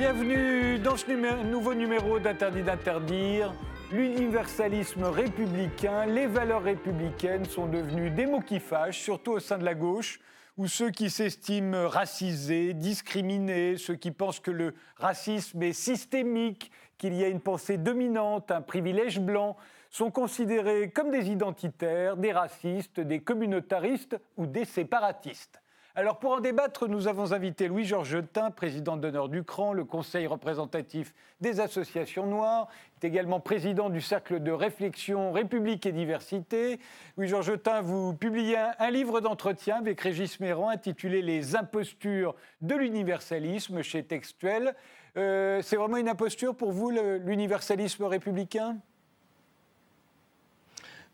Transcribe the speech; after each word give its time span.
Bienvenue 0.00 0.78
dans 0.78 0.96
ce 0.96 1.12
nouveau 1.44 1.74
numéro 1.74 2.18
d'Interdit 2.18 2.62
d'interdire. 2.62 3.52
L'universalisme 3.92 5.04
républicain, 5.04 6.06
les 6.06 6.26
valeurs 6.26 6.62
républicaines 6.62 7.44
sont 7.44 7.66
devenues 7.66 8.10
des 8.10 8.24
mots 8.24 8.40
qui 8.40 8.60
fâchent, 8.60 8.98
surtout 8.98 9.32
au 9.32 9.40
sein 9.40 9.58
de 9.58 9.64
la 9.66 9.74
gauche, 9.74 10.18
où 10.56 10.68
ceux 10.68 10.90
qui 10.90 11.10
s'estiment 11.10 11.86
racisés, 11.86 12.72
discriminés, 12.72 13.76
ceux 13.76 13.94
qui 13.94 14.10
pensent 14.10 14.40
que 14.40 14.50
le 14.50 14.74
racisme 14.96 15.62
est 15.62 15.74
systémique, 15.74 16.70
qu'il 16.96 17.12
y 17.12 17.22
a 17.22 17.28
une 17.28 17.42
pensée 17.42 17.76
dominante, 17.76 18.50
un 18.50 18.62
privilège 18.62 19.20
blanc, 19.20 19.54
sont 19.90 20.10
considérés 20.10 20.88
comme 20.88 21.10
des 21.10 21.28
identitaires, 21.28 22.16
des 22.16 22.32
racistes, 22.32 23.00
des 23.00 23.20
communautaristes 23.20 24.16
ou 24.38 24.46
des 24.46 24.64
séparatistes. 24.64 25.60
Alors 25.96 26.20
pour 26.20 26.30
en 26.30 26.40
débattre, 26.40 26.86
nous 26.86 27.08
avons 27.08 27.32
invité 27.32 27.66
Louis-Georges 27.66 28.10
Jetin, 28.10 28.52
président 28.52 28.96
d'honneur 28.96 29.28
du 29.28 29.42
CRAN, 29.42 29.72
le 29.72 29.84
conseil 29.84 30.28
représentatif 30.28 31.12
des 31.40 31.58
associations 31.58 32.26
noires, 32.26 32.68
est 33.02 33.06
également 33.08 33.40
président 33.40 33.90
du 33.90 34.00
cercle 34.00 34.40
de 34.40 34.52
réflexion 34.52 35.32
République 35.32 35.86
et 35.86 35.92
diversité. 35.92 36.78
Louis-Georges 37.16 37.46
Jetin, 37.46 37.80
vous 37.80 38.14
publiez 38.14 38.56
un, 38.78 38.90
livre 38.92 39.20
d'entretien 39.20 39.78
avec 39.78 40.00
Régis 40.00 40.38
Méran 40.38 40.68
intitulé 40.68 41.22
Les 41.22 41.56
impostures 41.56 42.36
de 42.60 42.76
l'universalisme 42.76 43.82
chez 43.82 44.04
Textuel. 44.04 44.76
Euh, 45.16 45.60
c'est 45.60 45.74
vraiment 45.74 45.96
une 45.96 46.08
imposture 46.08 46.54
pour 46.54 46.70
vous, 46.70 46.90
l'universalisme 46.90 48.04
républicain? 48.04 48.76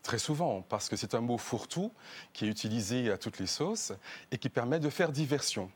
Très 0.06 0.18
souvent, 0.20 0.62
parce 0.62 0.88
que 0.88 0.94
c'est 0.94 1.16
un 1.16 1.20
mot 1.20 1.36
fourre-tout 1.36 1.90
qui 2.32 2.44
est 2.44 2.48
utilisé 2.48 3.10
à 3.10 3.18
toutes 3.18 3.40
les 3.40 3.48
sauces 3.48 3.92
et 4.30 4.38
qui 4.38 4.48
permet 4.48 4.78
de 4.78 4.88
faire 4.88 5.10
diversion. 5.10 5.68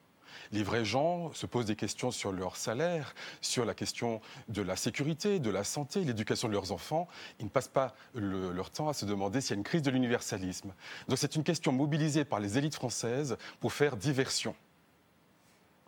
Les 0.53 0.62
vrais 0.62 0.84
gens 0.84 1.33
se 1.33 1.47
posent 1.47 1.67
des 1.67 1.75
questions 1.75 2.12
sur 2.12 2.31
leur 2.31 2.55
salaire, 2.55 3.17
sur 3.41 3.64
la 3.64 3.75
question 3.75 4.20
de 4.47 4.62
la 4.62 4.77
sécurité, 4.77 5.41
de 5.41 5.50
la 5.50 5.64
santé, 5.64 6.05
l'éducation 6.05 6.47
de 6.47 6.53
leurs 6.53 6.70
enfants. 6.70 7.09
Ils 7.41 7.47
ne 7.47 7.50
passent 7.50 7.67
pas 7.67 7.97
leur 8.14 8.70
temps 8.70 8.89
à 8.89 8.92
se 8.92 9.05
demander 9.05 9.41
s'il 9.41 9.50
y 9.50 9.55
a 9.55 9.56
une 9.56 9.64
crise 9.64 9.83
de 9.83 9.91
l'universalisme. 9.91 10.75
Donc 11.09 11.19
c'est 11.19 11.34
une 11.34 11.42
question 11.42 11.72
mobilisée 11.72 12.25
par 12.25 12.39
les 12.39 12.56
élites 12.56 12.77
françaises 12.77 13.37
pour 13.59 13.72
faire 13.72 13.97
diversion. 13.97 14.55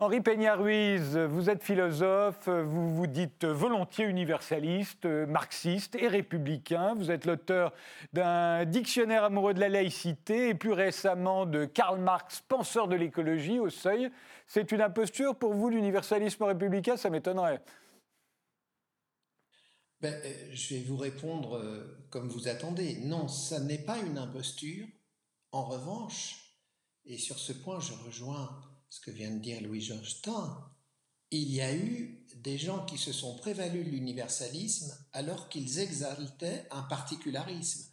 Henri 0.03 0.19
Peña-Ruiz, 0.19 1.15
vous 1.17 1.49
êtes 1.49 1.63
philosophe, 1.63 2.49
vous 2.49 2.93
vous 2.93 3.07
dites 3.07 3.45
volontiers 3.45 4.03
universaliste, 4.03 5.05
marxiste 5.05 5.95
et 5.95 6.09
républicain. 6.09 6.93
Vous 6.93 7.09
êtes 7.09 7.23
l'auteur 7.23 7.71
d'un 8.11 8.65
dictionnaire 8.65 9.23
amoureux 9.23 9.53
de 9.53 9.61
la 9.61 9.69
laïcité 9.69 10.49
et 10.49 10.55
plus 10.55 10.73
récemment 10.73 11.45
de 11.45 11.63
Karl 11.63 12.01
Marx, 12.01 12.41
penseur 12.41 12.89
de 12.89 12.97
l'écologie 12.97 13.61
au 13.61 13.69
seuil. 13.69 14.11
C'est 14.45 14.73
une 14.73 14.81
imposture 14.81 15.37
pour 15.37 15.53
vous, 15.53 15.69
l'universalisme 15.69 16.43
républicain 16.43 16.97
Ça 16.97 17.09
m'étonnerait. 17.09 17.61
Ben, 20.01 20.13
euh, 20.13 20.33
je 20.51 20.75
vais 20.75 20.81
vous 20.81 20.97
répondre 20.97 21.55
euh, 21.55 22.05
comme 22.09 22.27
vous 22.27 22.49
attendez. 22.49 22.97
Non, 23.05 23.29
ça 23.29 23.61
n'est 23.61 23.85
pas 23.85 23.99
une 23.99 24.17
imposture. 24.17 24.85
En 25.53 25.63
revanche, 25.63 26.57
et 27.05 27.17
sur 27.17 27.39
ce 27.39 27.53
point, 27.53 27.79
je 27.79 27.93
rejoins 27.93 28.49
ce 28.93 29.01
que 29.01 29.09
vient 29.09 29.31
de 29.31 29.39
dire 29.39 29.59
Louis-Georges 29.59 30.21
il 31.31 31.51
y 31.51 31.61
a 31.61 31.73
eu 31.73 32.27
des 32.35 32.59
gens 32.59 32.85
qui 32.85 32.99
se 32.99 33.11
sont 33.11 33.35
prévalus 33.37 33.83
de 33.83 33.89
l'universalisme 33.89 34.95
alors 35.13 35.49
qu'ils 35.49 35.79
exaltaient 35.79 36.67
un 36.69 36.83
particularisme. 36.83 37.89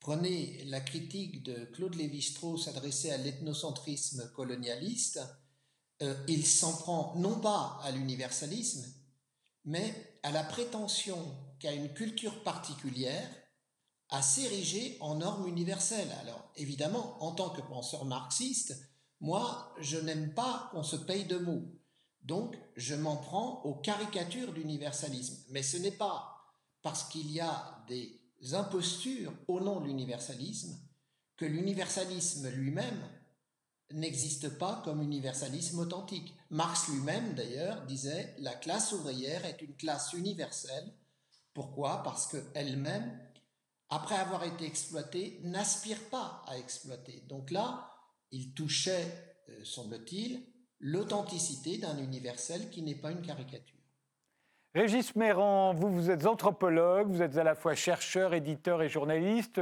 Prenez 0.00 0.64
la 0.64 0.80
critique 0.80 1.44
de 1.44 1.66
Claude 1.66 1.94
Lévi-Strauss 1.94 2.66
adressée 2.66 3.12
à 3.12 3.18
l'ethnocentrisme 3.18 4.32
colonialiste. 4.34 5.20
Euh, 6.02 6.16
il 6.26 6.44
s'en 6.44 6.76
prend 6.76 7.14
non 7.18 7.38
pas 7.38 7.78
à 7.84 7.92
l'universalisme, 7.92 8.84
mais 9.64 10.18
à 10.24 10.32
la 10.32 10.42
prétention 10.42 11.24
qu'a 11.60 11.72
une 11.72 11.94
culture 11.94 12.42
particulière 12.42 13.30
à 14.08 14.22
s'ériger 14.22 14.96
en 14.98 15.14
norme 15.14 15.46
universelle. 15.46 16.10
Alors 16.20 16.50
évidemment, 16.56 17.22
en 17.22 17.30
tant 17.30 17.50
que 17.50 17.60
penseur 17.60 18.04
marxiste, 18.04 18.91
moi, 19.22 19.72
je 19.78 19.98
n'aime 19.98 20.34
pas 20.34 20.68
qu'on 20.72 20.82
se 20.82 20.96
paye 20.96 21.24
de 21.24 21.38
mots. 21.38 21.62
Donc, 22.22 22.58
je 22.76 22.96
m'en 22.96 23.16
prends 23.16 23.62
aux 23.62 23.76
caricatures 23.76 24.52
d'universalisme. 24.52 25.44
Mais 25.50 25.62
ce 25.62 25.76
n'est 25.76 25.92
pas 25.92 26.36
parce 26.82 27.04
qu'il 27.04 27.30
y 27.30 27.40
a 27.40 27.84
des 27.86 28.20
impostures 28.52 29.32
au 29.46 29.60
nom 29.60 29.80
de 29.80 29.86
l'universalisme 29.86 30.76
que 31.36 31.44
l'universalisme 31.44 32.50
lui-même 32.50 33.00
n'existe 33.92 34.58
pas 34.58 34.82
comme 34.84 35.02
universalisme 35.02 35.78
authentique. 35.78 36.34
Marx 36.50 36.88
lui-même, 36.88 37.34
d'ailleurs, 37.34 37.84
disait 37.86 38.34
la 38.40 38.54
classe 38.56 38.90
ouvrière 38.90 39.44
est 39.44 39.62
une 39.62 39.76
classe 39.76 40.14
universelle. 40.14 40.92
Pourquoi? 41.54 42.02
Parce 42.02 42.26
qu'elle-même, 42.26 43.20
après 43.88 44.16
avoir 44.16 44.42
été 44.42 44.64
exploitée, 44.64 45.38
n'aspire 45.44 46.02
pas 46.10 46.42
à 46.48 46.58
exploiter. 46.58 47.22
Donc 47.28 47.52
là, 47.52 47.91
il 48.32 48.52
touchait, 48.52 49.06
euh, 49.48 49.64
semble-t-il, 49.64 50.42
l'authenticité 50.80 51.78
d'un 51.78 51.98
universel 51.98 52.68
qui 52.70 52.82
n'est 52.82 52.96
pas 52.96 53.12
une 53.12 53.22
caricature. 53.22 53.78
Régis 54.74 55.14
Méran, 55.16 55.74
vous, 55.74 55.92
vous 55.92 56.10
êtes 56.10 56.26
anthropologue, 56.26 57.08
vous 57.08 57.22
êtes 57.22 57.36
à 57.36 57.44
la 57.44 57.54
fois 57.54 57.74
chercheur, 57.74 58.32
éditeur 58.32 58.82
et 58.82 58.88
journaliste. 58.88 59.60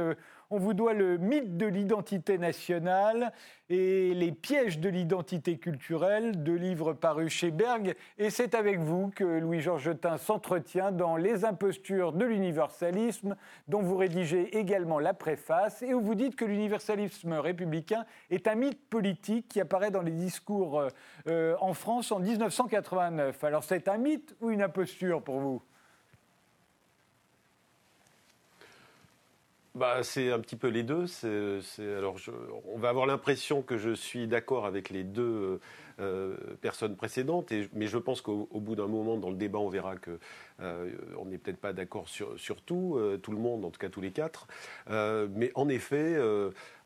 On 0.53 0.57
vous 0.57 0.73
doit 0.73 0.93
le 0.93 1.17
mythe 1.17 1.55
de 1.55 1.65
l'identité 1.65 2.37
nationale 2.37 3.31
et 3.69 4.13
les 4.13 4.33
pièges 4.33 4.79
de 4.79 4.89
l'identité 4.89 5.57
culturelle, 5.57 6.43
deux 6.43 6.55
livres 6.55 6.91
parus 6.91 7.31
chez 7.31 7.51
Berg. 7.51 7.95
Et 8.17 8.29
c'est 8.29 8.53
avec 8.53 8.79
vous 8.79 9.13
que 9.15 9.23
Louis-Georges 9.23 9.83
Jetin 9.83 10.17
s'entretient 10.17 10.91
dans 10.91 11.15
Les 11.15 11.45
impostures 11.45 12.11
de 12.11 12.25
l'universalisme, 12.25 13.37
dont 13.69 13.81
vous 13.81 13.95
rédigez 13.95 14.57
également 14.57 14.99
la 14.99 15.13
préface, 15.13 15.83
et 15.83 15.93
où 15.93 16.01
vous 16.01 16.15
dites 16.15 16.35
que 16.35 16.43
l'universalisme 16.43 17.31
républicain 17.31 18.03
est 18.29 18.45
un 18.49 18.55
mythe 18.55 18.89
politique 18.89 19.47
qui 19.47 19.61
apparaît 19.61 19.91
dans 19.91 20.01
les 20.01 20.11
discours 20.11 20.85
euh, 21.29 21.55
en 21.61 21.73
France 21.73 22.11
en 22.11 22.19
1989. 22.19 23.41
Alors 23.45 23.63
c'est 23.63 23.87
un 23.87 23.97
mythe 23.97 24.35
ou 24.41 24.49
une 24.49 24.63
imposture 24.63 25.23
pour 25.23 25.39
vous? 25.39 25.61
Bah, 29.75 30.03
C'est 30.03 30.31
un 30.31 30.39
petit 30.39 30.55
peu 30.55 30.67
les 30.67 30.83
deux. 30.83 31.05
alors 31.79 32.15
on 32.65 32.77
va 32.77 32.89
avoir 32.89 33.05
l'impression 33.05 33.61
que 33.61 33.77
je 33.77 33.93
suis 33.93 34.27
d'accord 34.27 34.65
avec 34.65 34.89
les 34.89 35.03
deux 35.03 35.59
euh, 36.01 36.35
personnes 36.61 36.95
précédentes, 36.95 37.53
mais 37.73 37.85
je 37.85 37.97
pense 37.97 38.21
qu'au 38.21 38.47
bout 38.53 38.75
d'un 38.75 38.87
moment 38.87 39.17
dans 39.17 39.29
le 39.29 39.35
débat, 39.35 39.59
on 39.59 39.69
verra 39.69 39.97
que 39.97 40.17
euh, 40.61 40.89
on 41.19 41.25
n'est 41.25 41.37
peut-être 41.37 41.59
pas 41.59 41.73
d'accord 41.73 42.07
sur, 42.07 42.61
tout, 42.65 42.95
euh, 42.97 43.17
tout 43.17 43.31
le 43.31 43.37
monde, 43.37 43.65
en 43.65 43.69
tout 43.69 43.79
cas 43.79 43.89
tous 43.89 44.01
les 44.01 44.11
quatre. 44.11 44.47
mais 44.89 45.51
en 45.53 45.69
effet, 45.69 46.17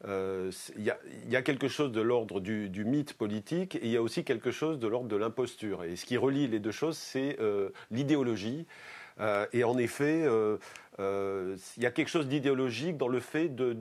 il 0.05 0.83
y, 0.83 1.35
a 1.35 1.41
quelque 1.41 1.67
chose 1.67 1.91
de 1.91 2.01
l'ordre 2.01 2.39
du, 2.39 2.69
du, 2.69 2.83
mythe 2.83 3.13
politique 3.13 3.75
et 3.75 3.85
il 3.85 3.91
y 3.91 3.97
a 3.97 4.01
aussi 4.01 4.23
quelque 4.23 4.51
chose 4.51 4.79
de 4.79 4.87
l'ordre 4.87 5.07
de 5.07 5.15
l'imposture. 5.15 5.83
Et 5.83 5.95
ce 5.95 6.05
qui 6.05 6.17
relie 6.17 6.47
les 6.47 6.59
deux 6.59 6.71
choses, 6.71 6.97
c'est 6.97 7.37
l'idéologie. 7.91 8.65
Et 9.53 9.63
en 9.63 9.77
effet, 9.77 10.27
euh, 10.99 11.57
il 11.77 11.83
y 11.83 11.85
a 11.85 11.91
quelque 11.91 12.07
chose 12.07 12.27
d'idéologique 12.27 12.97
dans 12.97 13.07
le 13.07 13.19
fait 13.19 13.49
de, 13.49 13.75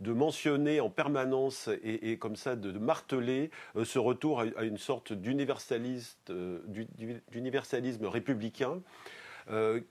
mentionner 0.00 0.80
en 0.80 0.90
permanence 0.90 1.68
et, 1.82 2.18
comme 2.18 2.36
ça 2.36 2.56
de, 2.56 2.70
marteler 2.78 3.50
euh, 3.76 3.84
ce 3.84 3.98
retour 3.98 4.40
à, 4.40 4.64
une 4.64 4.78
sorte 4.78 5.12
d'universalisme 5.12 6.14
euh, 6.30 8.08
républicain. 8.08 8.80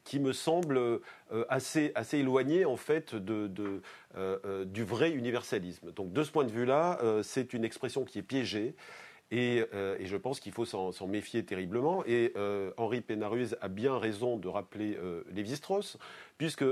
qui 0.03 0.19
me 0.19 0.33
semble 0.33 0.99
assez, 1.47 1.91
assez 1.93 2.17
éloigné 2.17 2.65
en 2.65 2.75
fait 2.75 3.13
du 3.13 4.83
vrai 4.83 5.11
universalisme. 5.11 5.91
Donc 5.91 6.11
de 6.11 6.23
ce 6.23 6.31
point 6.31 6.43
de 6.43 6.51
vue-là, 6.51 6.99
c'est 7.21 7.53
une 7.53 7.63
expression 7.63 8.03
qui 8.03 8.17
est 8.17 8.23
piégée 8.23 8.75
euh, 9.33 9.97
et, 9.99 10.05
je 10.05 10.17
pense 10.17 10.39
qu'il 10.39 10.51
faut 10.51 10.65
s'en 10.65 11.07
méfier 11.07 11.43
terriblement. 11.43 12.03
Et 12.05 12.33
euh, 12.35 12.71
Henri 12.77 13.01
Pénaruse 13.01 13.57
a 13.61 13.67
bien 13.67 13.97
raison 13.97 14.37
de 14.37 14.47
rappeler 14.47 14.95
euh, 15.01 15.23
Lévi-Strauss, 15.31 15.97
puisque 16.37 16.65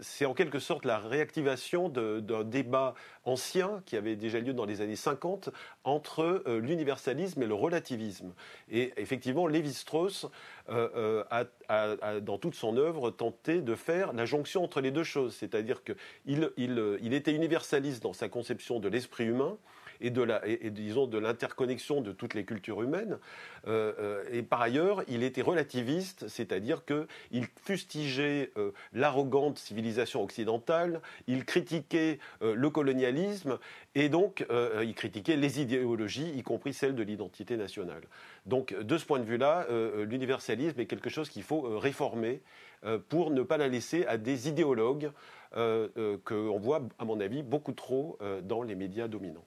c'est 0.00 0.26
en 0.26 0.34
quelque 0.34 0.58
sorte 0.58 0.84
la 0.84 0.98
réactivation 0.98 1.88
d'un 1.88 2.44
débat 2.44 2.94
ancien 3.24 3.82
qui 3.86 3.96
avait 3.96 4.16
déjà 4.16 4.40
lieu 4.40 4.52
dans 4.52 4.64
les 4.64 4.80
années 4.80 4.96
50 4.96 5.50
entre 5.84 6.42
l'universalisme 6.46 7.42
et 7.42 7.46
le 7.46 7.54
relativisme. 7.54 8.32
Et 8.70 8.92
effectivement, 8.96 9.46
Lévi-Strauss 9.46 10.26
a, 10.68 12.20
dans 12.20 12.38
toute 12.38 12.54
son 12.54 12.76
œuvre, 12.78 13.10
tenté 13.10 13.60
de 13.60 13.74
faire 13.74 14.12
la 14.12 14.24
jonction 14.24 14.64
entre 14.64 14.80
les 14.80 14.90
deux 14.90 15.04
choses. 15.04 15.36
C'est-à-dire 15.36 15.82
qu'il 15.84 16.50
il 16.56 17.14
était 17.14 17.34
universaliste 17.34 18.02
dans 18.02 18.14
sa 18.14 18.28
conception 18.28 18.80
de 18.80 18.88
l'esprit 18.88 19.26
humain, 19.26 19.56
et 20.00 20.10
de 20.10 20.26
disons 20.70 21.06
de 21.06 21.18
l'interconnexion 21.18 22.00
de 22.00 22.12
toutes 22.12 22.34
les 22.34 22.44
cultures 22.44 22.82
humaines. 22.82 23.18
et 23.66 24.42
par 24.42 24.60
ailleurs, 24.60 25.02
il 25.08 25.22
était 25.22 25.42
relativiste, 25.42 26.28
c'est-à-dire 26.28 26.82
qu'il 26.84 27.46
fustigeait 27.64 28.52
l'arrogante 28.92 29.58
civilisation 29.58 30.22
occidentale, 30.22 31.00
il 31.26 31.44
critiquait 31.44 32.18
le 32.40 32.70
colonialisme 32.70 33.58
et 33.94 34.08
donc 34.08 34.46
il 34.82 34.94
critiquait 34.94 35.36
les 35.36 35.60
idéologies, 35.60 36.32
y 36.36 36.42
compris 36.42 36.72
celles 36.72 36.94
de 36.94 37.02
l'identité 37.02 37.56
nationale. 37.56 38.02
Donc 38.46 38.74
de 38.74 38.98
ce 38.98 39.04
point 39.04 39.18
de 39.18 39.24
vue-là, 39.24 39.66
l'universalisme 40.04 40.80
est 40.80 40.86
quelque 40.86 41.10
chose 41.10 41.28
qu'il 41.28 41.42
faut 41.42 41.78
réformer 41.78 42.42
euh, 42.84 42.98
pour 43.08 43.30
ne 43.30 43.42
pas 43.42 43.56
la 43.56 43.68
laisser 43.68 44.06
à 44.06 44.16
des 44.16 44.48
idéologues 44.48 45.10
euh, 45.56 45.88
euh, 45.96 46.18
qu'on 46.24 46.58
voit, 46.58 46.82
à 46.98 47.04
mon 47.04 47.20
avis, 47.20 47.42
beaucoup 47.42 47.72
trop 47.72 48.18
dans 48.42 48.62
les 48.62 48.74
médias 48.74 49.08
dominants. 49.08 49.44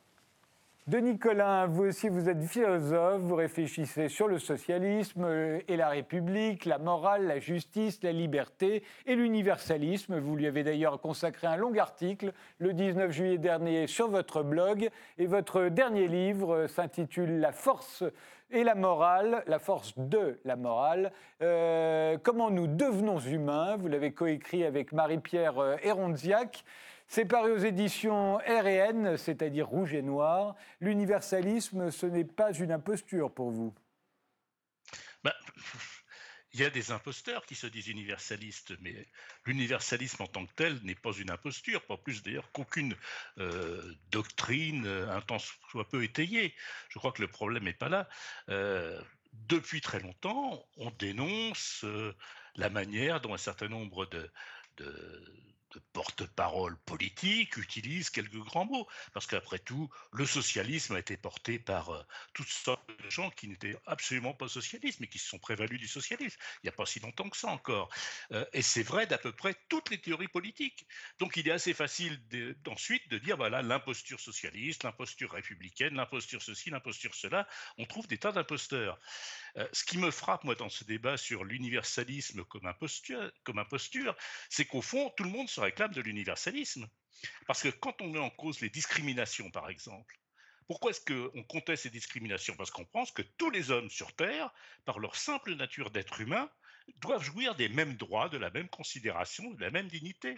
Denis 0.89 1.19
Collin, 1.19 1.67
vous 1.67 1.83
aussi, 1.83 2.09
vous 2.09 2.29
êtes 2.29 2.43
philosophe, 2.45 3.21
vous 3.21 3.35
réfléchissez 3.35 4.09
sur 4.09 4.27
le 4.27 4.39
socialisme 4.39 5.23
et 5.67 5.77
la 5.77 5.87
République, 5.87 6.65
la 6.65 6.79
morale, 6.79 7.27
la 7.27 7.37
justice, 7.37 8.01
la 8.01 8.11
liberté 8.11 8.81
et 9.05 9.13
l'universalisme. 9.13 10.17
Vous 10.17 10.35
lui 10.35 10.47
avez 10.47 10.63
d'ailleurs 10.63 10.99
consacré 10.99 11.45
un 11.45 11.57
long 11.57 11.77
article 11.77 12.33
le 12.57 12.73
19 12.73 13.11
juillet 13.11 13.37
dernier 13.37 13.85
sur 13.85 14.09
votre 14.09 14.41
blog. 14.41 14.89
Et 15.19 15.27
votre 15.27 15.67
dernier 15.67 16.07
livre 16.07 16.65
s'intitule 16.65 17.39
La 17.39 17.51
force 17.51 18.03
et 18.49 18.63
la 18.63 18.73
morale, 18.73 19.43
la 19.45 19.59
force 19.59 19.93
de 19.95 20.39
la 20.43 20.55
morale. 20.55 21.11
Euh, 21.43 22.17
comment 22.23 22.49
nous 22.49 22.65
devenons 22.65 23.19
humains? 23.19 23.77
Vous 23.77 23.89
l'avez 23.89 24.11
coécrit 24.11 24.63
avec 24.63 24.91
Marie-Pierre 24.91 25.59
euh, 25.59 25.75
Héronziac. 25.83 26.63
C'est 27.11 27.25
paru 27.25 27.53
aux 27.53 27.57
éditions 27.57 28.37
R&N, 28.37 29.17
c'est-à-dire 29.17 29.67
Rouge 29.67 29.95
et 29.95 30.03
Noir. 30.03 30.55
L'universalisme, 30.79 31.89
ce 31.89 32.05
n'est 32.05 32.23
pas 32.23 32.53
une 32.53 32.71
imposture 32.71 33.33
pour 33.33 33.49
vous 33.49 33.73
bah, 35.23 35.33
Il 36.53 36.59
y 36.59 36.63
a 36.63 36.69
des 36.69 36.91
imposteurs 36.91 37.47
qui 37.47 37.55
se 37.55 37.65
disent 37.65 37.87
universalistes, 37.87 38.75
mais 38.81 39.07
l'universalisme 39.45 40.21
en 40.21 40.27
tant 40.27 40.45
que 40.45 40.53
tel 40.53 40.79
n'est 40.83 40.93
pas 40.93 41.11
une 41.13 41.31
imposture, 41.31 41.83
pas 41.83 41.97
plus 41.97 42.21
d'ailleurs 42.21 42.51
qu'aucune 42.51 42.95
euh, 43.39 43.95
doctrine 44.11 44.85
euh, 44.85 45.09
un 45.09 45.39
soit 45.39 45.89
peu 45.89 46.03
étayée. 46.03 46.53
Je 46.89 46.99
crois 46.99 47.11
que 47.11 47.23
le 47.23 47.27
problème 47.27 47.63
n'est 47.63 47.73
pas 47.73 47.89
là. 47.89 48.07
Euh, 48.49 49.01
depuis 49.33 49.81
très 49.81 49.99
longtemps, 49.99 50.63
on 50.77 50.91
dénonce 50.91 51.85
la 52.55 52.69
manière 52.69 53.19
dont 53.19 53.33
un 53.33 53.37
certain 53.37 53.67
nombre 53.67 54.05
de 54.05 54.31
porte-parole 55.93 56.77
politique 56.85 57.57
utilise 57.57 58.09
quelques 58.09 58.39
grands 58.39 58.65
mots. 58.65 58.87
Parce 59.13 59.27
qu'après 59.27 59.59
tout, 59.59 59.89
le 60.11 60.25
socialisme 60.25 60.95
a 60.95 60.99
été 60.99 61.17
porté 61.17 61.59
par 61.59 61.89
euh, 61.89 62.03
toutes 62.33 62.49
sortes 62.49 62.89
de 63.03 63.09
gens 63.09 63.29
qui 63.29 63.47
n'étaient 63.47 63.77
absolument 63.85 64.33
pas 64.33 64.47
socialistes, 64.47 64.99
mais 64.99 65.07
qui 65.07 65.19
se 65.19 65.27
sont 65.27 65.39
prévalus 65.39 65.77
du 65.77 65.87
socialisme. 65.87 66.37
Il 66.55 66.65
n'y 66.65 66.69
a 66.69 66.73
pas 66.73 66.85
si 66.85 66.99
longtemps 66.99 67.29
que 67.29 67.37
ça 67.37 67.47
encore. 67.47 67.89
Euh, 68.31 68.45
et 68.53 68.61
c'est 68.61 68.83
vrai 68.83 69.05
d'à 69.07 69.17
peu 69.17 69.31
près 69.31 69.55
toutes 69.69 69.89
les 69.89 69.99
théories 69.99 70.27
politiques. 70.27 70.85
Donc 71.19 71.37
il 71.37 71.47
est 71.47 71.51
assez 71.51 71.73
facile 71.73 72.19
d'ensuite 72.63 73.07
de, 73.09 73.17
dire, 73.17 73.37
voilà, 73.37 73.61
l'imposture 73.61 74.19
socialiste, 74.19 74.83
l'imposture 74.83 75.31
républicaine, 75.31 75.95
l'imposture 75.95 76.41
ceci, 76.41 76.69
l'imposture 76.69 77.13
cela. 77.13 77.47
On 77.77 77.85
trouve 77.85 78.07
des 78.07 78.17
tas 78.17 78.31
d'imposteurs. 78.31 78.99
Euh, 79.57 79.67
ce 79.73 79.83
qui 79.83 79.97
me 79.97 80.11
frappe, 80.11 80.43
moi, 80.43 80.55
dans 80.55 80.69
ce 80.69 80.83
débat 80.83 81.17
sur 81.17 81.43
l'universalisme 81.43 82.43
comme 82.45 82.65
imposture, 82.65 83.31
comme 83.43 83.59
imposture 83.59 84.15
c'est 84.49 84.65
qu'au 84.65 84.81
fond, 84.81 85.11
tout 85.15 85.23
le 85.23 85.29
monde 85.29 85.49
se 85.49 85.58
réclame 85.59 85.93
de 85.93 86.01
l'universalisme. 86.01 86.87
Parce 87.47 87.61
que 87.61 87.69
quand 87.69 88.01
on 88.01 88.09
met 88.09 88.19
en 88.19 88.29
cause 88.29 88.61
les 88.61 88.69
discriminations, 88.69 89.51
par 89.51 89.69
exemple, 89.69 90.19
pourquoi 90.67 90.91
est-ce 90.91 91.01
qu'on 91.01 91.43
conteste 91.43 91.83
ces 91.83 91.89
discriminations? 91.89 92.55
Parce 92.55 92.69
qu'on 92.69 92.85
pense 92.85 93.11
que 93.11 93.23
tous 93.23 93.49
les 93.49 93.71
hommes 93.71 93.89
sur 93.89 94.15
Terre, 94.15 94.53
par 94.85 94.99
leur 94.99 95.15
simple 95.15 95.55
nature 95.55 95.89
d'être 95.89 96.21
humain, 96.21 96.49
doivent 96.97 97.23
jouir 97.23 97.55
des 97.55 97.69
mêmes 97.69 97.95
droits, 97.95 98.29
de 98.29 98.37
la 98.37 98.51
même 98.51 98.69
considération, 98.69 99.51
de 99.51 99.61
la 99.61 99.71
même 99.71 99.87
dignité. 99.87 100.37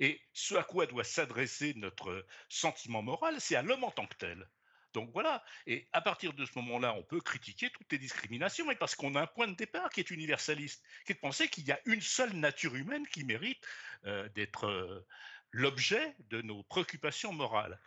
Et 0.00 0.20
ce 0.32 0.54
à 0.54 0.62
quoi 0.62 0.86
doit 0.86 1.04
s'adresser 1.04 1.74
notre 1.74 2.26
sentiment 2.48 3.02
moral, 3.02 3.40
c'est 3.40 3.56
à 3.56 3.62
l'homme 3.62 3.84
en 3.84 3.90
tant 3.90 4.06
que 4.06 4.16
tel. 4.16 4.48
Donc 4.94 5.10
voilà, 5.12 5.44
et 5.66 5.88
à 5.92 6.00
partir 6.00 6.32
de 6.32 6.46
ce 6.46 6.52
moment-là, 6.54 6.94
on 6.94 7.02
peut 7.02 7.20
critiquer 7.20 7.68
toutes 7.70 7.90
les 7.90 7.98
discriminations, 7.98 8.64
mais 8.64 8.76
parce 8.76 8.94
qu'on 8.94 9.16
a 9.16 9.22
un 9.22 9.26
point 9.26 9.48
de 9.48 9.56
départ 9.56 9.90
qui 9.90 9.98
est 9.98 10.10
universaliste, 10.10 10.84
qui 11.04 11.12
est 11.12 11.16
de 11.16 11.20
penser 11.20 11.48
qu'il 11.48 11.66
y 11.66 11.72
a 11.72 11.80
une 11.84 12.00
seule 12.00 12.32
nature 12.32 12.76
humaine 12.76 13.04
qui 13.08 13.24
mérite 13.24 13.58
euh, 14.06 14.28
d'être 14.30 14.66
euh, 14.66 15.04
l'objet 15.50 16.14
de 16.30 16.42
nos 16.42 16.62
préoccupations 16.62 17.32
morales. 17.32 17.80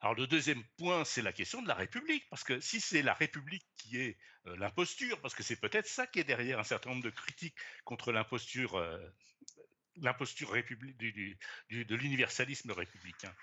Alors 0.00 0.14
le 0.14 0.28
deuxième 0.28 0.62
point, 0.78 1.04
c'est 1.04 1.20
la 1.20 1.32
question 1.32 1.62
de 1.62 1.68
la 1.68 1.74
République, 1.74 2.24
parce 2.30 2.44
que 2.44 2.60
si 2.60 2.80
c'est 2.80 3.02
la 3.02 3.14
République 3.14 3.66
qui 3.76 4.00
est 4.00 4.16
euh, 4.46 4.56
l'imposture, 4.56 5.20
parce 5.20 5.34
que 5.34 5.42
c'est 5.42 5.60
peut-être 5.60 5.88
ça 5.88 6.06
qui 6.06 6.20
est 6.20 6.24
derrière 6.24 6.60
un 6.60 6.64
certain 6.64 6.90
nombre 6.90 7.02
de 7.02 7.10
critiques 7.10 7.56
contre 7.84 8.12
l'imposture 8.12 8.80
l'imposture 9.96 10.52
de 10.52 11.94
l'universalisme 11.94 12.70
républicain. 12.70 13.34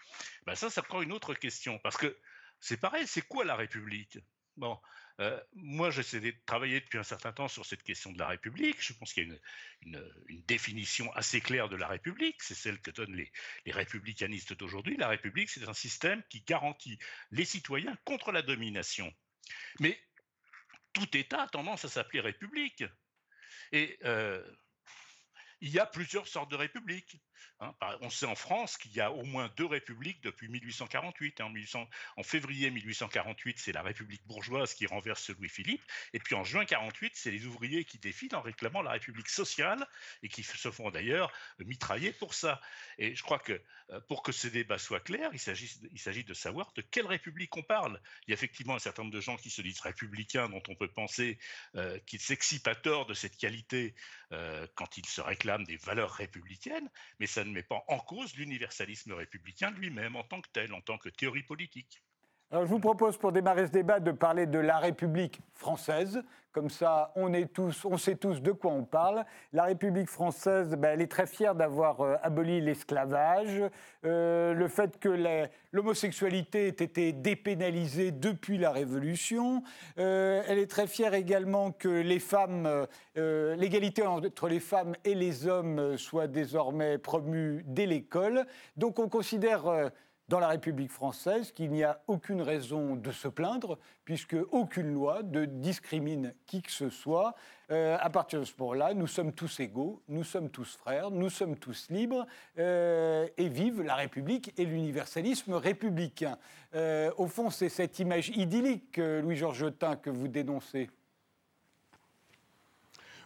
Ben 0.45 0.56
ça, 0.56 0.69
ça 0.69 0.81
prend 0.81 1.01
une 1.01 1.12
autre 1.12 1.36
question, 1.36 1.78
parce 1.80 1.98
que 1.98 2.18
c'est 2.59 2.77
pareil, 2.77 3.07
c'est 3.07 3.21
quoi 3.21 3.45
la 3.45 3.56
République? 3.56 4.19
Bon, 4.56 4.80
euh, 5.19 5.39
moi, 5.54 5.89
j'essaie 5.89 6.19
de 6.19 6.33
travailler 6.45 6.80
depuis 6.80 6.98
un 6.98 7.04
certain 7.04 7.31
temps 7.31 7.48
sur 7.48 7.65
cette 7.65 7.83
question 7.83 8.12
de 8.12 8.19
la 8.19 8.27
République. 8.27 8.77
Je 8.80 8.94
pense 8.94 9.13
qu'il 9.13 9.27
y 9.27 9.31
a 9.31 9.38
une, 9.81 10.44
définition 10.48 11.12
assez 11.13 11.42
claire 11.42 11.69
de 11.69 11.75
la 11.75 11.88
République. 11.88 12.42
C'est 12.42 12.56
celle 12.56 12.80
que 12.80 12.92
donnent 12.92 13.15
les, 13.15 13.31
républicanistes 13.71 14.54
d'aujourd'hui. 14.54 14.95
La 14.98 15.07
République, 15.07 15.50
c'est 15.50 15.68
un 15.68 15.74
système 15.74 16.24
qui 16.30 16.42
garantit 16.42 16.98
les 17.31 17.45
citoyens 17.45 17.98
contre 18.06 18.31
la 18.31 18.42
domination. 18.42 19.13
Mais 19.80 20.00
tout 20.94 21.18
État 21.18 21.44
a 21.44 21.48
tendance 21.48 21.86
à 21.86 21.89
s'appeler 21.89 22.21
République. 22.21 22.83
Euh, 23.74 24.56
il 25.62 25.69
y 25.69 25.80
a 25.80 25.86
plusieurs 25.86 26.27
sortes 26.27 26.51
de 26.51 26.56
républiques. 26.56 27.19
Hein. 27.59 27.74
on 28.01 28.09
sait 28.09 28.27
en 28.27 28.36
France 28.36 28.77
qu'il 28.77 28.92
y 28.92 29.01
a 29.01 29.12
au 29.12 29.24
moins 29.24 29.51
deux 29.57 29.65
républiques 29.65 30.21
depuis 30.21 30.48
1848. 30.48 31.42
Hein. 31.42 31.51
En, 32.18 32.24
février 32.24 32.69
1848, 32.69 33.57
c'est 33.57 33.71
la 33.71 33.81
République 33.81 34.25
bourgeoise 34.27 34.74
qui 34.75 34.86
renverse 34.86 35.30
Louis-Philippe. 35.31 35.81
Et 36.13 36.19
puis 36.19 36.36
en 36.36 36.44
juin 36.44 36.65
48, 36.65 37.13
c'est 37.15 37.31
les 37.31 37.45
ouvriers 37.45 37.83
qui 37.83 37.98
défilent 37.98 38.36
en 38.36 38.42
réclamant 38.42 38.83
la 38.83 38.92
République 38.92 39.30
sociale 39.30 39.88
et 40.21 40.30
qui 40.30 40.44
se 40.44 40.69
font 40.69 40.92
d'ailleurs 40.92 41.31
mitrailler 41.59 42.12
pour 42.12 42.36
ça. 42.36 42.62
Et 43.00 43.15
je 43.15 43.24
crois 43.24 43.39
que 43.39 43.59
euh, 43.92 44.00
pour 44.01 44.21
que 44.21 44.31
ce 44.31 44.48
débat 44.48 44.77
soit 44.77 45.00
clair, 45.00 45.31
il 45.33 45.39
s'agit 45.39 46.24
de 46.24 46.33
savoir 46.33 46.71
de 46.74 46.81
quelle 46.81 47.07
République 47.07 47.56
on 47.57 47.64
parle. 47.64 47.99
Il 48.28 48.31
y 48.31 48.33
a 48.33 48.35
effectivement 48.35 48.76
un 48.76 48.80
certain 48.80 49.04
nombre 49.04 49.16
de 49.16 49.21
gens 49.21 49.37
qui 49.37 49.49
se 49.49 49.61
disent 49.61 49.80
républicains 49.80 50.49
dont 50.49 50.61
on 50.68 50.76
peut 50.76 50.92
penser 50.92 51.40
euh, 51.76 51.97
qu'ils 52.06 52.19
s'excitent 52.19 52.68
à 52.68 52.76
tort 52.76 53.06
de 53.06 53.14
cette 53.14 53.37
qualité 53.37 53.95
euh, 54.31 54.68
quand 54.76 54.97
ils 54.97 55.06
se 55.06 55.21
réclament 55.21 55.46
des 55.66 55.77
valeurs 55.77 56.11
républicaines, 56.11 56.89
mais 57.19 57.27
ça 57.27 57.44
ne 57.44 57.51
met 57.51 57.63
pas 57.63 57.83
en 57.87 57.99
cause 57.99 58.35
l'universalisme 58.35 59.13
républicain 59.13 59.71
lui-même 59.71 60.16
en 60.16 60.23
tant 60.23 60.42
que 60.42 60.49
tel, 60.51 60.73
en 60.73 60.81
tant 60.81 60.97
que 60.97 61.09
théorie 61.09 61.44
politique. 61.44 62.04
Alors, 62.49 62.66
je 62.66 62.69
vous 62.69 62.80
propose 62.80 63.18
pour 63.18 63.33
démarrer 63.33 63.68
ce 63.68 63.71
débat 63.73 63.99
de 63.99 64.11
parler 64.11 64.45
de 64.45 64.59
la 64.59 64.77
République 64.77 65.42
française. 65.54 66.23
Comme 66.54 66.69
ça, 66.69 67.11
on, 67.16 67.33
est 67.33 67.54
tous, 67.54 67.83
on 67.83 67.97
sait 67.97 68.16
tous 68.16 68.42
de 68.42 68.54
quoi 68.54 68.71
on 68.71 68.83
parle. 68.83 69.25
La 69.51 69.66
République 69.66 70.09
française, 70.09 70.75
ben, 70.75 70.92
elle 70.94 71.01
est 71.01 71.11
très 71.11 71.27
fière 71.27 71.56
d'avoir 71.56 72.01
euh, 72.01 72.16
aboli 72.23 72.61
l'esclavage, 72.61 73.61
euh, 74.06 74.54
le 74.54 74.68
fait 74.69 74.97
que 74.97 75.49
l'homosexualité 75.73 76.68
ait 76.68 76.69
été 76.69 77.11
dépénalisée 77.11 78.11
depuis 78.11 78.57
la 78.57 78.71
Révolution. 78.71 79.61
Euh, 79.99 80.42
elle 80.47 80.57
est 80.57 80.71
très 80.71 80.87
fière 80.87 81.13
également 81.13 81.71
que 81.71 81.89
l'égalité 83.56 84.07
entre 84.07 84.47
les 84.47 84.61
femmes 84.61 84.95
et 85.04 85.16
les 85.16 85.47
hommes 85.47 85.97
soit 85.97 86.27
désormais 86.27 86.97
promue 86.97 87.61
dès 87.68 87.85
l'école. 87.85 88.47
Donc, 88.77 88.99
on 88.99 89.09
considère 89.09 89.92
dans 90.30 90.40
la 90.40 90.50
République 90.50 90.92
française 90.92 91.52
qu'il 91.52 91.72
n'y 91.72 91.84
a 91.84 92.02
aucune 92.07 92.42
raison 92.42 92.96
de 92.96 93.12
se 93.12 93.28
plaindre, 93.28 93.78
puisque 94.04 94.36
aucune 94.52 94.94
loi 94.94 95.24
ne 95.24 95.46
discrimine 95.46 96.34
qui 96.46 96.62
que 96.62 96.72
ce 96.72 96.90
soit. 96.90 97.34
Euh, 97.72 97.98
à 98.00 98.10
partir 98.10 98.40
de 98.40 98.46
ce 98.46 98.54
moment-là, 98.60 98.94
nous 98.94 99.07
sommes 99.07 99.31
tous 99.31 99.60
égaux, 99.60 100.02
nous 100.10 100.24
sommes 100.24 100.50
tous 100.50 100.76
frères, 100.76 101.12
nous 101.12 101.30
sommes 101.30 101.57
tous 101.57 101.88
libres, 101.90 102.26
euh, 102.57 103.28
et 103.38 103.48
vive 103.48 103.81
la 103.81 103.96
République 103.96 104.54
et 104.57 104.66
l'universalisme 104.66 105.54
républicain. 105.54 106.38
Euh, 106.76 107.12
au 107.18 107.28
fond, 107.28 107.50
c'est 107.50 107.69
cette 107.69 108.00
image 108.00 108.30
idyllique, 108.30 108.98
Louis-Georges 108.98 109.60
Jotin, 109.60 109.96
que 109.96 110.10
vous 110.10 110.28
dénoncez. 110.28 110.90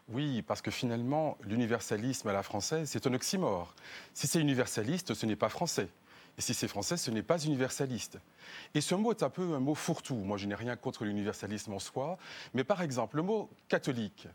Oui, 0.09 0.41
parce 0.41 0.61
que 0.61 0.71
finalement, 0.71 1.37
l'universalisme 1.41 2.27
à 2.27 2.33
la 2.33 2.43
française, 2.43 2.89
c'est 2.89 3.07
un 3.07 3.13
oxymore. 3.13 3.73
Si 4.13 4.27
c'est 4.27 4.39
universaliste, 4.39 5.13
ce 5.13 5.25
n'est 5.25 5.35
pas 5.35 5.49
français. 5.49 5.87
Et 6.37 6.41
si 6.41 6.53
c'est 6.53 6.67
français, 6.67 6.97
ce 6.97 7.11
n'est 7.11 7.23
pas 7.23 7.39
universaliste. 7.39 8.17
Et 8.73 8.81
ce 8.81 8.95
mot 8.95 9.11
est 9.11 9.23
un 9.23 9.29
peu 9.29 9.53
un 9.53 9.59
mot 9.59 9.75
fourre-tout. 9.75 10.15
Moi, 10.15 10.37
je 10.37 10.47
n'ai 10.47 10.55
rien 10.55 10.75
contre 10.75 11.05
l'universalisme 11.05 11.73
en 11.73 11.79
soi. 11.79 12.17
Mais 12.53 12.63
par 12.63 12.81
exemple, 12.81 13.17
le 13.17 13.23
mot 13.23 13.49
catholique. 13.67 14.27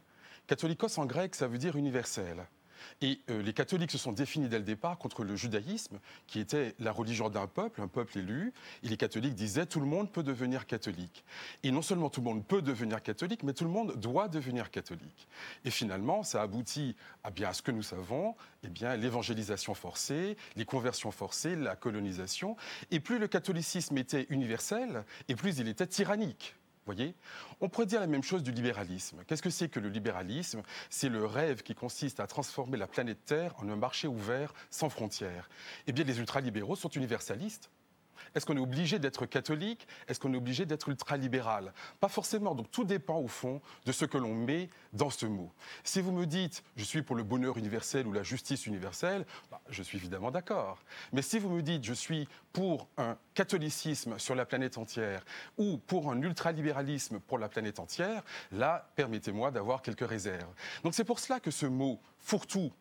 Catholicos 0.47 0.99
en 0.99 1.07
grec, 1.07 1.35
ça 1.35 1.49
veut 1.49 1.59
dire 1.59 1.76
universel. 1.76 2.47
Et 3.00 3.21
euh, 3.31 3.43
les 3.43 3.52
catholiques 3.52 3.90
se 3.90 3.99
sont 3.99 4.12
définis 4.12 4.49
dès 4.49 4.59
le 4.59 4.64
départ 4.64 4.99
contre 4.99 5.25
le 5.25 5.37
judaïsme, 5.37 5.99
qui 6.26 6.40
était 6.40 6.75
la 6.78 6.93
religion 6.93 7.28
d'un 7.28 7.47
peuple, 7.47 7.83
un 7.83 7.88
peuple 7.88 8.19
élu. 8.19 8.52
Et 8.83 8.88
les 8.88 8.97
catholiques 8.97 9.35
disaient 9.35 9.66
tout 9.66 9.81
le 9.81 9.87
monde 9.87 10.11
peut 10.11 10.23
devenir 10.23 10.66
catholique. 10.66 11.25
Et 11.62 11.71
non 11.71 11.83
seulement 11.83 12.11
tout 12.11 12.21
le 12.21 12.26
monde 12.26 12.45
peut 12.45 12.62
devenir 12.62 13.02
catholique, 13.02 13.43
mais 13.43 13.52
tout 13.52 13.64
le 13.64 13.71
monde 13.71 13.97
doit 13.97 14.28
devenir 14.28 14.71
catholique. 14.71 15.28
Et 15.64 15.71
finalement, 15.71 16.23
ça 16.23 16.43
aboutit 16.43 16.97
à 17.25 17.31
bien 17.31 17.49
à 17.49 17.52
ce 17.52 17.62
que 17.62 17.71
nous 17.71 17.83
savons, 17.83 18.35
eh 18.62 18.69
bien 18.69 18.97
l'évangélisation 18.97 19.75
forcée, 19.75 20.37
les 20.57 20.64
conversions 20.64 21.11
forcées, 21.11 21.57
la 21.57 21.76
colonisation. 21.76 22.57
Et 22.90 23.00
plus 23.00 23.19
le 23.19 23.28
catholicisme 23.28 23.97
était 23.99 24.26
universel, 24.31 25.05
et 25.28 25.37
plus 25.37 25.59
il 25.59 25.69
était 25.69 25.87
tyrannique 25.87 26.57
voyez 26.87 27.14
On 27.61 27.69
pourrait 27.69 27.87
dire 27.87 28.00
la 28.00 28.07
même 28.07 28.23
chose 28.23 28.43
du 28.43 28.52
libéralisme. 28.52 29.19
Qu'est-ce 29.26 29.43
que 29.43 29.50
c'est 29.50 29.69
que 29.69 29.81
le 29.81 29.88
libéralisme? 29.88 30.62
C'est 30.88 31.09
le 31.09 31.25
rêve 31.25 31.62
qui 31.62 31.75
consiste 31.75 32.21
à 32.21 32.26
transformer 32.26 32.78
la 32.78 32.87
planète 32.87 33.25
Terre 33.25 33.55
en 33.59 33.69
un 33.69 33.76
marché 33.76 34.09
ouvert 34.09 34.55
sans 34.71 34.88
frontières. 34.88 35.49
Eh 35.87 35.93
bien, 35.93 36.05
les 36.05 36.19
ultralibéraux 36.19 36.76
sont 36.76 36.88
universalistes. 36.88 37.71
Est-ce 38.35 38.47
qu'on 38.47 38.57
est 38.57 38.61
obligé 38.61 38.99
d'être 38.99 39.27
catholique? 39.27 39.87
Est-ce 40.09 40.21
qu'on 40.21 40.33
est 40.33 40.37
obligé 40.37 40.67
d'être 40.67 40.89
ultralibéral? 40.89 41.73
Pas 42.01 42.09
forcément. 42.09 42.55
Donc 42.55 42.71
tout 42.71 42.85
dépend 42.85 43.19
au 43.19 43.29
fond 43.29 43.61
de 43.85 43.93
ce 43.93 44.05
que 44.05 44.19
l'on 44.19 44.35
met 44.35 44.69
dans 44.93 45.11
ce 45.11 45.27
mot. 45.27 45.53
Si 45.85 46.01
vous 46.01 46.13
me 46.13 46.27
dites 46.27 46.63
je 46.77 46.85
suis 46.85 47.03
pour 47.03 47.17
le 47.17 47.23
bonheur 47.23 47.57
universel 47.59 48.07
ou 48.07 48.13
la 48.13 48.23
justice 48.23 48.67
universelle, 48.67 49.27
bah, 49.51 49.61
je 49.69 49.83
suis 49.83 49.99
évidemment 49.99 50.31
d'accord. 50.31 50.79
Mais 51.13 51.23
si 51.23 51.39
vous 51.39 51.49
me 51.49 51.63
dites 51.63 51.85
je 51.85 51.95
suis 51.95 52.29
pour 52.53 52.89
un 52.97 53.17
catholicisme 53.35 54.19
sur 54.19 54.35
la 54.35 54.47
planète 54.47 54.79
entière 54.79 55.25
ou 55.59 55.79
pour 55.79 56.11
un 56.11 56.21
ultralibéralisme 56.23 57.21
pour 57.21 57.39
la 57.39 57.49
planète 57.49 57.79
entière, 57.79 58.23
là, 58.53 58.91
permettez-moi 58.97 59.51
d'avoir 59.51 59.83
quelques 59.83 60.09
réserves. 60.09 60.53
Donc 60.83 60.95
c'est 60.95 61.05
pour 61.05 61.19
cela 61.19 61.41
que 61.41 61.51
ce 61.51 61.67
mot 61.67 62.01
fourre-tout, 62.19 62.73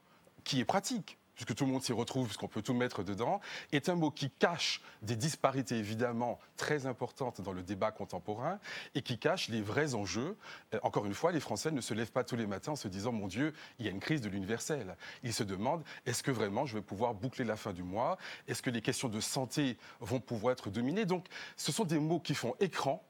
qui 0.43 0.59
est 0.59 0.65
pratique, 0.65 1.17
puisque 1.35 1.55
tout 1.55 1.65
le 1.65 1.71
monde 1.71 1.83
s'y 1.83 1.93
retrouve, 1.93 2.25
puisqu'on 2.25 2.47
peut 2.47 2.61
tout 2.61 2.73
mettre 2.73 3.03
dedans, 3.03 3.39
est 3.71 3.89
un 3.89 3.95
mot 3.95 4.11
qui 4.11 4.29
cache 4.29 4.81
des 5.01 5.15
disparités 5.15 5.75
évidemment 5.75 6.39
très 6.57 6.85
importantes 6.85 7.41
dans 7.41 7.51
le 7.51 7.63
débat 7.63 7.91
contemporain 7.91 8.59
et 8.95 9.01
qui 9.01 9.17
cache 9.19 9.49
les 9.49 9.61
vrais 9.61 9.95
enjeux. 9.95 10.37
Euh, 10.73 10.79
encore 10.83 11.05
une 11.05 11.13
fois, 11.13 11.31
les 11.31 11.39
Français 11.39 11.71
ne 11.71 11.81
se 11.81 11.93
lèvent 11.93 12.11
pas 12.11 12.23
tous 12.23 12.35
les 12.35 12.47
matins 12.47 12.73
en 12.73 12.75
se 12.75 12.87
disant 12.87 13.11
Mon 13.11 13.27
Dieu, 13.27 13.53
il 13.79 13.85
y 13.85 13.89
a 13.89 13.91
une 13.91 13.99
crise 13.99 14.21
de 14.21 14.29
l'universel. 14.29 14.95
Ils 15.23 15.33
se 15.33 15.43
demandent 15.43 15.83
Est-ce 16.05 16.23
que 16.23 16.31
vraiment 16.31 16.65
je 16.65 16.75
vais 16.75 16.81
pouvoir 16.81 17.13
boucler 17.13 17.45
la 17.45 17.55
fin 17.55 17.73
du 17.73 17.83
mois? 17.83 18.17
Est-ce 18.47 18.61
que 18.61 18.69
les 18.69 18.81
questions 18.81 19.09
de 19.09 19.19
santé 19.19 19.77
vont 19.99 20.19
pouvoir 20.19 20.53
être 20.53 20.69
dominées? 20.69 21.05
Donc, 21.05 21.25
ce 21.57 21.71
sont 21.71 21.83
des 21.83 21.99
mots 21.99 22.19
qui 22.19 22.35
font 22.35 22.55
écran 22.59 23.03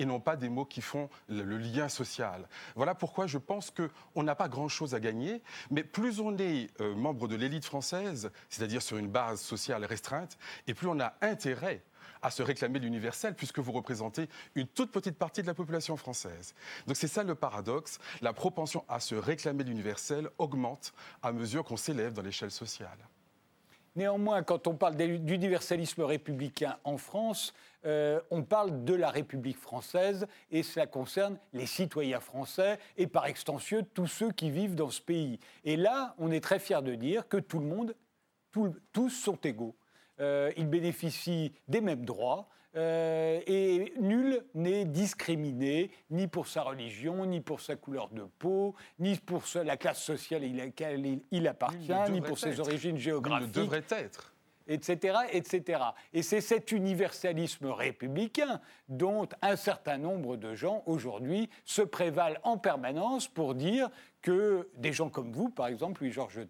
et 0.00 0.06
non 0.06 0.18
pas 0.18 0.34
des 0.34 0.48
mots 0.48 0.64
qui 0.64 0.80
font 0.80 1.10
le, 1.28 1.58
lien 1.58 1.88
social. 1.88 2.48
Voilà 2.74 2.94
pourquoi 2.94 3.26
je 3.26 3.36
pense 3.36 3.70
qu'on 3.70 4.22
n'a 4.22 4.34
pas 4.34 4.48
grand-chose 4.48 4.94
à 4.94 5.00
gagner, 5.00 5.42
mais 5.70 5.84
plus 5.84 6.20
on 6.20 6.36
est 6.38 6.68
euh, 6.80 6.94
membre 6.94 7.28
de 7.28 7.36
l'élite 7.36 7.66
française, 7.66 8.30
c'est-à-dire 8.48 8.80
sur 8.80 8.96
une 8.96 9.08
base 9.08 9.40
sociale 9.40 9.84
restreinte, 9.84 10.38
et 10.66 10.74
plus 10.74 10.88
on 10.88 10.98
a 11.00 11.12
intérêt 11.20 11.82
à 12.22 12.30
se 12.30 12.42
réclamer 12.42 12.78
l'universel, 12.78 13.34
puisque 13.34 13.58
vous 13.58 13.72
représentez 13.72 14.28
une 14.54 14.66
toute 14.66 14.90
petite 14.90 15.18
partie 15.18 15.42
de 15.42 15.46
la 15.46 15.54
population 15.54 15.96
française. 15.96 16.54
Donc 16.86 16.96
c'est 16.96 17.08
ça 17.08 17.22
le 17.22 17.34
paradoxe. 17.34 17.98
La 18.20 18.32
propension 18.32 18.84
à 18.88 19.00
se 19.00 19.14
réclamer 19.14 19.64
l'universel 19.64 20.28
augmente 20.38 20.92
à 21.22 21.32
mesure 21.32 21.64
qu'on 21.64 21.76
s'élève 21.76 22.12
dans 22.12 22.22
l'échelle 22.22 22.50
sociale. 22.50 22.98
Néanmoins, 24.00 24.42
quand 24.42 24.66
on 24.66 24.76
parle 24.76 24.96
d'universalisme 24.96 26.00
républicain 26.00 26.78
en 26.84 26.96
France, 26.96 27.52
euh, 27.84 28.18
on 28.30 28.42
parle 28.42 28.82
de 28.86 28.94
la 28.94 29.10
République 29.10 29.58
française 29.58 30.26
et 30.50 30.62
cela 30.62 30.86
concerne 30.86 31.38
les 31.52 31.66
citoyens 31.66 32.20
français 32.20 32.78
et 32.96 33.06
par 33.06 33.26
extension 33.26 33.86
tous 33.92 34.06
ceux 34.06 34.32
qui 34.32 34.50
vivent 34.50 34.74
dans 34.74 34.88
ce 34.88 35.02
pays. 35.02 35.38
Et 35.64 35.76
là, 35.76 36.14
on 36.16 36.30
est 36.30 36.40
très 36.40 36.58
fier 36.58 36.82
de 36.82 36.94
dire 36.94 37.28
que 37.28 37.36
tout 37.36 37.58
le 37.58 37.66
monde, 37.66 37.94
tous 38.52 39.10
sont 39.10 39.38
égaux. 39.44 39.76
Euh, 40.18 40.50
ils 40.56 40.66
bénéficient 40.66 41.52
des 41.68 41.82
mêmes 41.82 42.06
droits. 42.06 42.48
Euh, 42.76 43.40
et 43.46 43.92
nul 44.00 44.44
n'est 44.54 44.84
discriminé, 44.84 45.90
ni 46.10 46.28
pour 46.28 46.46
sa 46.46 46.62
religion, 46.62 47.26
ni 47.26 47.40
pour 47.40 47.60
sa 47.60 47.74
couleur 47.74 48.08
de 48.10 48.22
peau, 48.38 48.76
ni 49.00 49.16
pour 49.16 49.42
la 49.64 49.76
classe 49.76 50.02
sociale 50.02 50.44
à 50.44 50.64
laquelle 50.64 51.20
il, 51.32 51.48
appartient, 51.48 51.92
ni 52.10 52.20
pour 52.20 52.38
ses 52.38 52.60
origines 52.60 52.96
géographiques. 52.96 53.48
Il 53.56 53.62
devrait 53.62 53.84
être 53.90 54.29
etc., 54.70 55.18
etc. 55.32 55.82
Et 56.14 56.22
c'est 56.22 56.40
cet 56.40 56.72
universalisme 56.72 57.66
républicain 57.66 58.60
dont 58.88 59.28
un 59.42 59.56
certain 59.56 59.98
nombre 59.98 60.36
de 60.36 60.54
gens 60.54 60.82
aujourd'hui 60.86 61.50
se 61.64 61.82
prévalent 61.82 62.40
en 62.44 62.56
permanence 62.56 63.28
pour 63.28 63.54
dire 63.54 63.90
que 64.22 64.68
des 64.76 64.92
gens 64.92 65.08
comme 65.08 65.32
vous, 65.32 65.48
par 65.48 65.66
exemple, 65.66 66.02
Louis-Georges 66.02 66.40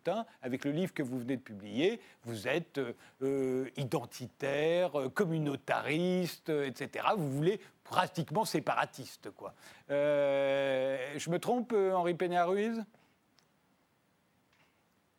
avec 0.43 0.65
le 0.65 0.73
livre 0.73 0.93
que 0.93 1.03
vous 1.03 1.19
venez 1.19 1.37
de 1.37 1.43
publier, 1.43 2.01
vous 2.25 2.47
êtes 2.47 2.81
euh, 3.23 3.69
identitaire, 3.77 4.93
communautariste, 5.15 6.51
etc. 6.51 7.07
Vous 7.17 7.31
voulez 7.31 7.61
pratiquement 7.85 8.45
séparatiste, 8.45 9.31
quoi. 9.31 9.55
Euh, 9.91 10.99
je 11.17 11.31
me 11.31 11.39
trompe, 11.39 11.73
Henri 11.73 12.15
Peña-Ruiz? 12.15 12.85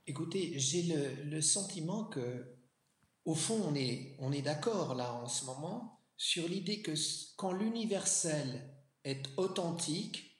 Écoutez, 0.07 0.53
j'ai 0.57 0.93
le, 1.29 1.41
sentiment 1.41 2.03
que 2.05 2.45
au 3.25 3.35
fond, 3.35 3.61
on 3.67 3.75
est, 3.75 4.15
on 4.19 4.31
est 4.31 4.41
d'accord 4.41 4.95
là 4.95 5.13
en 5.13 5.27
ce 5.27 5.45
moment 5.45 5.99
sur 6.17 6.47
l'idée 6.47 6.81
que 6.81 6.93
quand 7.35 7.51
l'universel 7.51 8.69
est 9.03 9.23
authentique, 9.37 10.39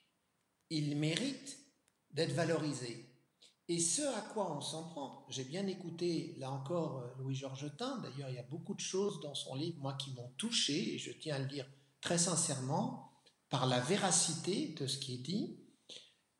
il 0.70 0.96
mérite 0.96 1.58
d'être 2.12 2.32
valorisé. 2.32 3.08
Et 3.68 3.80
ce 3.80 4.02
à 4.02 4.20
quoi 4.20 4.56
on 4.56 4.60
s'en 4.60 4.88
prend, 4.90 5.26
j'ai 5.28 5.44
bien 5.44 5.66
écouté 5.66 6.34
là 6.38 6.50
encore 6.50 6.98
euh, 6.98 7.08
Louis-Georges 7.18 7.76
Tin, 7.76 7.98
d'ailleurs 7.98 8.28
il 8.28 8.36
y 8.36 8.38
a 8.38 8.44
beaucoup 8.44 8.74
de 8.74 8.80
choses 8.80 9.20
dans 9.20 9.34
son 9.34 9.54
livre, 9.54 9.78
moi, 9.80 9.94
qui 9.94 10.12
m'ont 10.12 10.30
touché, 10.36 10.94
et 10.94 10.98
je 10.98 11.12
tiens 11.12 11.36
à 11.36 11.38
le 11.38 11.46
dire 11.46 11.66
très 12.00 12.18
sincèrement, 12.18 13.12
par 13.50 13.66
la 13.66 13.80
véracité 13.80 14.68
de 14.78 14.86
ce 14.86 14.98
qui 14.98 15.14
est 15.14 15.18
dit. 15.18 15.58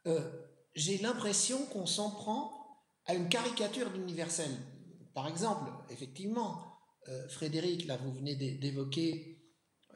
Euh, 0.07 0.31
j'ai 0.75 0.99
l'impression 0.99 1.65
qu'on 1.67 1.87
s'en 1.87 2.11
prend 2.11 2.85
à 3.07 3.15
une 3.15 3.29
caricature 3.29 3.91
d'universel. 3.91 4.51
Par 5.15 5.29
exemple, 5.29 5.71
effectivement, 5.91 6.79
euh, 7.09 7.29
Frédéric, 7.29 7.87
là, 7.87 7.97
vous 7.97 8.13
venez 8.13 8.35
d'évoquer 8.35 9.39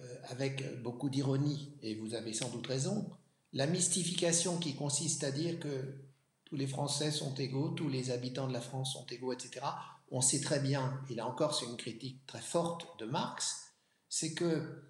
euh, 0.00 0.16
avec 0.28 0.82
beaucoup 0.82 1.08
d'ironie, 1.08 1.76
et 1.82 1.94
vous 1.94 2.14
avez 2.14 2.32
sans 2.32 2.50
doute 2.50 2.66
raison, 2.66 3.10
la 3.52 3.66
mystification 3.66 4.58
qui 4.58 4.74
consiste 4.74 5.24
à 5.24 5.30
dire 5.30 5.58
que 5.58 6.06
tous 6.44 6.56
les 6.56 6.66
Français 6.66 7.10
sont 7.10 7.34
égaux, 7.34 7.70
tous 7.70 7.88
les 7.88 8.10
habitants 8.10 8.46
de 8.46 8.52
la 8.52 8.60
France 8.60 8.92
sont 8.92 9.06
égaux, 9.06 9.32
etc. 9.32 9.64
On 10.10 10.20
sait 10.20 10.40
très 10.40 10.60
bien, 10.60 11.00
et 11.10 11.14
là 11.14 11.26
encore 11.26 11.54
c'est 11.54 11.66
une 11.66 11.76
critique 11.76 12.26
très 12.26 12.40
forte 12.40 12.98
de 13.00 13.06
Marx, 13.06 13.72
c'est 14.08 14.34
que 14.34 14.82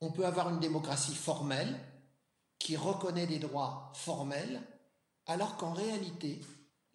on 0.00 0.12
peut 0.12 0.26
avoir 0.26 0.48
une 0.50 0.60
démocratie 0.60 1.14
formelle 1.14 1.78
qui 2.58 2.76
reconnaît 2.76 3.26
des 3.26 3.38
droits 3.38 3.92
formels, 3.94 4.62
alors 5.26 5.56
qu'en 5.56 5.72
réalité, 5.72 6.40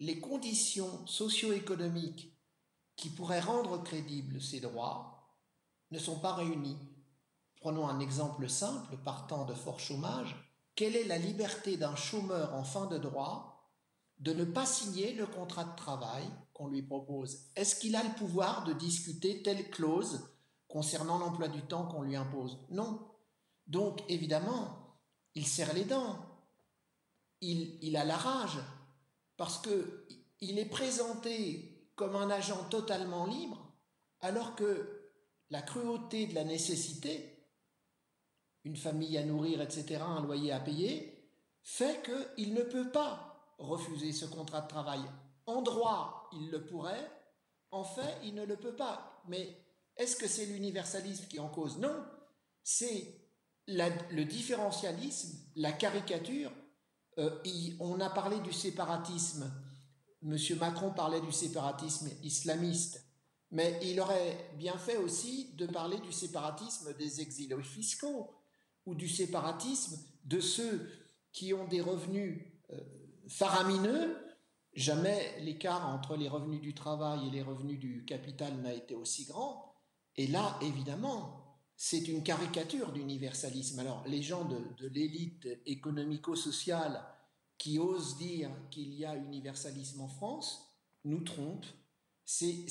les 0.00 0.18
conditions 0.20 1.06
socio-économiques 1.06 2.33
qui 2.96 3.10
pourraient 3.10 3.40
rendre 3.40 3.82
crédibles 3.82 4.40
ces 4.40 4.60
droits 4.60 5.14
ne 5.90 5.98
sont 5.98 6.18
pas 6.18 6.34
réunis. 6.34 6.78
Prenons 7.56 7.88
un 7.88 8.00
exemple 8.00 8.48
simple 8.48 8.96
partant 8.98 9.44
de 9.44 9.54
fort 9.54 9.80
chômage. 9.80 10.36
Quelle 10.74 10.96
est 10.96 11.04
la 11.04 11.18
liberté 11.18 11.76
d'un 11.76 11.96
chômeur 11.96 12.54
en 12.54 12.64
fin 12.64 12.86
de 12.86 12.98
droit 12.98 13.72
de 14.18 14.32
ne 14.32 14.44
pas 14.44 14.66
signer 14.66 15.14
le 15.14 15.26
contrat 15.26 15.64
de 15.64 15.76
travail 15.76 16.24
qu'on 16.52 16.68
lui 16.68 16.82
propose? 16.82 17.50
Est-ce 17.56 17.76
qu'il 17.76 17.96
a 17.96 18.02
le 18.02 18.14
pouvoir 18.14 18.64
de 18.64 18.72
discuter 18.72 19.42
telle 19.42 19.70
clause 19.70 20.28
concernant 20.68 21.18
l'emploi 21.18 21.48
du 21.48 21.62
temps 21.62 21.86
qu'on 21.86 22.02
lui 22.02 22.16
impose? 22.16 22.58
Non. 22.70 23.10
Donc, 23.66 24.02
évidemment, 24.08 24.98
il 25.34 25.46
serre 25.46 25.74
les 25.74 25.84
dents, 25.84 26.18
il, 27.40 27.78
il 27.82 27.96
a 27.96 28.04
la 28.04 28.16
rage, 28.16 28.58
parce 29.36 29.60
qu'il 29.60 30.58
est 30.58 30.68
présenté 30.68 31.73
comme 31.96 32.16
un 32.16 32.30
agent 32.30 32.64
totalement 32.70 33.26
libre, 33.26 33.72
alors 34.20 34.54
que 34.54 35.10
la 35.50 35.62
cruauté 35.62 36.26
de 36.26 36.34
la 36.34 36.44
nécessité, 36.44 37.48
une 38.64 38.76
famille 38.76 39.18
à 39.18 39.24
nourrir, 39.24 39.60
etc., 39.60 40.02
un 40.02 40.22
loyer 40.22 40.52
à 40.52 40.60
payer, 40.60 41.30
fait 41.62 42.02
qu'il 42.02 42.54
ne 42.54 42.62
peut 42.62 42.90
pas 42.90 43.54
refuser 43.58 44.12
ce 44.12 44.26
contrat 44.26 44.62
de 44.62 44.68
travail. 44.68 45.00
En 45.46 45.62
droit, 45.62 46.28
il 46.32 46.50
le 46.50 46.64
pourrait, 46.64 47.10
en 47.70 47.84
fait, 47.84 48.18
il 48.24 48.34
ne 48.34 48.44
le 48.44 48.56
peut 48.56 48.74
pas. 48.74 49.22
Mais 49.28 49.64
est-ce 49.96 50.16
que 50.16 50.26
c'est 50.26 50.46
l'universalisme 50.46 51.26
qui 51.26 51.38
en 51.38 51.48
cause? 51.48 51.78
Non, 51.78 52.04
c'est 52.62 53.20
le 53.66 54.24
différentialisme, 54.24 55.38
la 55.56 55.72
caricature. 55.72 56.50
Euh, 57.18 57.42
on 57.80 58.00
a 58.00 58.10
parlé 58.10 58.40
du 58.40 58.52
séparatisme 58.52 59.50
M. 60.24 60.36
Macron 60.58 60.90
parlait 60.90 61.20
du 61.20 61.32
séparatisme 61.32 62.08
islamiste, 62.22 63.04
mais 63.50 63.78
il 63.82 64.00
aurait 64.00 64.50
bien 64.56 64.76
fait 64.78 64.96
aussi 64.96 65.52
de 65.54 65.66
parler 65.66 65.98
du 66.00 66.12
séparatisme 66.12 66.94
des 66.94 67.20
exilés 67.20 67.62
fiscaux 67.62 68.30
ou 68.86 68.94
du 68.94 69.08
séparatisme 69.08 69.98
de 70.24 70.40
ceux 70.40 70.90
qui 71.32 71.52
ont 71.52 71.68
des 71.68 71.80
revenus 71.80 72.42
euh, 72.72 72.80
faramineux 73.28 74.16
jamais 74.74 75.36
l'écart 75.40 75.88
entre 75.88 76.16
les 76.16 76.28
revenus 76.28 76.60
du 76.60 76.74
travail 76.74 77.28
et 77.28 77.30
les 77.30 77.42
revenus 77.42 77.78
du 77.78 78.04
capital 78.04 78.56
n'a 78.56 78.72
été 78.72 78.94
aussi 78.94 79.24
grand. 79.24 79.74
Et 80.16 80.26
là, 80.26 80.58
évidemment, 80.62 81.58
c'est 81.76 82.08
une 82.08 82.22
caricature 82.22 82.92
d'universalisme. 82.92 83.78
Alors, 83.78 84.04
les 84.06 84.22
gens 84.22 84.44
de 84.44 84.86
l'élite 84.88 85.48
économico-sociale 85.66 87.04
qui 87.58 87.78
osent 87.78 88.16
dire 88.16 88.50
qu'il 88.70 88.94
y 88.94 89.04
a 89.04 89.16
universalisme 89.16 90.00
en 90.00 90.08
France 90.08 90.74
nous 91.04 91.20
trompent. 91.20 91.66
C'est, 92.24 92.66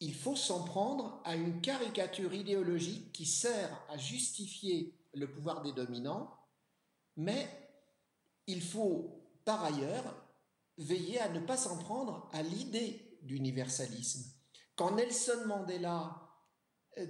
il 0.00 0.14
faut 0.14 0.36
s'en 0.36 0.64
prendre 0.64 1.20
à 1.24 1.36
une 1.36 1.60
caricature 1.60 2.34
idéologique 2.34 3.12
qui 3.12 3.26
sert 3.26 3.70
à 3.88 3.96
justifier 3.96 4.94
le 5.14 5.30
pouvoir 5.30 5.62
des 5.62 5.72
dominants, 5.72 6.30
mais 7.16 7.48
il 8.46 8.62
faut 8.62 9.22
par 9.44 9.62
ailleurs 9.64 10.14
veiller 10.78 11.20
à 11.20 11.28
ne 11.28 11.40
pas 11.40 11.56
s'en 11.56 11.78
prendre 11.78 12.28
à 12.32 12.42
l'idée 12.42 13.18
d'universalisme. 13.22 14.24
Quand 14.76 14.96
Nelson 14.96 15.46
Mandela 15.46 16.20
euh, 16.98 17.06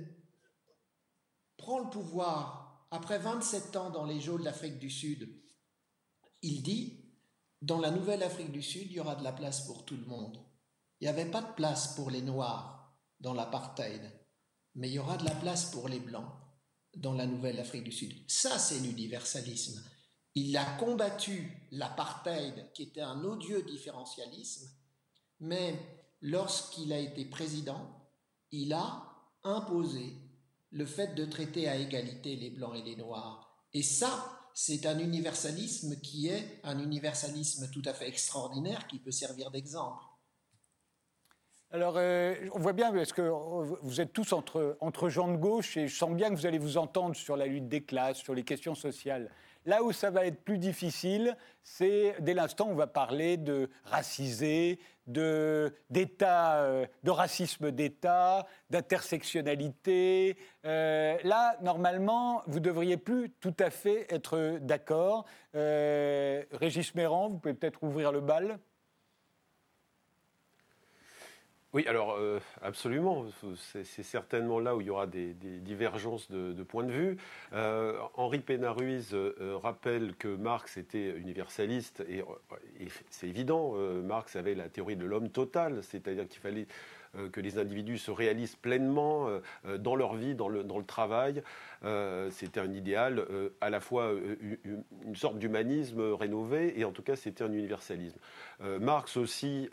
prend 1.56 1.78
le 1.78 1.90
pouvoir 1.90 2.86
après 2.90 3.18
27 3.18 3.76
ans 3.76 3.90
dans 3.90 4.04
les 4.04 4.20
geôles 4.20 4.44
d'Afrique 4.44 4.78
du 4.78 4.90
Sud, 4.90 5.28
il 6.42 6.62
dit, 6.62 7.03
dans 7.64 7.80
la 7.80 7.90
nouvelle 7.90 8.22
Afrique 8.22 8.52
du 8.52 8.62
Sud, 8.62 8.88
il 8.90 8.92
y 8.92 9.00
aura 9.00 9.16
de 9.16 9.24
la 9.24 9.32
place 9.32 9.62
pour 9.66 9.86
tout 9.86 9.96
le 9.96 10.04
monde. 10.04 10.38
Il 11.00 11.04
n'y 11.04 11.08
avait 11.08 11.30
pas 11.30 11.40
de 11.40 11.52
place 11.54 11.94
pour 11.94 12.10
les 12.10 12.20
Noirs 12.20 12.94
dans 13.20 13.32
l'apartheid, 13.32 14.02
mais 14.74 14.90
il 14.90 14.94
y 14.94 14.98
aura 14.98 15.16
de 15.16 15.24
la 15.24 15.34
place 15.34 15.70
pour 15.70 15.88
les 15.88 16.00
Blancs 16.00 16.30
dans 16.94 17.14
la 17.14 17.26
nouvelle 17.26 17.58
Afrique 17.58 17.84
du 17.84 17.92
Sud. 17.92 18.12
Ça, 18.28 18.58
c'est 18.58 18.80
l'universalisme. 18.80 19.82
Il 20.34 20.54
a 20.56 20.64
combattu 20.76 21.68
l'apartheid, 21.70 22.70
qui 22.74 22.82
était 22.82 23.00
un 23.00 23.24
odieux 23.24 23.62
différentialisme, 23.62 24.68
mais 25.40 25.74
lorsqu'il 26.20 26.92
a 26.92 26.98
été 26.98 27.24
président, 27.24 27.88
il 28.50 28.74
a 28.74 29.04
imposé 29.42 30.12
le 30.70 30.84
fait 30.84 31.14
de 31.14 31.24
traiter 31.24 31.68
à 31.68 31.76
égalité 31.76 32.36
les 32.36 32.50
blancs 32.50 32.76
et 32.76 32.82
les 32.82 32.96
noirs. 32.96 33.64
Et 33.72 33.82
ça, 33.82 34.43
c'est 34.54 34.86
un 34.86 35.00
universalisme 35.00 36.00
qui 36.00 36.28
est 36.28 36.60
un 36.62 36.78
universalisme 36.78 37.68
tout 37.70 37.82
à 37.84 37.92
fait 37.92 38.08
extraordinaire 38.08 38.86
qui 38.86 39.00
peut 39.00 39.10
servir 39.10 39.50
d'exemple. 39.50 40.04
Alors, 41.72 41.96
euh, 41.96 42.36
on 42.52 42.60
voit 42.60 42.72
bien, 42.72 42.92
parce 42.92 43.12
que 43.12 43.28
vous 43.82 44.00
êtes 44.00 44.12
tous 44.12 44.32
entre, 44.32 44.76
entre 44.80 45.08
gens 45.08 45.26
de 45.26 45.36
gauche, 45.36 45.76
et 45.76 45.88
je 45.88 45.96
sens 45.96 46.12
bien 46.12 46.30
que 46.30 46.36
vous 46.36 46.46
allez 46.46 46.58
vous 46.58 46.76
entendre 46.76 47.16
sur 47.16 47.36
la 47.36 47.46
lutte 47.46 47.68
des 47.68 47.82
classes, 47.82 48.18
sur 48.18 48.32
les 48.32 48.44
questions 48.44 48.76
sociales. 48.76 49.28
Là 49.66 49.82
où 49.82 49.92
ça 49.92 50.10
va 50.10 50.26
être 50.26 50.44
plus 50.44 50.58
difficile, 50.58 51.36
c'est 51.62 52.16
dès 52.20 52.34
l'instant 52.34 52.68
où 52.68 52.72
on 52.72 52.74
va 52.74 52.86
parler 52.86 53.38
de 53.38 53.70
racisé, 53.84 54.78
de, 55.06 55.74
d'État, 55.88 56.56
euh, 56.62 56.86
de 57.02 57.10
racisme 57.10 57.70
d'État, 57.70 58.46
d'intersectionnalité. 58.68 60.36
Euh, 60.66 61.16
là, 61.24 61.56
normalement, 61.62 62.42
vous 62.46 62.60
devriez 62.60 62.98
plus 62.98 63.30
tout 63.40 63.54
à 63.58 63.70
fait 63.70 64.06
être 64.12 64.58
d'accord. 64.60 65.24
Euh, 65.54 66.42
Régis 66.52 66.94
Méran, 66.94 67.30
vous 67.30 67.38
pouvez 67.38 67.54
peut-être 67.54 67.82
ouvrir 67.82 68.12
le 68.12 68.20
bal. 68.20 68.58
Oui, 71.74 71.84
alors 71.88 72.14
euh, 72.14 72.38
absolument. 72.62 73.26
C'est 73.64 74.04
certainement 74.04 74.60
là 74.60 74.76
où 74.76 74.80
il 74.80 74.86
y 74.86 74.90
aura 74.90 75.08
des, 75.08 75.34
divergences 75.34 76.30
de, 76.30 76.62
points 76.62 76.84
de 76.84 76.92
vue. 76.92 77.16
Euh, 77.52 77.98
Henri 78.14 78.38
Pénaruiz 78.38 79.12
euh, 79.12 79.58
rappelle 79.60 80.14
que 80.14 80.28
Marx 80.28 80.76
était 80.76 81.10
universaliste 81.10 82.04
et 82.08 82.22
c'est 83.10 83.26
évident. 83.26 83.72
Marx 84.04 84.36
avait 84.36 84.54
la 84.54 84.68
théorie 84.68 84.94
de 84.94 85.04
l'homme 85.04 85.30
total, 85.30 85.82
c'est-à-dire 85.82 86.28
qu'il 86.28 86.40
fallait 86.40 86.68
que 87.32 87.40
les 87.40 87.58
individus 87.58 87.98
se 87.98 88.10
réalisent 88.10 88.56
pleinement 88.56 89.28
euh, 89.28 89.40
euh, 89.66 89.78
dans 89.78 89.96
leur 89.96 90.14
vie, 90.14 90.34
dans 90.34 90.48
le, 90.48 90.64
dans 90.64 90.78
le 90.78 90.84
travail. 90.84 91.42
c'était 92.30 92.60
un 92.60 92.72
idéal 92.72 93.26
à 93.60 93.68
la 93.68 93.78
fois 93.78 94.10
une 95.04 95.16
sorte 95.16 95.38
d'humanisme 95.38 96.00
rénové 96.14 96.78
et 96.80 96.84
en 96.86 96.92
tout 96.92 97.02
cas 97.02 97.14
c'était 97.14 97.44
un 97.44 97.52
universalisme. 97.52 98.18
Marx 98.80 99.18
aussi 99.18 99.68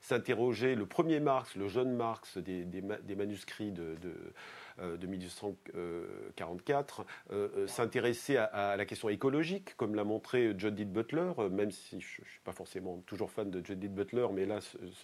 s'interrogeait, 0.00 0.74
le 0.74 0.84
premier 0.84 1.20
Marx, 1.20 1.56
le 1.56 1.68
jeune 1.68 1.94
Marx 1.94 2.36
des, 2.36 2.64
des, 2.64 3.14
manuscrits 3.14 3.72
de 3.72 3.96
euh, 4.04 4.32
de 4.78 5.06
1844, 5.06 7.00
euh, 7.32 7.48
euh, 7.56 7.66
s'intéresser 7.66 8.36
à, 8.36 8.76
la 8.76 8.84
question 8.84 9.08
écologique, 9.08 9.76
comme 9.76 9.94
l'a 9.94 10.04
montré 10.04 10.54
Judith 10.56 10.92
Butler, 10.92 11.32
même 11.50 11.70
si 11.70 12.00
je 12.00 12.22
ne 12.22 12.26
suis 12.26 12.40
pas 12.44 12.52
forcément 12.52 13.02
toujours 13.06 13.30
fan 13.30 13.50
de 13.50 13.64
Judith 13.64 13.94
Butler, 13.94 14.26
mais 14.32 14.46
là, 14.46 14.58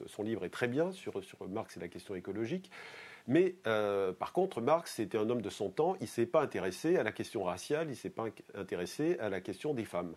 son 0.06 0.22
livre 0.22 0.44
est 0.44 0.50
très 0.50 0.68
bien 0.68 0.92
sur, 0.92 1.22
sur 1.24 1.48
Marx 1.48 1.76
et 1.76 1.80
la 1.80 1.88
question 1.88 2.14
écologique. 2.14 2.70
Mais 3.28 3.56
par 4.18 4.32
contre, 4.32 4.60
Marx 4.60 5.00
était 5.00 5.18
un 5.18 5.28
homme 5.28 5.42
de 5.42 5.50
son 5.50 5.70
temps, 5.70 5.96
il 6.00 6.04
ne 6.04 6.08
s'est 6.08 6.26
pas 6.26 6.42
intéressé 6.42 6.96
à 6.96 7.02
la 7.02 7.12
question 7.12 7.42
raciale, 7.42 7.88
il 7.88 7.90
ne 7.90 7.94
s'est 7.94 8.10
pas 8.10 8.26
intéressé 8.54 9.18
à 9.18 9.28
la 9.28 9.40
question 9.40 9.74
des 9.74 9.84
femmes. 9.84 10.14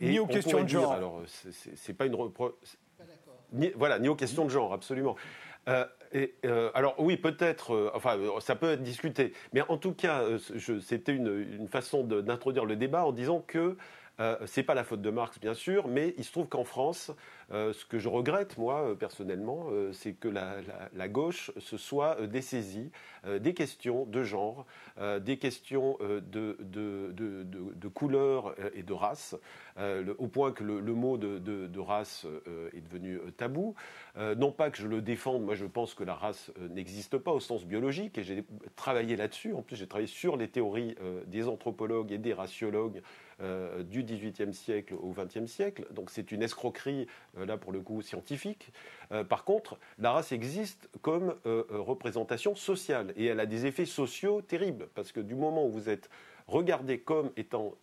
ni 0.00 0.18
aux 0.18 0.26
questions 0.26 0.62
de 0.62 0.68
genre. 0.68 0.92
Alors, 0.92 1.22
c'est 1.26 1.94
pas 1.94 2.06
une 2.06 2.16
voilà, 3.76 3.98
ni 3.98 4.08
aux 4.08 4.16
questions 4.16 4.44
de 4.44 4.50
genre, 4.50 4.72
absolument. 4.72 5.16
Euh, 5.68 5.84
euh, 6.44 6.70
alors 6.74 6.94
oui, 6.98 7.16
peut-être, 7.16 7.74
euh, 7.74 7.90
enfin, 7.94 8.18
ça 8.40 8.54
peut 8.54 8.70
être 8.72 8.82
discuté, 8.82 9.32
mais 9.52 9.62
en 9.68 9.78
tout 9.78 9.92
cas, 9.92 10.22
c'était 10.80 11.12
une, 11.12 11.46
une, 11.60 11.68
façon 11.68 12.04
d'introduire 12.04 12.64
le 12.64 12.76
débat 12.76 13.04
en 13.04 13.12
disant 13.12 13.40
que 13.40 13.76
euh, 14.20 14.36
c'est 14.46 14.62
pas 14.62 14.74
la 14.74 14.84
faute 14.84 15.02
de 15.02 15.10
Marx, 15.10 15.40
bien 15.40 15.54
sûr, 15.54 15.88
mais 15.88 16.14
il 16.18 16.24
se 16.24 16.30
trouve 16.30 16.48
qu'en 16.48 16.64
France, 16.64 17.10
euh, 17.52 17.72
ce 17.72 17.84
que 17.84 17.98
je 17.98 18.08
regrette, 18.08 18.58
moi, 18.58 18.90
euh, 18.90 18.94
personnellement, 18.94 19.66
c'est 19.92 20.12
que 20.14 20.28
la, 20.28 21.08
gauche 21.08 21.50
se 21.58 21.76
soit 21.76 22.26
dessaisie 22.26 22.90
des 23.40 23.54
questions 23.54 24.04
de 24.06 24.22
genre, 24.22 24.66
des 25.20 25.36
questions 25.38 25.98
de, 26.00 27.88
couleur 27.88 28.54
et 28.74 28.82
de 28.82 28.92
race, 28.92 29.36
au 30.18 30.28
point 30.28 30.52
que 30.52 30.64
le, 30.64 30.94
mot 30.94 31.16
de, 31.18 31.80
race 31.80 32.26
est 32.74 32.80
devenu 32.80 33.20
tabou. 33.36 33.74
non 34.16 34.50
pas 34.50 34.70
que 34.70 34.78
je 34.78 34.88
le 34.88 35.02
défende, 35.02 35.42
moi 35.44 35.54
je 35.54 35.66
pense 35.66 35.94
que 35.94 36.04
la 36.04 36.14
race 36.14 36.50
n'existe 36.70 37.18
pas 37.18 37.32
au 37.32 37.40
sens 37.40 37.64
biologique, 37.64 38.18
et 38.18 38.24
j'ai 38.24 38.44
travaillé 38.76 39.16
là-dessus. 39.16 39.52
En 39.52 39.62
plus, 39.62 39.76
j'ai 39.76 39.86
travaillé 39.86 40.08
sur 40.08 40.36
les 40.36 40.48
théories 40.48 40.96
des 41.26 41.48
anthropologues 41.48 42.12
et 42.12 42.18
des 42.18 42.32
raciologues 42.32 43.02
euh, 43.40 43.82
du 43.82 44.04
XVIIIe 44.04 44.54
siècle 44.54 44.94
au 44.94 45.12
XXe 45.12 45.50
siècle. 45.50 45.86
Donc 45.90 46.10
c'est 46.10 46.30
une 46.30 46.42
escroquerie, 46.42 47.08
euh, 47.33 47.33
là 47.36 47.56
pour 47.56 47.72
le 47.72 47.80
coup, 47.80 48.02
scientifique. 48.02 48.72
Euh, 49.12 49.24
par 49.24 49.44
contre, 49.44 49.78
la 49.98 50.12
race 50.12 50.32
existe 50.32 50.88
comme 51.02 51.34
représentation 51.44 52.54
sociale 52.54 53.12
et 53.16 53.26
elle 53.26 53.40
a 53.40 53.46
des 53.46 53.66
effets 53.66 53.86
sociaux 53.86 54.42
terribles 54.42 54.88
parce 54.94 55.12
que 55.12 55.20
du 55.20 55.34
moment 55.34 55.66
où 55.66 55.70
vous 55.70 55.88
êtes 55.88 56.10
regardé 56.46 56.98
comme 56.98 57.30
étant 57.36 57.74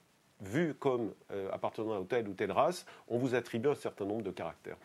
vu 0.41 0.73
comme 0.73 1.13
appartenant 1.51 2.01
à 2.01 2.05
telle 2.05 2.27
ou 2.27 2.33
telle 2.33 2.51
race, 2.51 2.85
on 3.07 3.17
vous 3.17 3.35
attribue 3.35 3.69
un 3.69 3.75
certain 3.75 4.05
nombre 4.05 4.23
de 4.23 4.31
caractères. 4.31 4.77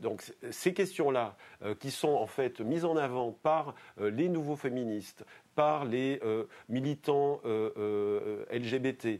donc 0.00 0.22
ces 0.50 0.72
questions-là, 0.72 1.36
qui 1.80 1.90
sont 1.90 2.14
en 2.14 2.26
fait 2.26 2.60
mises 2.60 2.84
en 2.84 2.96
avant 2.96 3.32
par 3.32 3.74
les 3.98 4.28
nouveaux 4.28 4.56
féministes, 4.56 5.24
par 5.56 5.86
les 5.86 6.20
euh, 6.22 6.44
militants 6.68 7.40
euh, 7.46 7.70
euh, 7.78 8.44
LGBT, 8.52 9.18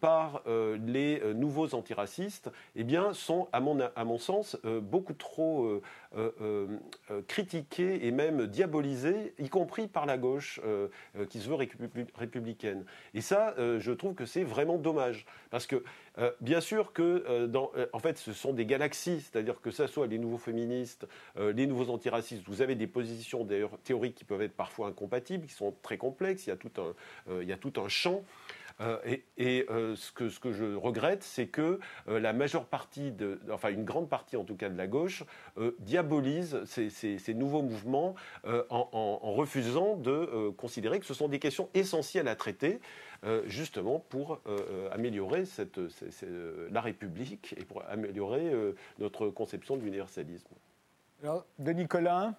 par 0.00 0.42
les 0.46 1.20
nouveaux 1.34 1.74
antiracistes, 1.74 2.50
eh 2.74 2.84
bien, 2.84 3.12
sont, 3.12 3.48
à 3.52 3.60
mon, 3.60 3.78
à 3.94 4.04
mon 4.04 4.16
sens, 4.16 4.56
beaucoup 4.80 5.12
trop 5.12 5.82
critiqués 7.28 8.06
et 8.06 8.10
même 8.10 8.46
diabolisés, 8.46 9.34
y 9.38 9.50
compris 9.50 9.86
par 9.86 10.06
la 10.06 10.16
gauche 10.16 10.58
qui 11.28 11.40
se 11.40 11.50
veut 11.50 11.56
républicaine. 12.14 12.86
Et 13.12 13.20
ça, 13.20 13.54
je 13.58 13.92
trouve 13.92 14.14
que 14.14 14.24
c'est 14.24 14.42
vraiment 14.42 14.78
dommage. 14.78 15.26
Parce 15.50 15.66
que, 15.66 15.84
bien 16.40 16.62
sûr 16.62 16.94
que, 16.94 17.44
dans, 17.44 17.70
en 17.92 17.98
fait, 17.98 18.16
ce 18.16 18.32
sont 18.32 18.54
des 18.54 18.64
galaxies, 18.64 19.20
c'est-à-dire 19.20 19.60
que 19.60 19.70
ce 19.70 19.86
soit 19.86 20.06
les 20.06 20.18
nouveaux 20.18 20.38
féministes, 20.38 21.06
les 21.36 21.66
nouveaux 21.66 21.90
antiracistes, 21.90 22.42
vous 22.46 22.62
avez 22.62 22.74
des 22.74 22.86
positions 22.86 23.44
d'ailleurs 23.44 23.78
théoriques 23.84 24.14
qui 24.14 24.24
peuvent 24.24 24.40
être 24.40 24.56
parfois 24.56 24.88
incompatibles, 24.88 25.46
sont 25.58 25.74
très 25.82 25.98
complexes, 25.98 26.46
il 26.46 26.50
y 26.50 26.52
a 26.52 26.56
tout 26.56 26.70
un, 26.78 26.94
euh, 27.30 27.42
il 27.42 27.48
y 27.48 27.52
a 27.52 27.56
tout 27.56 27.72
un 27.76 27.88
champ. 27.88 28.22
Euh, 28.80 28.96
et, 29.36 29.66
euh, 29.70 29.96
ce, 29.96 30.12
que, 30.12 30.28
ce 30.28 30.38
que 30.38 30.52
je 30.52 30.76
regrette, 30.76 31.24
c'est 31.24 31.48
que 31.48 31.80
la 32.06 32.32
majeure 32.32 32.64
partie, 32.64 33.10
de, 33.10 33.40
enfin 33.50 33.70
une 33.70 33.84
grande 33.84 34.08
partie 34.08 34.36
en 34.36 34.44
tout 34.44 34.54
cas 34.54 34.68
de 34.68 34.78
la 34.78 34.86
gauche, 34.86 35.24
diabolise 35.80 36.62
ces, 36.64 37.34
nouveaux 37.34 37.62
mouvements 37.62 38.14
en, 38.70 39.32
refusant 39.32 39.96
de 39.96 40.50
considérer 40.50 41.00
que 41.00 41.06
ce 41.06 41.14
sont 41.14 41.26
des 41.26 41.40
questions 41.40 41.68
essentielles 41.74 42.28
à 42.28 42.36
traiter, 42.36 42.78
justement 43.46 43.98
pour 43.98 44.40
améliorer 44.92 45.42
la 46.70 46.80
République 46.80 47.56
et 47.58 47.64
pour 47.64 47.82
améliorer 47.88 48.52
notre 49.00 49.28
conception 49.28 49.76
de 49.76 49.82
l'universalisme. 49.82 50.54
Alors, 51.24 51.44
Denis 51.58 51.88
Collin 51.88 52.36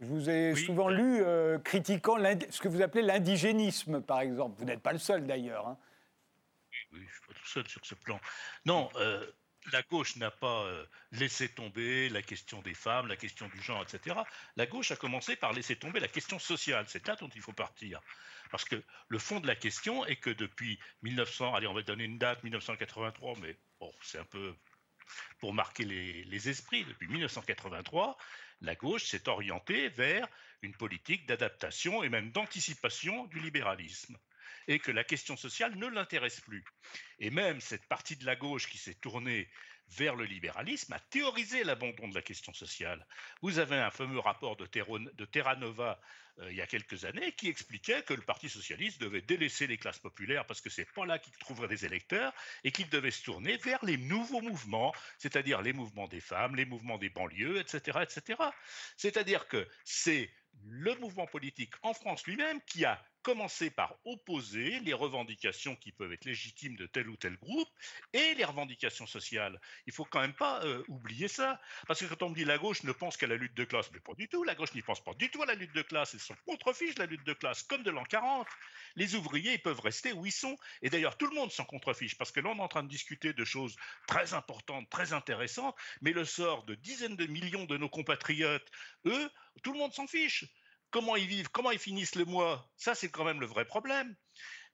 je 0.00 0.06
vous 0.06 0.30
ai 0.30 0.54
souvent 0.54 0.88
lu 0.88 1.22
euh, 1.22 1.58
critiquant 1.58 2.16
ce 2.50 2.60
que 2.60 2.68
vous 2.68 2.82
appelez 2.82 3.02
l'indigénisme, 3.02 4.00
par 4.00 4.20
exemple. 4.20 4.58
Vous 4.58 4.64
n'êtes 4.64 4.80
pas 4.82 4.92
le 4.92 4.98
seul 4.98 5.26
d'ailleurs. 5.26 5.68
Hein. 5.68 5.78
Oui, 6.92 7.00
je 7.00 7.04
ne 7.04 7.10
suis 7.10 7.20
pas 7.26 7.34
tout 7.34 7.46
seul 7.46 7.68
sur 7.68 7.86
ce 7.86 7.94
plan. 7.94 8.20
Non, 8.64 8.90
euh, 8.96 9.24
la 9.72 9.82
gauche 9.82 10.16
n'a 10.16 10.30
pas 10.30 10.64
euh, 10.64 10.84
laissé 11.12 11.48
tomber 11.48 12.08
la 12.08 12.22
question 12.22 12.60
des 12.62 12.74
femmes, 12.74 13.06
la 13.06 13.16
question 13.16 13.48
du 13.48 13.60
genre, 13.62 13.82
etc. 13.82 14.16
La 14.56 14.66
gauche 14.66 14.90
a 14.90 14.96
commencé 14.96 15.36
par 15.36 15.52
laisser 15.52 15.76
tomber 15.76 16.00
la 16.00 16.08
question 16.08 16.38
sociale. 16.38 16.84
C'est 16.88 17.06
là 17.06 17.16
dont 17.16 17.30
il 17.34 17.40
faut 17.40 17.52
partir. 17.52 18.00
Parce 18.50 18.64
que 18.64 18.82
le 19.08 19.18
fond 19.18 19.40
de 19.40 19.46
la 19.46 19.56
question 19.56 20.04
est 20.06 20.16
que 20.16 20.30
depuis 20.30 20.78
1900, 21.02 21.54
allez, 21.54 21.66
on 21.66 21.74
va 21.74 21.82
donner 21.82 22.04
une 22.04 22.18
date, 22.18 22.42
1983, 22.42 23.34
mais 23.40 23.56
bon, 23.80 23.92
c'est 24.02 24.18
un 24.18 24.24
peu 24.24 24.54
pour 25.38 25.54
marquer 25.54 25.84
les, 25.84 26.24
les 26.24 26.48
esprits. 26.48 26.84
Depuis 26.84 27.08
1983, 27.08 28.16
la 28.60 28.74
gauche 28.74 29.04
s'est 29.04 29.28
orientée 29.28 29.88
vers 29.90 30.28
une 30.62 30.74
politique 30.74 31.26
d'adaptation 31.26 32.02
et 32.02 32.08
même 32.08 32.30
d'anticipation 32.32 33.26
du 33.26 33.40
libéralisme 33.40 34.16
et 34.66 34.78
que 34.78 34.90
la 34.90 35.04
question 35.04 35.36
sociale 35.36 35.76
ne 35.76 35.86
l'intéresse 35.86 36.40
plus. 36.40 36.64
Et 37.18 37.30
même 37.30 37.60
cette 37.60 37.86
partie 37.86 38.16
de 38.16 38.24
la 38.24 38.36
gauche 38.36 38.68
qui 38.68 38.78
s'est 38.78 38.94
tournée 38.94 39.48
vers 39.88 40.16
le 40.16 40.24
libéralisme 40.24 40.92
a 40.92 40.98
théorisé 40.98 41.64
l'abandon 41.64 42.08
de 42.08 42.14
la 42.14 42.22
question 42.22 42.52
sociale. 42.52 43.06
Vous 43.42 43.58
avez 43.58 43.76
un 43.76 43.90
fameux 43.90 44.18
rapport 44.18 44.56
de, 44.56 44.66
Terra 44.66 45.56
Nova 45.56 46.00
euh, 46.40 46.50
il 46.50 46.56
y 46.56 46.60
a 46.60 46.66
quelques 46.66 47.04
années 47.04 47.32
qui 47.32 47.48
expliquait 47.48 48.02
que 48.02 48.14
le 48.14 48.22
Parti 48.22 48.48
socialiste 48.48 49.00
devait 49.00 49.20
délaisser 49.20 49.66
les 49.66 49.76
classes 49.76 50.00
populaires 50.00 50.46
parce 50.46 50.60
que 50.60 50.70
c'est 50.70 50.90
pas 50.92 51.06
là 51.06 51.18
qu'il 51.18 51.32
trouverait 51.34 51.68
des 51.68 51.84
électeurs 51.84 52.32
et 52.64 52.72
qu'il 52.72 52.88
devait 52.88 53.12
se 53.12 53.22
tourner 53.22 53.56
vers 53.58 53.84
les 53.84 53.96
nouveaux 53.96 54.40
mouvements, 54.40 54.92
c'est-à-dire 55.18 55.62
les 55.62 55.72
mouvements 55.72 56.08
des 56.08 56.20
femmes, 56.20 56.56
les 56.56 56.64
mouvements 56.64 56.98
des 56.98 57.10
banlieues, 57.10 57.58
etc., 57.58 58.00
etc. 58.02 58.42
C'est-à-dire 58.96 59.46
que 59.46 59.68
c'est 59.84 60.30
le 60.66 60.94
mouvement 60.96 61.26
politique 61.26 61.74
en 61.82 61.94
France 61.94 62.26
lui-même 62.26 62.60
qui 62.62 62.84
a 62.84 63.04
commencé 63.24 63.70
par 63.70 63.96
opposer 64.04 64.78
les 64.80 64.92
revendications 64.92 65.74
qui 65.76 65.90
peuvent 65.90 66.12
être 66.12 66.26
légitimes 66.26 66.76
de 66.76 66.86
tel 66.86 67.08
ou 67.08 67.16
tel 67.16 67.36
groupe 67.38 67.68
et 68.12 68.34
les 68.34 68.44
revendications 68.44 69.06
sociales. 69.06 69.58
Il 69.86 69.92
faut 69.94 70.04
quand 70.04 70.20
même 70.20 70.34
pas 70.34 70.62
euh, 70.64 70.84
oublier 70.88 71.26
ça. 71.26 71.58
Parce 71.88 72.00
que 72.00 72.04
quand 72.04 72.22
on 72.22 72.28
me 72.28 72.34
dit 72.34 72.44
la 72.44 72.58
gauche 72.58 72.84
ne 72.84 72.92
pense 72.92 73.16
qu'à 73.16 73.26
la 73.26 73.36
lutte 73.36 73.54
de 73.54 73.64
classe, 73.64 73.90
mais 73.92 74.00
pas 74.00 74.14
du 74.14 74.28
tout. 74.28 74.44
La 74.44 74.54
gauche 74.54 74.74
n'y 74.74 74.82
pense 74.82 75.02
pas 75.02 75.14
du 75.14 75.30
tout 75.30 75.42
à 75.42 75.46
la 75.46 75.54
lutte 75.54 75.74
de 75.74 75.80
classe. 75.80 76.12
Ils 76.12 76.20
sont 76.20 76.36
contrefiches 76.46 76.94
de 76.94 77.00
la 77.00 77.06
lutte 77.06 77.24
de 77.24 77.32
classe, 77.32 77.62
comme 77.62 77.82
de 77.82 77.90
l'an 77.90 78.04
40. 78.04 78.46
Les 78.96 79.14
ouvriers, 79.14 79.54
ils 79.54 79.62
peuvent 79.62 79.80
rester 79.80 80.12
où 80.12 80.26
ils 80.26 80.32
sont. 80.32 80.58
Et 80.82 80.90
d'ailleurs, 80.90 81.16
tout 81.16 81.26
le 81.26 81.34
monde 81.34 81.50
s'en 81.50 81.64
contrefiche. 81.64 82.18
Parce 82.18 82.30
que 82.30 82.40
là, 82.40 82.50
on 82.50 82.58
est 82.58 82.62
en 82.62 82.68
train 82.68 82.82
de 82.82 82.88
discuter 82.88 83.32
de 83.32 83.44
choses 83.44 83.74
très 84.06 84.34
importantes, 84.34 84.88
très 84.90 85.14
intéressantes. 85.14 85.74
Mais 86.02 86.12
le 86.12 86.26
sort 86.26 86.64
de 86.64 86.74
dizaines 86.74 87.16
de 87.16 87.26
millions 87.26 87.64
de 87.64 87.78
nos 87.78 87.88
compatriotes, 87.88 88.70
eux, 89.06 89.30
tout 89.62 89.72
le 89.72 89.78
monde 89.78 89.94
s'en 89.94 90.06
fiche 90.06 90.44
comment 90.94 91.16
ils 91.16 91.26
vivent, 91.26 91.48
comment 91.48 91.72
ils 91.72 91.80
finissent 91.80 92.14
le 92.14 92.24
mois, 92.24 92.70
ça 92.76 92.94
c'est 92.94 93.10
quand 93.10 93.24
même 93.24 93.40
le 93.40 93.46
vrai 93.46 93.64
problème. 93.64 94.14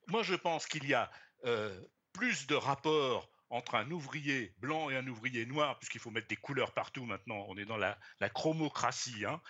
Moi 0.09 0.22
je 0.22 0.35
pense 0.35 0.66
qu'il 0.66 0.87
y 0.87 0.92
a 0.92 1.11
euh, 1.46 1.74
plus 2.12 2.46
de 2.46 2.54
rapports 2.54 3.30
entre 3.48 3.76
un 3.76 3.90
ouvrier 3.90 4.54
blanc 4.59 4.90
et 4.90 4.96
un 4.96 5.06
ouvrier 5.06 5.46
noir, 5.46 5.78
puisqu'il 5.78 5.98
faut 5.98 6.11
mettre 6.11 6.28
des 6.28 6.37
couleurs 6.37 6.74
partout 6.74 7.06
maintenant, 7.06 7.46
on 7.48 7.56
est 7.56 7.64
dans 7.64 7.78
la, 7.78 7.96
chromocratie, 8.35 9.24
hein, 9.24 9.40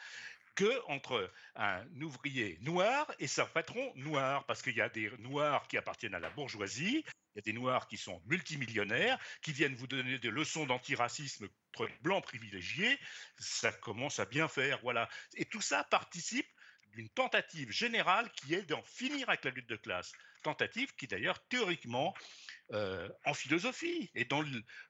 que 0.55 0.71
entre 0.87 1.33
un 1.57 1.85
ouvrier 2.03 2.57
noir 2.61 3.13
et 3.19 3.27
sa 3.27 3.47
patron 3.47 3.93
noir, 3.97 4.47
parce 4.47 4.63
qu'il 4.63 4.77
y 4.77 4.81
a 4.81 4.89
des 4.89 5.11
noirs 5.19 5.67
qui 5.67 5.77
appartiennent 5.77 6.15
à 6.15 6.21
la 6.21 6.31
bourgeoisie, 6.31 7.05
il 7.35 7.37
y 7.37 7.39
a 7.41 7.43
des 7.43 7.53
noirs 7.53 7.89
qui 7.89 7.97
sont 7.97 8.23
multimillionnaires, 8.27 9.19
qui 9.43 9.53
viennent 9.53 9.75
vous 9.75 9.89
donner 9.89 10.21
des 10.21 10.31
leçons 10.31 10.67
d'antiracisme 10.67 11.49
entre 11.75 11.91
blancs 12.03 12.23
privilégiés, 12.23 12.97
ça 13.41 13.73
commence 13.73 14.21
à 14.21 14.25
bien 14.25 14.47
faire, 14.47 14.79
voilà. 14.85 15.09
Et 15.35 15.47
tout 15.47 15.61
ça 15.61 15.83
participe 15.83 16.47
d'une 16.95 17.09
tentative 17.11 17.71
générale 17.71 18.31
qui 18.33 18.55
est 18.55 18.63
d'en 18.63 18.83
finir 18.83 19.29
avec 19.29 19.45
la 19.45 19.51
lutte 19.51 19.69
de 19.69 19.77
classe. 19.77 20.13
Tentative 20.43 20.95
qui 20.97 21.07
d'ailleurs 21.07 21.39
théoriquement 21.49 22.15
euh, 22.73 23.09
en 23.25 23.35
philosophie 23.35 24.11
et 24.15 24.25
dans 24.25 24.43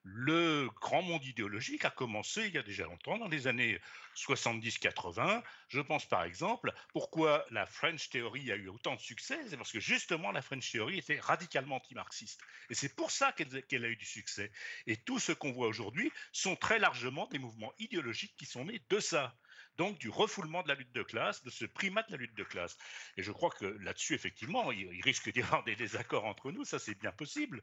le, 0.04 0.68
grand 0.80 1.02
monde 1.02 1.24
idéologique 1.24 1.84
a 1.84 1.90
commencé 1.90 2.46
il 2.46 2.54
y 2.54 2.58
a 2.58 2.62
déjà 2.62 2.84
longtemps, 2.84 3.18
dans 3.18 3.26
les 3.26 3.46
années 3.46 3.80
70-80. 4.16 5.42
Je 5.68 5.80
pense 5.80 6.06
par 6.06 6.24
exemple 6.24 6.72
pourquoi 6.92 7.44
la 7.50 7.64
French 7.66 8.10
Theory 8.10 8.52
a 8.52 8.56
eu 8.56 8.68
autant 8.68 8.94
de 8.94 9.00
succès, 9.00 9.38
c'est 9.48 9.56
parce 9.56 9.72
que 9.72 9.80
justement 9.80 10.30
la 10.30 10.42
French 10.42 10.70
Theory 10.70 10.98
était 10.98 11.18
radicalement 11.18 11.76
anti-marxiste. 11.76 12.40
Et 12.68 12.74
c'est 12.74 12.94
pour 12.94 13.10
ça 13.10 13.32
qu'elle 13.32 13.84
a 13.84 13.88
eu 13.88 13.96
du 13.96 14.06
succès. 14.06 14.52
Et 14.86 14.96
tout 14.96 15.18
ce 15.18 15.32
qu'on 15.32 15.52
voit 15.52 15.68
aujourd'hui 15.68 16.12
sont 16.32 16.56
très 16.56 16.78
largement 16.78 17.26
des 17.28 17.38
mouvements 17.38 17.72
idéologiques 17.78 18.34
qui 18.36 18.46
sont 18.46 18.66
nés 18.66 18.82
de 18.90 19.00
ça 19.00 19.34
donc 19.80 19.96
du 19.96 20.10
refoulement 20.10 20.62
de 20.62 20.68
la 20.68 20.74
lutte 20.74 20.92
de 20.92 21.02
classe, 21.02 21.42
de 21.42 21.48
ce 21.48 21.64
primat 21.64 22.02
de 22.02 22.12
la 22.12 22.18
lutte 22.18 22.34
de 22.34 22.44
classe. 22.44 22.76
Et 23.16 23.22
je 23.22 23.32
crois 23.32 23.48
que 23.48 23.64
là-dessus, 23.64 24.12
effectivement, 24.12 24.70
il, 24.72 25.00
risque 25.00 25.32
d'y 25.32 25.40
avoir 25.40 25.64
des 25.64 25.74
désaccords 25.74 26.26
entre 26.26 26.52
nous, 26.52 26.66
ça 26.66 26.78
c'est 26.78 26.96
bien 26.96 27.12
possible, 27.12 27.62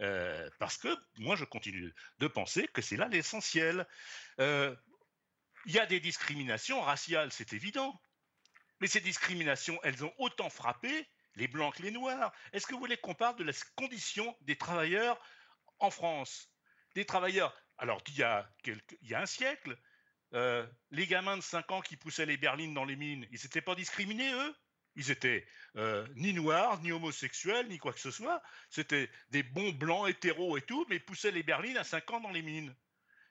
euh, 0.00 0.48
parce 0.60 0.76
que 0.76 0.96
moi 1.16 1.34
je 1.34 1.44
continue 1.44 1.92
de 2.20 2.28
penser 2.28 2.68
que 2.68 2.80
c'est 2.82 2.96
là 2.96 3.08
l'essentiel. 3.08 3.84
Euh, 4.38 4.76
il 5.64 5.72
y 5.72 5.80
a 5.80 5.86
des 5.86 5.98
discriminations 5.98 6.80
raciales, 6.80 7.32
c'est 7.32 7.52
évident, 7.52 8.00
mais 8.78 8.86
ces 8.86 9.00
discriminations, 9.00 9.80
elles 9.82 10.04
ont 10.04 10.14
autant 10.18 10.50
frappé 10.50 11.08
les 11.34 11.48
blancs 11.48 11.74
que 11.74 11.82
les 11.82 11.90
noirs. 11.90 12.32
Est-ce 12.52 12.68
que 12.68 12.74
vous 12.74 12.80
voulez 12.80 12.96
qu'on 12.96 13.16
parle 13.16 13.34
de 13.34 13.42
la 13.42 13.52
condition 13.74 14.36
des 14.42 14.56
travailleurs 14.56 15.20
en 15.80 15.90
France? 15.90 16.48
Des 16.94 17.04
travailleurs, 17.04 17.60
alors 17.76 18.00
il 18.06 18.18
y 18.18 18.22
a, 18.22 18.48
il 18.66 19.08
y 19.10 19.14
a 19.14 19.20
un 19.20 19.26
siècle, 19.26 19.76
euh, 20.34 20.66
les 20.90 21.06
gamins 21.06 21.36
de 21.36 21.42
5 21.42 21.70
ans 21.72 21.80
qui 21.80 21.96
poussaient 21.96 22.26
les 22.26 22.36
berlines 22.36 22.74
dans 22.74 22.84
les 22.84 22.96
mines, 22.96 23.26
ils 23.30 23.40
n'étaient 23.42 23.60
pas 23.60 23.74
discriminés, 23.74 24.32
eux? 24.32 24.54
Ils 24.96 25.10
étaient 25.10 25.46
euh, 25.76 26.06
ni 26.16 26.32
noirs, 26.32 26.80
ni 26.82 26.90
homosexuels, 26.90 27.68
ni 27.68 27.78
quoi 27.78 27.92
que 27.92 28.00
ce 28.00 28.10
soit. 28.10 28.42
C'était 28.70 29.10
des 29.30 29.42
bons 29.42 29.72
blancs 29.72 30.08
hétéros 30.08 30.56
et 30.56 30.62
tout, 30.62 30.86
mais 30.88 30.96
ils 30.96 31.04
poussaient 31.04 31.30
les 31.30 31.42
berlines 31.42 31.76
à 31.76 31.84
5 31.84 32.10
ans 32.12 32.20
dans 32.20 32.30
les 32.30 32.42
mines. 32.42 32.74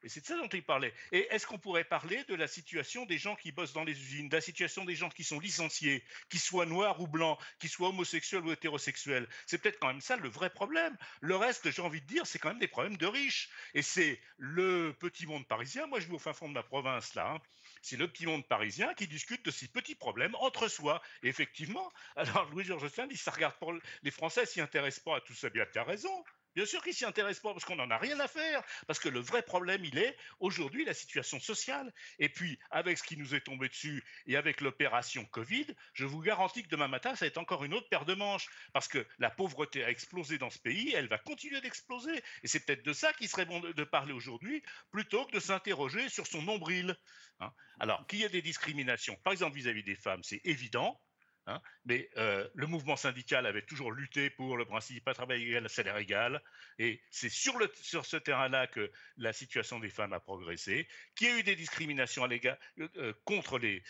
Et 0.05 0.09
c'est 0.09 0.21
de 0.21 0.27
ça 0.27 0.37
dont 0.37 0.47
il 0.47 0.63
parlait. 0.63 0.93
Et 1.11 1.27
est-ce 1.31 1.47
qu'on 1.47 1.57
pourrait 1.57 1.83
parler 1.83 2.23
de 2.25 2.35
la 2.35 2.47
situation 2.47 3.07
des 3.07 3.17
gens 3.17 3.35
qui 3.35 3.51
bossent 3.51 3.73
dans 3.73 3.83
les 3.83 3.99
usines, 3.99 4.29
de 4.29 4.35
la 4.35 4.41
situation 4.41 4.85
des 4.85 4.95
gens 4.95 5.09
qui 5.09 5.23
sont 5.23 5.39
licenciés, 5.39 6.03
qu'ils 6.29 6.39
soient 6.39 6.67
noirs 6.67 7.01
ou 7.01 7.07
blancs, 7.07 7.39
qu'ils 7.57 7.71
soient 7.71 7.89
homosexuels 7.89 8.45
ou 8.45 8.51
hétérosexuels? 8.51 9.27
C'est 9.47 9.57
peut-être 9.57 9.79
quand 9.79 9.87
même 9.87 10.01
ça 10.01 10.15
le 10.15 10.29
vrai 10.29 10.51
problème. 10.51 10.95
Le 11.21 11.35
reste, 11.35 11.71
j'ai 11.71 11.81
envie 11.81 12.01
de 12.01 12.05
dire, 12.05 12.27
c'est 12.27 12.37
quand 12.37 12.49
même 12.49 12.59
des 12.59 12.67
problèmes 12.67 12.97
de 12.97 13.07
riches. 13.07 13.49
Et 13.73 13.81
c'est 13.81 14.21
le 14.37 14.95
petit 14.99 15.25
monde 15.25 15.47
parisien, 15.47 15.87
moi 15.87 15.99
je 15.99 16.05
vis 16.05 16.13
au 16.13 16.19
fin 16.19 16.33
fond 16.33 16.49
de 16.49 16.53
ma 16.53 16.61
province 16.61 17.15
là, 17.15 17.31
hein. 17.31 17.41
c'est 17.81 17.97
le 17.97 18.07
petit 18.07 18.27
monde 18.27 18.47
parisien 18.47 18.93
qui 18.93 19.07
discute 19.07 19.43
de 19.43 19.49
ces 19.49 19.67
petits 19.67 19.95
problèmes 19.95 20.35
entre 20.35 20.67
soi. 20.67 21.01
Et 21.23 21.29
effectivement, 21.29 21.91
alors 22.15 22.47
Louis-Georges 22.51 22.91
dit, 23.09 23.17
ça 23.17 23.31
regarde 23.31 23.55
pour 23.55 23.73
les 24.03 24.11
Français 24.11 24.45
s'y 24.45 24.61
intéressent 24.61 25.03
pas 25.03 25.17
à 25.17 25.21
tout 25.21 25.33
ça, 25.33 25.49
bien 25.49 25.65
tu 25.73 25.79
as 25.79 25.83
raison. 25.83 26.23
Bien 26.55 26.65
sûr 26.65 26.81
qu'ils 26.81 26.93
s'y 26.93 27.05
intéressent 27.05 27.43
pas 27.43 27.53
parce 27.53 27.65
qu'on 27.65 27.75
n'en 27.75 27.89
a 27.89 27.97
rien 27.97 28.19
à 28.19 28.27
faire. 28.27 28.63
Parce 28.87 28.99
que 28.99 29.09
le 29.09 29.19
vrai 29.19 29.41
problème, 29.43 29.83
il 29.83 29.97
est 29.97 30.17
aujourd'hui 30.39 30.85
la 30.85 30.93
situation 30.93 31.39
sociale. 31.39 31.93
Et 32.17 32.29
puis, 32.29 32.57
avec 32.71 32.97
ce 32.97 33.03
qui 33.03 33.17
nous 33.17 33.35
est 33.35 33.41
tombé 33.41 33.67
dessus 33.67 34.03
et 34.25 34.37
avec 34.37 34.61
l'opération 34.61 35.25
Covid, 35.25 35.67
je 35.93 36.05
vous 36.05 36.21
garantis 36.21 36.63
que 36.63 36.69
demain 36.69 36.87
matin, 36.87 37.15
ça 37.15 37.25
va 37.25 37.27
être 37.27 37.37
encore 37.37 37.65
une 37.65 37.73
autre 37.73 37.89
paire 37.89 38.05
de 38.05 38.13
manches. 38.13 38.47
Parce 38.71 38.87
que 38.87 39.05
la 39.19 39.29
pauvreté 39.29 39.83
a 39.83 39.89
explosé 39.89 40.37
dans 40.37 40.49
ce 40.49 40.59
pays, 40.59 40.93
elle 40.93 41.09
va 41.09 41.17
continuer 41.17 41.59
d'exploser. 41.59 42.23
Et 42.43 42.47
c'est 42.47 42.61
peut-être 42.61 42.85
de 42.85 42.93
ça 42.93 43.11
qu'il 43.13 43.27
serait 43.27 43.45
bon 43.45 43.59
de, 43.59 43.83
parler 43.83 44.13
aujourd'hui, 44.13 44.63
plutôt 44.91 45.25
que 45.25 45.33
de 45.33 45.39
s'interroger 45.39 46.07
sur 46.09 46.25
son 46.25 46.41
nombril. 46.41 46.97
Hein. 47.39 47.51
Alors, 47.79 48.07
qu'il 48.07 48.19
y 48.19 48.23
ait 48.23 48.29
des 48.29 48.41
discriminations, 48.41 49.15
par 49.23 49.33
exemple 49.33 49.55
vis 49.55 49.67
à 49.67 49.73
-vis 49.73 49.83
des 49.83 49.95
femmes, 49.95 50.23
c'est 50.23 50.41
évident. 50.45 50.99
Hein. 51.47 51.61
mais 51.85 52.09
euh, 52.17 52.47
le 52.55 52.65
mouvement 52.65 52.95
syndical 52.95 53.45
avait 53.45 53.61
toujours 53.61 53.91
lutté 53.91 54.31
pour 54.31 54.57
le 54.57 54.65
principe 54.65 55.03
pas 55.03 55.13
travail 55.13 55.43
égal, 55.43 55.69
salaire 55.69 55.97
égal, 55.97 56.41
et 56.79 56.99
c'est 57.11 57.29
sur, 57.29 57.55
ce 58.03 58.17
terrain-là 58.17 58.65
que 58.65 58.91
la 59.17 59.31
situation 59.31 59.79
des 59.79 59.89
femmes 59.89 60.13
a 60.13 60.19
progressé, 60.19 60.87
qu'il 61.15 61.27
y 61.27 61.29
a 61.31 61.37
eu 61.37 61.43
des 61.43 61.55
discriminations 61.55 62.23
à 62.23 62.29
euh, 62.29 62.55
euh, 62.97 63.13
contre 63.25 63.59
les, 63.59 63.83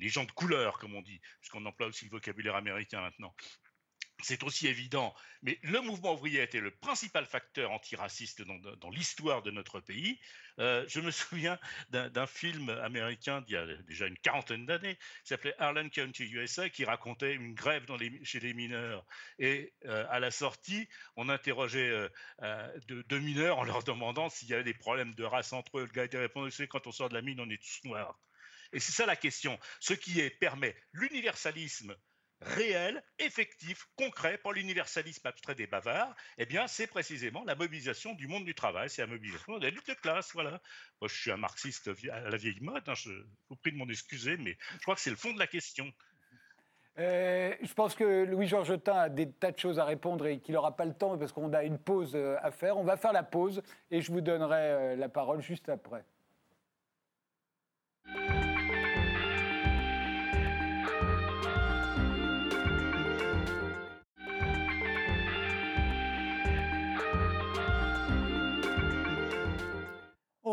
gens 0.00 0.24
de 0.24 0.32
couleur, 0.32 0.78
comme 0.78 0.96
on 0.96 1.02
dit, 1.02 1.20
puisqu'on 1.38 1.64
emploie 1.66 1.86
aussi 1.86 2.06
le 2.06 2.10
vocabulaire 2.10 2.56
américain 2.56 3.00
maintenant, 3.00 3.32
c'est 4.24 4.42
aussi 4.42 4.68
évident, 4.68 5.14
mais 5.42 5.58
le 5.62 5.80
mouvement 5.80 6.14
ouvrier 6.14 6.40
a 6.40 6.44
été 6.44 6.60
le 6.60 6.70
principal 6.70 7.26
facteur 7.26 7.70
antiraciste 7.70 8.42
dans, 8.42 8.90
l'histoire 8.90 9.42
de 9.42 9.50
notre 9.50 9.80
pays. 9.80 10.18
Euh, 10.58 10.84
je 10.88 11.00
me 11.00 11.10
souviens 11.10 11.58
d'un 11.90 12.26
film 12.26 12.68
américain 12.70 13.40
d'il 13.42 13.54
y 13.54 13.56
a 13.56 13.66
déjà 13.82 14.06
une 14.06 14.16
quarantaine 14.18 14.66
d'années, 14.66 14.96
qui 14.96 15.28
s'appelait 15.28 15.54
Harlan 15.58 15.88
County, 15.88 16.24
USA, 16.24 16.70
qui 16.70 16.84
racontait 16.84 17.34
une 17.34 17.54
grève 17.54 17.86
chez 18.22 18.40
les 18.40 18.54
mineurs. 18.54 19.04
Et 19.38 19.72
euh, 19.86 20.06
à 20.10 20.20
la 20.20 20.30
sortie, 20.30 20.88
on 21.16 21.28
interrogeait 21.28 22.08
euh, 22.42 22.78
deux, 22.86 23.18
mineurs 23.18 23.58
en 23.58 23.64
leur 23.64 23.82
demandant 23.82 24.28
s'il 24.28 24.48
y 24.48 24.54
avait 24.54 24.64
des 24.64 24.74
problèmes 24.74 25.14
de 25.14 25.24
race 25.24 25.52
entre 25.52 25.78
eux. 25.78 25.84
Le 25.86 25.92
gars 25.92 26.04
était 26.04 26.18
répondu, 26.18 26.50
c'est 26.50 26.68
quand 26.68 26.86
on 26.86 26.92
sort 26.92 27.08
de 27.08 27.14
la 27.14 27.22
mine, 27.22 27.40
on 27.40 27.50
est 27.50 27.62
tous 27.62 27.88
noirs. 27.88 28.18
Et 28.72 28.80
c'est 28.80 28.92
ça 28.92 29.06
la 29.06 29.16
question. 29.16 29.58
Ce 29.80 29.92
qui 29.92 30.20
est, 30.20 30.30
permet 30.30 30.74
l'universalisme 30.92 31.94
réel, 32.44 33.02
effectif, 33.18 33.86
concret 33.96 34.38
pour 34.38 34.52
l'universalisme 34.52 35.26
abstrait 35.26 35.54
des 35.54 35.66
bavards, 35.66 36.14
eh 36.38 36.46
bien, 36.46 36.66
c'est 36.66 36.86
précisément 36.86 37.44
la 37.44 37.54
mobilisation 37.54 38.14
du 38.14 38.28
monde 38.28 38.44
du 38.44 38.54
travail, 38.54 38.90
c'est 38.90 39.02
la 39.02 39.08
mobilisation 39.08 39.58
de 39.58 39.64
la 39.64 39.70
lutte 39.70 39.88
de 39.88 39.94
classe, 39.94 40.32
voilà. 40.32 40.60
Moi, 41.00 41.08
je 41.08 41.14
suis 41.14 41.30
un 41.30 41.36
marxiste 41.36 41.90
à 42.10 42.20
la 42.20 42.36
vieille 42.36 42.60
mode, 42.60 42.88
hein, 42.88 42.94
je 42.94 43.10
vous 43.48 43.56
prie 43.56 43.72
de 43.72 43.76
m'en 43.76 43.88
excuser, 43.88 44.36
mais 44.36 44.56
je 44.74 44.82
crois 44.82 44.94
que 44.94 45.00
c'est 45.00 45.10
le 45.10 45.16
fond 45.16 45.32
de 45.32 45.38
la 45.38 45.46
question. 45.46 45.92
Euh, 46.98 47.54
je 47.62 47.72
pense 47.72 47.94
que 47.94 48.24
Louis-Georges 48.24 48.78
a 48.86 49.08
des 49.08 49.30
tas 49.30 49.50
de 49.50 49.58
choses 49.58 49.78
à 49.78 49.84
répondre 49.84 50.26
et 50.26 50.40
qu'il 50.40 50.54
n'aura 50.54 50.76
pas 50.76 50.84
le 50.84 50.92
temps 50.92 51.16
parce 51.16 51.32
qu'on 51.32 51.52
a 51.54 51.64
une 51.64 51.78
pause 51.78 52.12
euh, 52.14 52.36
à 52.42 52.50
faire. 52.50 52.76
On 52.76 52.84
va 52.84 52.96
faire 52.96 53.12
la 53.12 53.22
pause 53.22 53.62
et 53.90 54.02
je 54.02 54.12
vous 54.12 54.20
donnerai 54.20 54.56
euh, 54.56 54.96
la 54.96 55.08
parole 55.08 55.40
juste 55.40 55.68
après. 55.70 56.04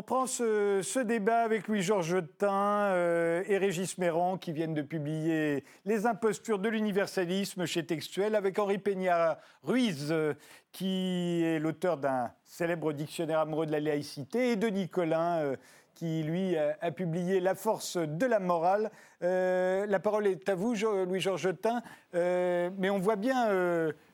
On 0.10 0.16
prend 0.16 0.26
ce, 0.26 1.04
débat 1.04 1.42
avec 1.42 1.68
Louis-Georges 1.68 2.24
Tain 2.40 2.88
euh, 2.94 3.44
et 3.48 3.60
Régis 3.60 4.00
Méran 4.00 4.40
qui 4.40 4.54
viennent 4.54 4.74
de 4.74 4.82
publier 4.82 5.64
Les 5.86 6.08
impostures 6.08 6.58
de 6.58 6.68
l'universalisme 6.68 7.68
chez 7.68 7.86
Textuel 7.86 8.34
avec 8.34 8.58
Henri 8.58 8.80
Peña 8.80 9.38
Ruiz 9.62 10.08
euh, 10.10 10.34
qui 10.72 11.44
est 11.44 11.60
l'auteur 11.60 11.98
d'un 11.98 12.32
célèbre 12.44 12.92
dictionnaire 12.92 13.38
amoureux 13.38 13.68
de 13.68 13.72
la 13.72 13.80
laïcité 13.80 14.54
et 14.54 14.56
de 14.56 14.66
Nicolin 14.70 15.42
euh, 15.42 15.56
qui, 15.94 16.24
lui, 16.24 16.58
a, 16.58 16.92
publié 16.92 17.40
La 17.40 17.54
force 17.54 17.98
de 17.98 18.26
la 18.26 18.40
morale. 18.40 18.90
La 19.22 20.00
parole 20.00 20.28
est 20.28 20.48
à 20.50 20.56
vous, 20.56 20.76
Louis-Georges 20.76 21.54
Tain, 21.62 21.82
mais 22.14 22.90
on 22.90 23.00
voit 23.00 23.16
bien 23.16 23.48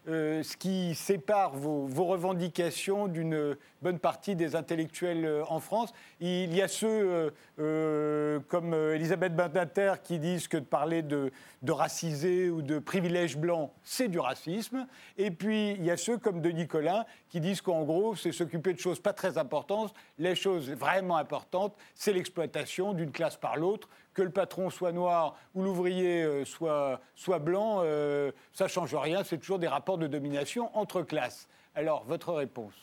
euh, 0.08 0.44
ce 0.44 0.56
qui 0.56 0.94
sépare 0.94 1.56
vos, 1.56 1.88
revendications 2.06 3.08
d'une 3.08 3.58
bonne 3.82 3.98
partie 3.98 4.36
des 4.36 4.56
intellectuels 4.56 5.26
euh, 5.26 5.44
en 5.48 5.60
France. 5.60 5.94
Il 6.20 6.56
y 6.56 6.62
a 6.62 6.68
ceux 6.68 7.34
euh, 7.58 8.40
comme 8.48 8.76
Elisabeth 8.76 9.36
Badinter 9.36 9.94
qui 10.04 10.20
disent 10.20 10.48
que 10.48 10.58
de 10.58 10.66
parler 10.66 11.02
de, 11.02 11.32
de 11.64 11.72
racisé 11.72 12.52
ou 12.52 12.62
de 12.62 12.78
privilèges 12.78 13.36
blancs, 13.36 13.72
c'est 13.82 14.08
du 14.08 14.20
racisme. 14.20 14.86
Et 15.18 15.32
puis 15.32 15.72
il 15.72 15.84
y 15.84 15.90
a 15.90 15.98
ceux 15.98 16.20
comme 16.20 16.40
Denis 16.40 16.68
Collin 16.68 17.04
qui 17.30 17.40
disent 17.40 17.62
qu'en 17.62 17.82
gros, 17.82 18.16
c'est 18.16 18.32
s'occuper 18.32 18.74
de 18.74 18.80
choses 18.80 19.00
pas 19.00 19.14
très 19.14 19.40
importantes. 19.40 19.92
Les 20.20 20.36
choses 20.36 20.70
vraiment 20.70 21.18
importantes, 21.18 21.76
c'est 21.96 22.14
l'exploitation 22.14 22.94
d'une 22.94 23.12
classe 23.12 23.38
par 23.38 23.58
l'autre 23.58 23.90
que 24.16 24.24
le 24.24 24.32
patron 24.32 24.72
soit 24.72 24.94
noir 24.94 25.38
ou 25.54 25.62
l'ouvrier 25.62 26.24
euh, 26.24 26.46
soit, 26.46 27.02
soit 27.16 27.38
blanc, 27.38 27.82
euh, 27.84 28.32
ça 28.54 28.64
ne 28.64 28.70
change 28.70 28.96
rien, 28.96 29.24
c'est 29.24 29.38
toujours 29.38 29.60
des 29.60 29.68
rapports 29.68 30.00
de 30.00 30.08
domination 30.08 30.76
entre 30.76 31.04
classes. 31.04 31.48
Alors, 31.76 32.06
votre 32.06 32.34
réponse 32.34 32.74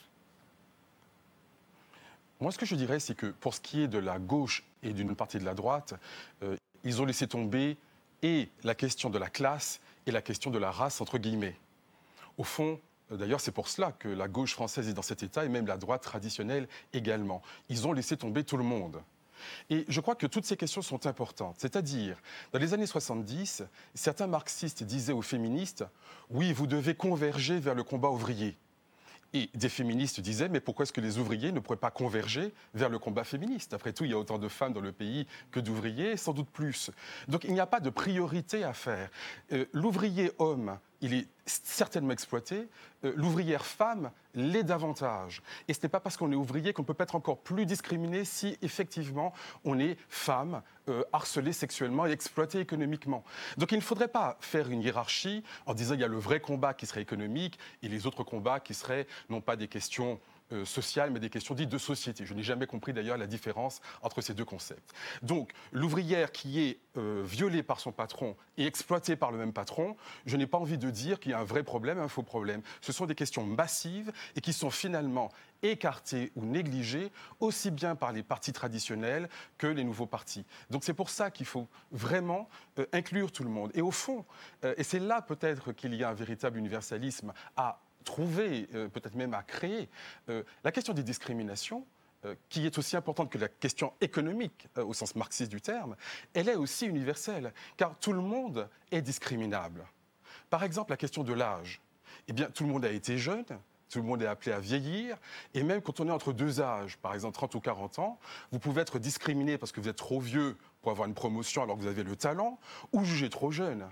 Moi, 2.39 2.51
ce 2.51 2.57
que 2.57 2.65
je 2.65 2.75
dirais, 2.75 2.99
c'est 2.99 3.15
que 3.15 3.25
pour 3.25 3.53
ce 3.55 3.59
qui 3.59 3.81
est 3.81 3.87
de 3.87 3.97
la 3.97 4.19
gauche 4.19 4.63
et 4.83 4.93
d'une 4.93 5.15
partie 5.15 5.39
de 5.39 5.45
la 5.45 5.55
droite, 5.55 5.95
euh, 6.43 6.55
ils 6.83 7.01
ont 7.01 7.05
laissé 7.05 7.27
tomber 7.27 7.77
et 8.21 8.49
la 8.63 8.75
question 8.75 9.09
de 9.09 9.17
la 9.17 9.29
classe 9.29 9.81
et 10.05 10.11
la 10.11 10.21
question 10.21 10.51
de 10.51 10.59
la 10.59 10.69
race, 10.71 11.01
entre 11.01 11.17
guillemets. 11.17 11.57
Au 12.37 12.43
fond, 12.43 12.79
D'ailleurs, 13.11 13.41
c'est 13.41 13.51
pour 13.51 13.67
cela 13.67 13.91
que 13.91 14.07
la 14.07 14.27
gauche 14.27 14.53
française 14.53 14.87
est 14.89 14.93
dans 14.93 15.03
cet 15.03 15.21
état 15.21 15.45
et 15.45 15.49
même 15.49 15.67
la 15.67 15.77
droite 15.77 16.01
traditionnelle 16.01 16.67
également. 16.93 17.43
Ils 17.69 17.85
ont 17.85 17.93
laissé 17.93 18.17
tomber 18.17 18.43
tout 18.43 18.57
le 18.57 18.63
monde. 18.63 19.03
Et 19.69 19.85
je 19.87 20.01
crois 20.01 20.15
que 20.15 20.27
toutes 20.27 20.45
ces 20.45 20.57
questions 20.57 20.81
sont 20.81 21.05
importantes. 21.05 21.55
C'est-à-dire, 21.59 22.17
dans 22.51 22.59
les 22.59 22.73
années 22.73 22.85
70, 22.85 23.63
certains 23.93 24.27
marxistes 24.27 24.83
disaient 24.83 25.13
aux 25.13 25.21
féministes, 25.21 25.85
oui, 26.29 26.53
vous 26.53 26.67
devez 26.67 26.95
converger 26.95 27.59
vers 27.59 27.75
le 27.75 27.83
combat 27.83 28.09
ouvrier. 28.09 28.57
Et 29.35 29.49
des 29.55 29.69
féministes 29.69 30.19
disaient, 30.19 30.47
mais 30.47 30.59
pourquoi 30.59 30.83
est-ce 30.83 30.93
que 30.93 31.01
les 31.01 31.17
ouvriers 31.17 31.51
ne 31.51 31.59
pourraient 31.59 31.75
pas 31.75 31.89
converger 31.89 32.53
vers 32.75 32.89
le 32.89 32.99
combat 32.99 33.23
féministe? 33.23 33.73
Après 33.73 33.91
tout, 33.91 34.05
il 34.05 34.11
y 34.11 34.13
a 34.13 34.19
autant 34.19 34.37
de 34.37 34.47
femmes 34.47 34.73
dans 34.73 34.81
le 34.81 34.91
pays 34.91 35.25
que 35.49 35.59
d'ouvriers, 35.59 36.17
sans 36.17 36.33
doute 36.33 36.49
plus. 36.49 36.91
Donc 37.27 37.43
il 37.43 37.53
n'y 37.53 37.59
a 37.59 37.65
pas 37.65 37.79
de 37.79 37.89
priorité 37.89 38.63
à 38.63 38.73
faire. 38.73 39.09
Euh, 39.51 39.65
l'ouvrier 39.73 40.31
homme 40.37 40.77
il 41.03 41.13
est 41.13 41.27
certainement 41.45 42.13
exploité. 42.13 42.69
Euh, 43.03 43.13
l'ouvrière 43.17 43.65
femme 43.65 44.09
l'est 44.33 44.63
davantage. 44.63 45.43
Et 45.67 45.73
ce 45.73 45.79
n'est 45.83 45.89
pas 45.89 45.99
parce 45.99 46.15
qu'on 46.15 46.31
est 46.31 46.35
ouvrier 46.35 46.71
qu'on 46.71 46.85
peut 46.85 46.95
être 46.97 47.15
encore 47.15 47.39
plus 47.39 47.65
discriminé 47.65 48.23
si 48.23 48.57
effectivement 48.61 49.33
on 49.65 49.77
est 49.79 49.97
femme, 50.07 50.61
euh, 50.87 51.03
harcelée 51.11 51.51
sexuellement 51.51 52.05
et 52.05 52.11
exploitée 52.11 52.61
économiquement. 52.61 53.23
Donc 53.57 53.73
il 53.73 53.77
ne 53.77 53.81
faudrait 53.81 54.07
pas 54.07 54.37
faire 54.39 54.69
une 54.69 54.81
hiérarchie 54.81 55.43
en 55.65 55.73
disant 55.73 55.93
il 55.93 55.99
y 55.99 56.05
a 56.05 56.07
le 56.07 56.17
vrai 56.17 56.39
combat 56.39 56.73
qui 56.73 56.85
serait 56.85 57.01
économique 57.01 57.59
et 57.83 57.89
les 57.89 58.07
autres 58.07 58.23
combats 58.23 58.61
qui 58.61 58.73
seraient 58.73 59.05
non 59.29 59.41
pas 59.41 59.57
des 59.57 59.67
questions 59.67 60.21
euh, 60.53 61.09
mais 61.11 61.19
des 61.19 61.29
questions 61.29 61.55
dites 61.55 61.69
de 61.69 61.77
société. 61.77 62.25
Je 62.25 62.33
n'ai 62.33 62.43
jamais 62.43 62.67
compris 62.67 62.93
d'ailleurs 62.93 63.17
la 63.17 63.27
différence 63.27 63.81
entre 64.01 64.21
ces 64.21 64.33
deux 64.33 64.45
concepts. 64.45 64.93
Donc, 65.21 65.51
l'ouvrière 65.71 66.31
qui 66.31 66.61
est 66.61 66.79
euh, 66.97 67.23
violée 67.25 67.63
par 67.63 67.79
son 67.79 67.91
patron 67.91 68.35
et 68.57 68.65
exploitée 68.65 69.15
par 69.15 69.31
le 69.31 69.37
même 69.37 69.53
patron, 69.53 69.95
je 70.25 70.37
n'ai 70.37 70.47
pas 70.47 70.57
envie 70.57 70.77
de 70.77 70.89
dire 70.89 71.19
qu'il 71.19 71.31
y 71.31 71.33
a 71.33 71.39
un 71.39 71.43
vrai 71.43 71.63
problème, 71.63 71.99
un 71.99 72.07
faux 72.07 72.23
problème. 72.23 72.61
Ce 72.81 72.91
sont 72.91 73.05
des 73.05 73.15
questions 73.15 73.43
massives 73.43 74.11
et 74.35 74.41
qui 74.41 74.53
sont 74.53 74.69
finalement 74.69 75.29
écartées 75.61 76.31
ou 76.35 76.45
négligées 76.45 77.11
aussi 77.39 77.71
bien 77.71 77.95
par 77.95 78.11
les 78.11 78.21
partis 78.21 78.51
traditionnels 78.51 79.29
que 79.57 79.67
les 79.67 79.83
nouveaux 79.83 80.05
partis. 80.05 80.45
Donc 80.69 80.83
c'est 80.83 80.93
pour 80.93 81.09
ça 81.09 81.31
qu'il 81.31 81.45
faut 81.45 81.67
vraiment 81.91 82.49
euh, 82.79 82.85
inclure 82.91 83.31
tout 83.31 83.43
le 83.43 83.49
monde. 83.49 83.71
Et 83.73 83.81
au 83.81 83.91
fond, 83.91 84.25
et 84.77 84.83
c'est 84.83 84.99
là 84.99 85.21
peut-être 85.21 85.71
qu'il 85.71 85.93
y 85.95 86.03
a 86.03 86.09
un 86.09 86.13
véritable 86.13 86.57
universalisme 86.57 87.33
à 87.55 87.79
trouver, 88.03 88.67
euh, 88.73 88.87
peut-être 88.87 89.15
même 89.15 89.33
à 89.33 89.43
créer. 89.43 89.89
Euh, 90.29 90.43
la 90.63 90.71
question 90.71 90.93
des 90.93 91.03
discriminations, 91.03 91.85
euh, 92.25 92.35
qui 92.49 92.65
est 92.65 92.77
aussi 92.77 92.95
importante 92.95 93.31
que 93.31 93.37
la 93.37 93.49
question 93.49 93.93
économique 94.01 94.67
au 94.77 94.93
sens 94.93 95.15
marxiste 95.15 95.51
du 95.51 95.61
terme, 95.61 95.95
elle 96.33 96.49
est 96.49 96.55
aussi 96.55 96.85
universelle, 96.85 97.53
car 97.77 97.97
tout 97.99 98.13
le 98.13 98.21
monde 98.21 98.69
est 98.91 99.01
discriminable. 99.01 99.85
Par 100.49 100.63
exemple, 100.63 100.91
la 100.91 100.97
question 100.97 101.23
de 101.23 101.33
l'âge. 101.33 101.81
Eh 102.27 102.33
bien, 102.33 102.49
tout 102.49 102.63
le 102.63 102.69
monde 102.69 102.85
a 102.85 102.91
été 102.91 103.17
jeune, 103.17 103.45
tout 103.89 103.99
le 103.99 104.05
monde 104.05 104.21
est 104.21 104.27
appelé 104.27 104.51
à 104.51 104.59
vieillir. 104.59 105.17
Et 105.53 105.63
même 105.63 105.81
quand 105.81 105.99
on 105.99 106.07
est 106.07 106.11
entre 106.11 106.33
deux 106.33 106.61
âges, 106.61 106.97
par 106.97 107.13
exemple 107.13 107.35
30 107.35 107.55
ou 107.55 107.59
40 107.59 107.99
ans, 107.99 108.19
vous 108.51 108.59
pouvez 108.59 108.81
être 108.81 108.99
discriminé 108.99 109.57
parce 109.57 109.71
que 109.71 109.81
vous 109.81 109.89
êtes 109.89 109.97
trop 109.97 110.19
vieux 110.19 110.57
pour 110.81 110.91
avoir 110.91 111.07
une 111.07 111.13
promotion 111.13 111.63
alors 111.63 111.77
que 111.77 111.81
vous 111.81 111.87
avez 111.87 112.03
le 112.03 112.15
talent, 112.15 112.59
ou 112.91 113.03
jugé 113.03 113.29
trop 113.29 113.51
jeune. 113.51 113.87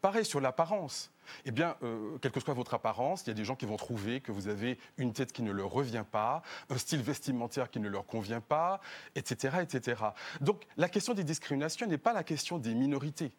Pareil 0.00 0.24
sur 0.24 0.40
l'apparence. 0.40 1.10
Eh 1.44 1.50
bien, 1.50 1.76
euh, 1.82 2.18
quelle 2.18 2.30
que 2.30 2.40
soit 2.40 2.54
votre 2.54 2.74
apparence, 2.74 3.22
il 3.22 3.28
y 3.28 3.30
a 3.30 3.34
des 3.34 3.44
gens 3.44 3.56
qui 3.56 3.66
vont 3.66 3.76
trouver 3.76 4.20
que 4.20 4.30
vous 4.30 4.48
avez 4.48 4.78
une 4.96 5.12
tête 5.12 5.32
qui 5.32 5.42
ne 5.42 5.50
leur 5.50 5.70
revient 5.70 6.04
pas, 6.08 6.42
un 6.70 6.78
style 6.78 7.02
vestimentaire 7.02 7.70
qui 7.70 7.80
ne 7.80 7.88
leur 7.88 8.06
convient 8.06 8.40
pas, 8.40 8.80
etc., 9.14 9.58
etc. 9.62 10.02
Donc, 10.40 10.64
la 10.76 10.88
question 10.88 11.14
des 11.14 11.24
discriminations 11.24 11.86
n'est 11.86 11.98
pas 11.98 12.12
la 12.12 12.22
question 12.22 12.58
des 12.58 12.74
minorités 12.74 13.32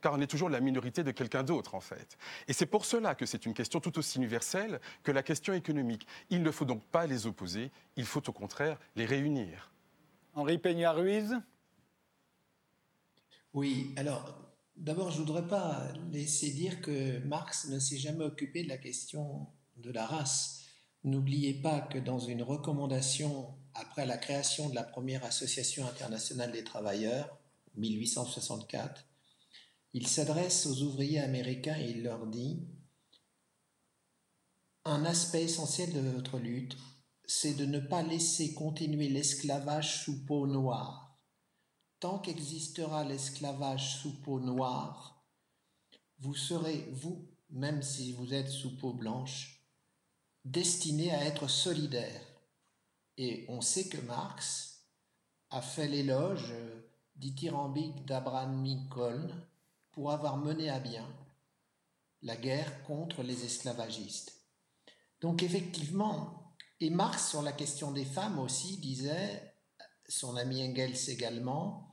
car 0.00 0.12
on 0.12 0.20
est 0.20 0.26
toujours 0.26 0.48
la 0.48 0.60
minorité 0.60 1.04
de 1.04 1.12
quelqu'un 1.12 1.44
d'autre, 1.44 1.74
en 1.74 1.80
fait. 1.80 2.18
Et 2.48 2.52
c'est 2.52 2.66
pour 2.66 2.84
cela 2.84 3.14
que 3.14 3.24
c'est 3.24 3.46
une 3.46 3.54
question 3.54 3.80
tout 3.80 3.98
aussi 3.98 4.18
universelle 4.18 4.80
que 5.04 5.12
la 5.12 5.22
question 5.22 5.54
économique. 5.54 6.06
Il 6.28 6.42
ne 6.42 6.50
faut 6.50 6.64
donc 6.64 6.84
pas 6.84 7.06
les 7.06 7.26
opposer, 7.26 7.70
il 7.96 8.04
faut 8.04 8.28
au 8.28 8.32
contraire 8.32 8.78
les 8.96 9.06
réunir. 9.06 9.70
Henri 10.34 10.58
Peña-Ruiz? 10.58 11.36
Oui, 13.54 13.94
alors 13.96 14.34
D'abord, 14.82 15.12
je 15.12 15.20
ne 15.20 15.26
voudrais 15.26 15.46
pas 15.46 15.92
laisser 16.10 16.50
dire 16.50 16.80
que 16.80 17.18
Marx 17.20 17.68
ne 17.68 17.78
s'est 17.78 17.98
jamais 17.98 18.24
occupé 18.24 18.64
de 18.64 18.68
la 18.68 18.78
question 18.78 19.46
de 19.76 19.92
la 19.92 20.04
race. 20.04 20.64
N'oubliez 21.04 21.54
pas 21.54 21.82
que 21.82 21.98
dans 21.98 22.18
une 22.18 22.42
recommandation 22.42 23.54
après 23.74 24.06
la 24.06 24.16
création 24.16 24.68
de 24.68 24.74
la 24.74 24.82
première 24.82 25.24
Association 25.24 25.86
internationale 25.86 26.50
des 26.50 26.64
travailleurs, 26.64 27.38
1864, 27.76 29.06
il 29.92 30.08
s'adresse 30.08 30.66
aux 30.66 30.82
ouvriers 30.82 31.20
américains 31.20 31.78
et 31.78 31.90
il 31.90 32.02
leur 32.02 32.26
dit 32.26 32.66
Un 34.84 35.04
aspect 35.04 35.44
essentiel 35.44 35.92
de 35.92 36.00
votre 36.00 36.40
lutte, 36.40 36.76
c'est 37.24 37.54
de 37.54 37.66
ne 37.66 37.78
pas 37.78 38.02
laisser 38.02 38.52
continuer 38.52 39.08
l'esclavage 39.08 40.02
sous 40.02 40.24
peau 40.24 40.48
noire 40.48 41.11
tant 42.02 42.18
qu'existera 42.18 43.04
l'esclavage 43.04 44.00
sous 44.00 44.20
peau 44.22 44.40
noire, 44.40 45.24
vous 46.18 46.34
serez, 46.34 46.88
vous, 46.90 47.28
même 47.50 47.80
si 47.80 48.12
vous 48.12 48.34
êtes 48.34 48.48
sous 48.48 48.76
peau 48.76 48.92
blanche, 48.92 49.64
destiné 50.44 51.12
à 51.12 51.24
être 51.24 51.46
solidaire. 51.46 52.20
Et 53.18 53.46
on 53.48 53.60
sait 53.60 53.88
que 53.88 54.00
Marx 54.00 54.80
a 55.50 55.62
fait 55.62 55.86
l'éloge 55.86 56.52
dithyrambique 57.14 58.04
d'Abraham 58.04 58.64
Lincoln 58.64 59.28
pour 59.92 60.10
avoir 60.10 60.38
mené 60.38 60.70
à 60.70 60.80
bien 60.80 61.06
la 62.22 62.34
guerre 62.34 62.82
contre 62.82 63.22
les 63.22 63.44
esclavagistes. 63.44 64.40
Donc 65.20 65.44
effectivement, 65.44 66.52
et 66.80 66.90
Marx 66.90 67.30
sur 67.30 67.42
la 67.42 67.52
question 67.52 67.92
des 67.92 68.04
femmes 68.04 68.40
aussi 68.40 68.78
disait, 68.78 69.54
son 70.08 70.34
ami 70.34 70.64
Engels 70.64 71.08
également, 71.10 71.91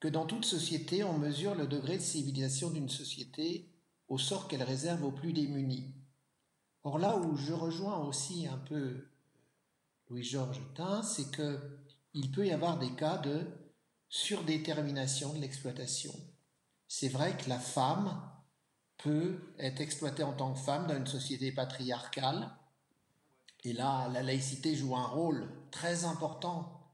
que 0.00 0.08
dans 0.08 0.24
toute 0.24 0.46
société, 0.46 1.04
on 1.04 1.18
mesure 1.18 1.54
le 1.54 1.66
degré 1.66 1.98
de 1.98 2.02
civilisation 2.02 2.70
d'une 2.70 2.88
société 2.88 3.70
au 4.08 4.18
sort 4.18 4.48
qu'elle 4.48 4.62
réserve 4.62 5.04
aux 5.04 5.12
plus 5.12 5.34
démunis. 5.34 5.94
Or 6.82 6.98
là 6.98 7.18
où 7.18 7.36
je 7.36 7.52
rejoins 7.52 7.98
aussi 7.98 8.46
un 8.46 8.56
peu 8.56 9.06
Louis-Georges 10.08 10.62
Tain, 10.74 11.02
c'est 11.02 11.30
que 11.30 11.78
il 12.14 12.32
peut 12.32 12.46
y 12.46 12.50
avoir 12.50 12.78
des 12.78 12.90
cas 12.94 13.18
de 13.18 13.46
surdétermination 14.08 15.32
de 15.34 15.38
l'exploitation. 15.38 16.12
C'est 16.88 17.08
vrai 17.08 17.36
que 17.36 17.48
la 17.48 17.60
femme 17.60 18.20
peut 18.96 19.38
être 19.58 19.80
exploitée 19.80 20.24
en 20.24 20.32
tant 20.32 20.54
que 20.54 20.58
femme 20.58 20.86
dans 20.86 20.96
une 20.96 21.06
société 21.06 21.52
patriarcale. 21.52 22.50
Et 23.62 23.74
là, 23.74 24.08
la 24.08 24.22
laïcité 24.22 24.74
joue 24.74 24.96
un 24.96 25.06
rôle 25.06 25.48
très 25.70 26.04
important 26.04 26.90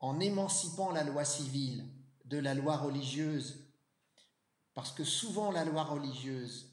en 0.00 0.18
émancipant 0.18 0.90
la 0.90 1.04
loi 1.04 1.24
civile 1.24 1.84
de 2.30 2.38
la 2.38 2.54
loi 2.54 2.76
religieuse, 2.76 3.66
parce 4.74 4.92
que 4.92 5.02
souvent 5.02 5.50
la 5.50 5.64
loi 5.64 5.82
religieuse 5.82 6.70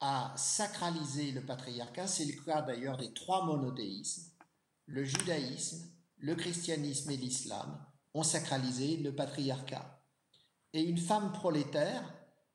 a 0.00 0.32
sacralisé 0.36 1.32
le 1.32 1.44
patriarcat, 1.44 2.06
c'est 2.06 2.24
le 2.24 2.42
cas 2.42 2.62
d'ailleurs 2.62 2.96
des 2.96 3.12
trois 3.12 3.44
monothéismes, 3.44 4.30
le 4.86 5.04
judaïsme, 5.04 5.90
le 6.16 6.34
christianisme 6.34 7.10
et 7.10 7.16
l'islam 7.18 7.84
ont 8.14 8.22
sacralisé 8.22 8.96
le 8.96 9.14
patriarcat. 9.14 10.00
Et 10.72 10.82
une 10.82 10.98
femme 10.98 11.32
prolétaire, 11.32 12.02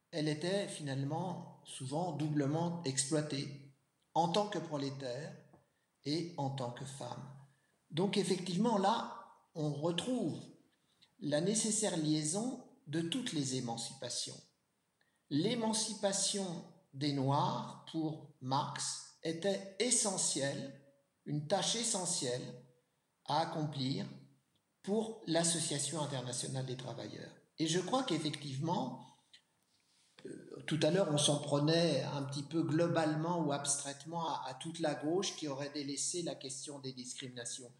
elle 0.09 0.27
était 0.27 0.67
finalement 0.67 1.61
souvent 1.63 2.13
doublement 2.13 2.81
exploitée, 2.85 3.71
en 4.15 4.29
tant 4.29 4.47
que 4.47 4.59
prolétaire 4.59 5.31
et 6.05 6.33
en 6.37 6.49
tant 6.49 6.71
que 6.71 6.85
femme. 6.85 7.23
Donc 7.91 8.17
effectivement, 8.17 8.79
là, 8.79 9.15
on 9.53 9.71
retrouve 9.71 10.50
la 11.21 11.41
nécessaire 11.41 11.97
liaison 11.97 12.63
de 12.87 13.01
toutes 13.01 13.33
les 13.33 13.55
émancipations. 13.55 14.39
L'émancipation 15.29 16.45
des 16.93 17.13
Noirs, 17.13 17.85
pour 17.91 18.27
Marx, 18.41 19.17
était 19.23 19.75
essentielle, 19.79 20.73
une 21.25 21.47
tâche 21.47 21.75
essentielle 21.75 22.41
à 23.25 23.41
accomplir 23.41 24.05
pour 24.83 25.21
l'Association 25.27 26.01
internationale 26.01 26.65
des 26.65 26.75
travailleurs. 26.75 27.31
Et 27.59 27.67
je 27.67 27.79
crois 27.79 28.03
qu'effectivement, 28.03 29.05
euh, 30.25 30.63
tout 30.65 30.79
à 30.81 30.89
l'heure, 30.89 31.09
on 31.11 31.17
s'en 31.17 31.39
prenait 31.39 32.03
un 32.03 32.23
petit 32.23 32.43
peu 32.43 32.63
globalement 32.63 33.39
ou 33.39 33.51
abstraitement 33.51 34.27
à, 34.43 34.53
toute 34.55 34.79
la 34.79 34.95
gauche 34.95 35.35
qui 35.35 35.47
aurait 35.47 35.69
délaissé 35.69 36.23
la 36.23 36.35
question 36.35 36.79
des 36.79 36.93
discriminations. 36.93 37.71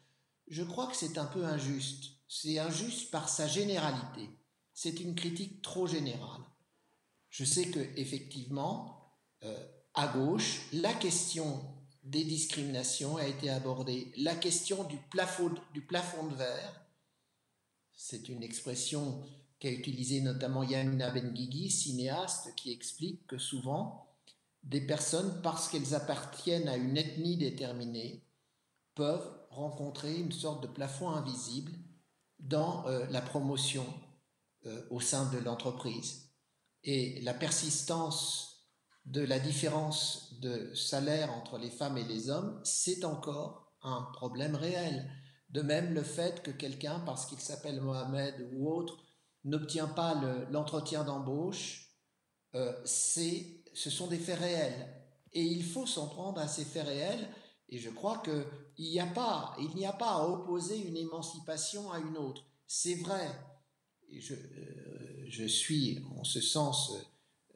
Je 0.52 0.64
crois 0.64 0.88
que 0.88 0.98
c'est 0.98 1.18
un 1.18 1.26
peu 1.26 1.46
injuste. 1.46 2.12
C'est 2.28 2.60
injuste 2.60 3.10
par 3.10 3.30
sa 3.30 3.48
généralité. 3.48 4.30
C'est 4.74 5.00
une 5.00 5.16
critique 5.16 5.62
trop 5.62 5.88
générale. 5.88 6.42
Je 7.30 7.46
sais 7.46 7.70
que 7.70 7.80
effectivement, 7.96 9.16
euh, 9.44 9.66
à 9.94 10.10
gauche, 10.10 10.68
la 10.74 10.94
question 10.94 11.62
des 12.04 12.26
discriminations 12.26 13.16
a 13.16 13.28
été 13.28 13.50
abordée. 13.50 14.12
La 14.18 14.36
question 14.36 14.84
du 14.84 14.98
plafond, 14.98 15.52
du 15.74 15.80
de 15.80 16.36
verre, 16.36 16.86
c'est 17.94 18.28
une 18.28 18.44
expression 18.44 19.24
qu'a 19.58 19.72
utilisée 19.72 20.20
notamment 20.20 20.64
Yamina 20.64 21.12
Benguigui, 21.12 21.72
cinéaste, 21.72 22.54
qui 22.56 22.74
explique 22.74 23.26
que 23.26 23.38
souvent, 23.38 24.06
des 24.64 24.82
personnes, 24.82 25.42
parce 25.42 25.70
qu'elles 25.70 25.96
appartiennent 25.96 26.68
à 26.68 26.76
une 26.76 26.98
ethnie 26.98 27.38
déterminée, 27.38 28.26
peuvent 28.96 29.41
rencontrer 29.52 30.16
une 30.20 30.32
sorte 30.32 30.64
de 30.64 30.68
plafond 30.68 31.10
invisible 31.10 31.72
dans 32.40 32.86
euh, 32.88 33.06
la 33.10 33.22
promotion 33.22 33.86
euh, 34.66 34.82
au 34.90 35.00
sein 35.00 35.30
de 35.32 35.38
l'entreprise. 35.38 36.30
Et 36.84 37.22
la 37.22 37.34
persistance 37.34 38.68
de 39.06 39.22
la 39.22 39.40
différence 39.40 40.40
de 40.42 40.74
salaire 40.74 41.32
entre 41.34 41.58
les 41.58 41.70
femmes 41.70 41.98
et 41.98 42.04
les 42.04 42.30
hommes, 42.30 42.60
c'est 42.64 43.04
encore 43.04 43.74
un 43.84 44.04
problème 44.14 44.56
réel. 44.56 45.10
De 45.50 45.62
même, 45.62 45.94
le 45.94 46.04
fait 46.04 46.42
que 46.44 46.52
quelqu'un, 46.52 47.00
parce 47.02 47.26
qu'il 47.26 47.40
s'appelle 47.40 47.82
Mohamed 47.82 48.50
ou 48.54 48.72
autre, 48.72 48.98
n'obtient 49.44 49.88
pas 49.88 50.16
l'entretien 50.50 51.04
d'embauche, 51.04 51.90
euh, 52.56 52.74
ce 52.86 53.90
sont 53.90 54.08
des 54.08 54.20
faits 54.20 54.40
réels. 54.40 54.88
Et 55.34 55.44
il 55.44 55.64
faut 55.64 55.88
s'en 55.88 56.08
prendre 56.08 56.40
à 56.40 56.48
ces 56.48 56.66
faits 56.66 56.86
réels 56.86 57.28
et 57.72 57.78
je 57.78 57.90
crois 57.90 58.22
qu'il 58.24 58.46
n'y 58.78 59.00
a, 59.00 59.06
pas, 59.08 59.56
à 59.56 60.28
opposer 60.28 60.78
une 60.78 60.98
émancipation 60.98 61.92
à 61.92 62.00
une 62.00 62.18
autre. 62.18 62.44
C'est 62.68 62.96
vrai. 62.96 63.28
Et 64.10 64.20
je, 64.20 64.34
euh, 64.34 65.26
je 65.30 65.46
suis 65.46 66.04
en 66.18 66.26
ce 66.26 66.42
sens 66.42 66.94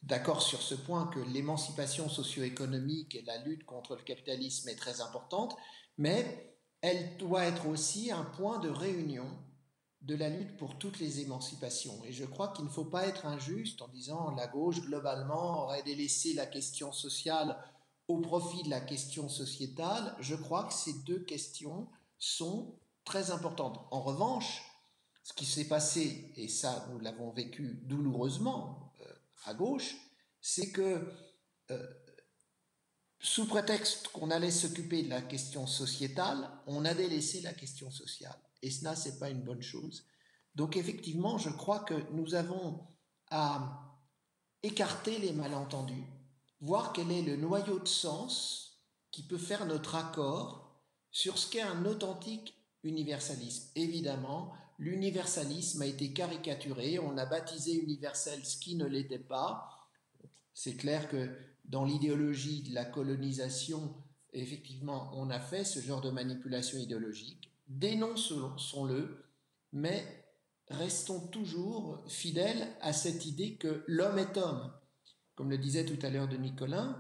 d'accord 0.03 0.41
sur 0.41 0.61
ce 0.61 0.75
point 0.75 1.07
que 1.07 1.19
l'émancipation 1.19 2.07
socio-économique 2.07 3.15
et 3.15 3.23
la 3.23 3.37
lutte 3.39 3.65
contre 3.65 3.95
le 3.95 4.03
capitalisme 4.03 4.69
est 4.69 4.75
très 4.75 5.01
importante, 5.01 5.57
mais 5.97 6.55
elle 6.81 7.17
doit 7.17 7.45
être 7.45 7.67
aussi 7.67 8.11
un 8.11 8.23
point 8.23 8.59
de 8.59 8.69
réunion 8.69 9.27
de 10.01 10.15
la 10.15 10.29
lutte 10.29 10.55
pour 10.57 10.77
toutes 10.77 10.99
les 10.99 11.21
émancipations. 11.21 12.03
Et 12.05 12.11
je 12.13 12.25
crois 12.25 12.49
qu'il 12.49 12.65
ne 12.65 12.69
faut 12.69 12.85
pas 12.85 13.07
être 13.07 13.25
injuste 13.25 13.81
en 13.81 13.87
disant 13.87 14.31
la 14.35 14.47
gauche 14.47 14.81
globalement 14.81 15.63
aurait 15.63 15.81
délaissé 15.81 16.33
la 16.33 16.45
question 16.45 16.91
sociale 16.91 17.57
au 18.07 18.19
profit 18.19 18.63
de 18.63 18.69
la 18.69 18.81
question 18.81 19.29
sociétale, 19.29 20.15
je 20.19 20.35
crois 20.35 20.65
que 20.65 20.73
ces 20.73 20.93
deux 21.03 21.19
questions 21.19 21.87
sont 22.17 22.79
très 23.03 23.31
importantes. 23.31 23.85
En 23.91 24.01
revanche, 24.01 24.63
ce 25.23 25.33
qui 25.33 25.45
s'est 25.45 25.67
passé, 25.67 26.31
et 26.35 26.47
ça 26.47 26.87
nous 26.91 26.99
l'avons 26.99 27.31
vécu 27.31 27.81
douloureusement 27.83 28.93
euh, 29.01 29.11
à 29.45 29.53
gauche, 29.53 29.95
c'est 30.39 30.71
que 30.71 31.11
euh, 31.71 31.87
sous 33.19 33.47
prétexte 33.47 34.09
qu'on 34.09 34.29
allait 34.29 34.51
s'occuper 34.51 35.01
de 35.01 35.09
la 35.09 35.21
question 35.21 35.65
sociétale, 35.65 36.47
on 36.67 36.85
a 36.85 36.93
délaissé 36.93 37.41
la 37.41 37.53
question 37.53 37.89
sociale. 37.89 38.37
Et 38.61 38.69
cela, 38.69 38.95
ce 38.95 39.09
n'est 39.09 39.17
pas 39.17 39.31
une 39.31 39.41
bonne 39.41 39.63
chose. 39.63 40.05
Donc 40.53 40.77
effectivement, 40.77 41.39
je 41.39 41.49
crois 41.49 41.79
que 41.79 41.95
nous 42.11 42.35
avons 42.35 42.85
à 43.31 43.97
écarter 44.61 45.17
les 45.17 45.33
malentendus, 45.33 46.05
voir 46.61 46.93
quel 46.93 47.11
est 47.11 47.21
le 47.21 47.35
noyau 47.35 47.79
de 47.79 47.87
sens 47.87 48.81
qui 49.11 49.23
peut 49.23 49.37
faire 49.37 49.65
notre 49.65 49.95
accord 49.95 50.81
sur 51.11 51.37
ce 51.37 51.49
qu'est 51.49 51.61
un 51.61 51.85
authentique 51.85 52.55
universalisme. 52.83 53.69
Évidemment, 53.75 54.53
l'universalisme 54.77 55.81
a 55.81 55.85
été 55.85 56.13
caricaturé, 56.13 56.99
on 56.99 57.17
a 57.17 57.25
baptisé 57.25 57.73
universel 57.73 58.45
ce 58.45 58.57
qui 58.57 58.75
ne 58.75 58.85
l'était 58.85 59.19
pas. 59.19 59.89
C'est 60.53 60.75
clair 60.75 61.07
que 61.09 61.29
dans 61.65 61.85
l'idéologie 61.85 62.63
de 62.63 62.73
la 62.73 62.85
colonisation, 62.85 63.95
effectivement, 64.33 65.11
on 65.13 65.29
a 65.29 65.39
fait 65.39 65.63
ce 65.63 65.79
genre 65.79 66.01
de 66.01 66.11
manipulation 66.11 66.77
idéologique. 66.77 67.51
Dénonçons-le, 67.67 69.25
mais 69.71 70.05
restons 70.67 71.27
toujours 71.27 72.03
fidèles 72.07 72.67
à 72.81 72.93
cette 72.93 73.25
idée 73.25 73.55
que 73.55 73.83
l'homme 73.87 74.19
est 74.19 74.37
homme 74.37 74.71
comme 75.35 75.49
le 75.49 75.57
disait 75.57 75.85
tout 75.85 76.03
à 76.05 76.09
l'heure 76.09 76.27
de 76.27 76.37
Nicolin, 76.37 76.97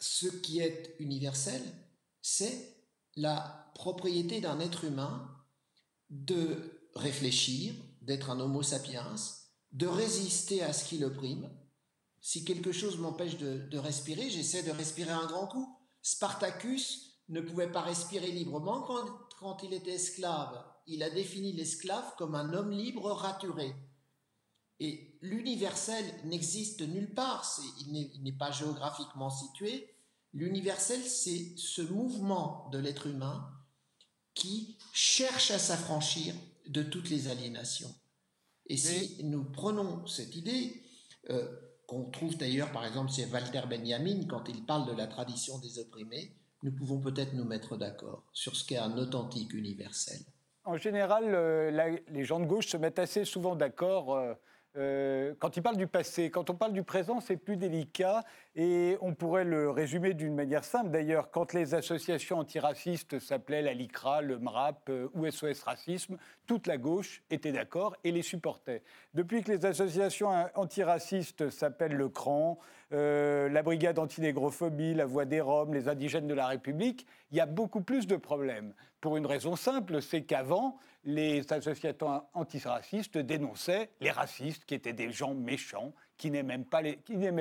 ce 0.00 0.26
qui 0.26 0.60
est 0.60 0.94
universel, 0.98 1.62
c'est 2.20 2.76
la 3.16 3.70
propriété 3.74 4.40
d'un 4.40 4.60
être 4.60 4.84
humain 4.84 5.30
de 6.10 6.88
réfléchir, 6.94 7.74
d'être 8.02 8.30
un 8.30 8.40
homo 8.40 8.62
sapiens, 8.62 9.14
de 9.72 9.86
résister 9.86 10.62
à 10.62 10.72
ce 10.72 10.84
qui 10.84 10.98
l'opprime. 10.98 11.50
Si 12.20 12.44
quelque 12.44 12.72
chose 12.72 12.98
m'empêche 12.98 13.36
de, 13.36 13.78
respirer, 13.78 14.30
j'essaie 14.30 14.62
de 14.62 14.70
respirer 14.70 15.12
un 15.12 15.26
grand 15.26 15.46
coup. 15.46 15.78
Spartacus 16.02 17.20
ne 17.28 17.40
pouvait 17.40 17.70
pas 17.70 17.82
respirer 17.82 18.30
librement 18.30 18.82
quand, 18.82 19.04
quand 19.38 19.62
il 19.62 19.72
était 19.72 19.94
esclave. 19.94 20.64
Il 20.86 21.02
a 21.02 21.10
défini 21.10 21.52
l'esclave 21.52 22.14
comme 22.16 22.34
un 22.34 22.52
homme 22.52 22.70
libre 22.70 23.10
raturé. 23.10 23.74
Et 24.80 25.16
l'universel 25.22 26.04
n'existe 26.24 26.82
nulle 26.82 27.14
part, 27.14 27.60
il 27.80 28.22
n'est 28.22 28.32
pas 28.32 28.50
géographiquement 28.50 29.30
situé. 29.30 29.88
L'universel, 30.34 31.00
c'est 31.02 31.56
ce 31.56 31.82
mouvement 31.82 32.68
de 32.72 32.78
l'être 32.78 33.06
humain 33.06 33.50
qui 34.34 34.76
cherche 34.92 35.50
à 35.50 35.58
s'affranchir 35.58 36.34
de 36.66 36.82
toutes 36.82 37.08
les 37.08 37.28
aliénations. 37.28 37.94
Et 38.66 38.76
si 38.76 39.24
nous 39.24 39.44
prenons 39.44 40.06
cette 40.06 40.36
idée, 40.36 40.82
euh, 41.30 41.48
qu'on 41.86 42.10
trouve 42.10 42.36
d'ailleurs, 42.36 42.72
par 42.72 42.84
exemple, 42.84 43.12
chez 43.12 43.26
Walter 43.26 43.62
Benjamin, 43.68 44.26
quand 44.28 44.48
il 44.48 44.64
parle 44.66 44.86
de 44.86 44.92
la 44.92 45.06
tradition 45.06 45.58
des 45.58 45.78
opprimés, 45.78 46.32
nous 46.62 46.72
pouvons 46.72 47.00
peut-être 47.00 47.32
nous 47.34 47.44
mettre 47.44 47.76
d'accord 47.76 48.24
sur 48.32 48.56
ce 48.56 48.66
qu'est 48.66 48.76
un 48.76 48.98
authentique 48.98 49.54
universel. 49.54 50.18
En 50.64 50.76
général, 50.76 51.24
euh, 51.28 51.98
les 52.08 52.24
gens 52.24 52.40
de 52.40 52.46
gauche 52.46 52.66
se 52.66 52.76
mettent 52.76 52.98
assez 52.98 53.24
souvent 53.24 53.54
d'accord. 53.54 54.16
Euh, 54.16 54.34
euh, 54.76 55.34
quand 55.38 55.56
il 55.56 55.62
parle 55.62 55.76
du 55.76 55.86
passé, 55.86 56.30
quand 56.30 56.50
on 56.50 56.54
parle 56.54 56.72
du 56.72 56.82
présent, 56.82 57.20
c'est 57.20 57.36
plus 57.36 57.56
délicat 57.56 58.24
et 58.54 58.98
on 59.00 59.14
pourrait 59.14 59.44
le 59.44 59.70
résumer 59.70 60.12
d'une 60.12 60.34
manière 60.34 60.64
simple. 60.64 60.90
D'ailleurs, 60.90 61.30
quand 61.30 61.54
les 61.54 61.74
associations 61.74 62.38
antiracistes 62.38 63.18
s'appelaient 63.18 63.62
la 63.62 63.72
LICRA, 63.72 64.20
le 64.20 64.38
MRAP 64.38 64.88
euh, 64.90 65.08
ou 65.14 65.30
SOS 65.30 65.62
Racisme, 65.62 66.18
toute 66.46 66.66
la 66.66 66.76
gauche 66.76 67.22
était 67.30 67.52
d'accord 67.52 67.96
et 68.04 68.12
les 68.12 68.22
supportait. 68.22 68.82
Depuis 69.14 69.42
que 69.42 69.50
les 69.50 69.64
associations 69.64 70.30
antiracistes 70.54 71.50
s'appellent 71.50 71.96
le 71.96 72.08
CRAN, 72.08 72.58
euh, 72.92 73.48
la 73.48 73.62
Brigade 73.62 73.98
antinégrophobie, 73.98 74.94
la 74.94 75.06
Voix 75.06 75.24
des 75.24 75.40
Roms, 75.40 75.74
les 75.74 75.88
indigènes 75.88 76.28
de 76.28 76.34
la 76.34 76.46
République, 76.46 77.06
il 77.30 77.36
y 77.36 77.40
a 77.40 77.46
beaucoup 77.46 77.80
plus 77.80 78.06
de 78.06 78.16
problèmes. 78.16 78.74
pour 79.00 79.16
une 79.16 79.26
raison 79.26 79.56
simple, 79.56 80.02
c'est 80.02 80.22
qu'avant, 80.22 80.78
les 81.04 81.52
associations 81.52 82.22
antiracistes 82.34 83.18
dénonçaient 83.18 83.90
les 84.00 84.10
racistes, 84.10 84.64
qui 84.64 84.74
étaient 84.74 84.92
des 84.92 85.12
gens 85.12 85.34
méchants, 85.34 85.92
qui 86.16 86.30
n'aimaient 86.30 86.58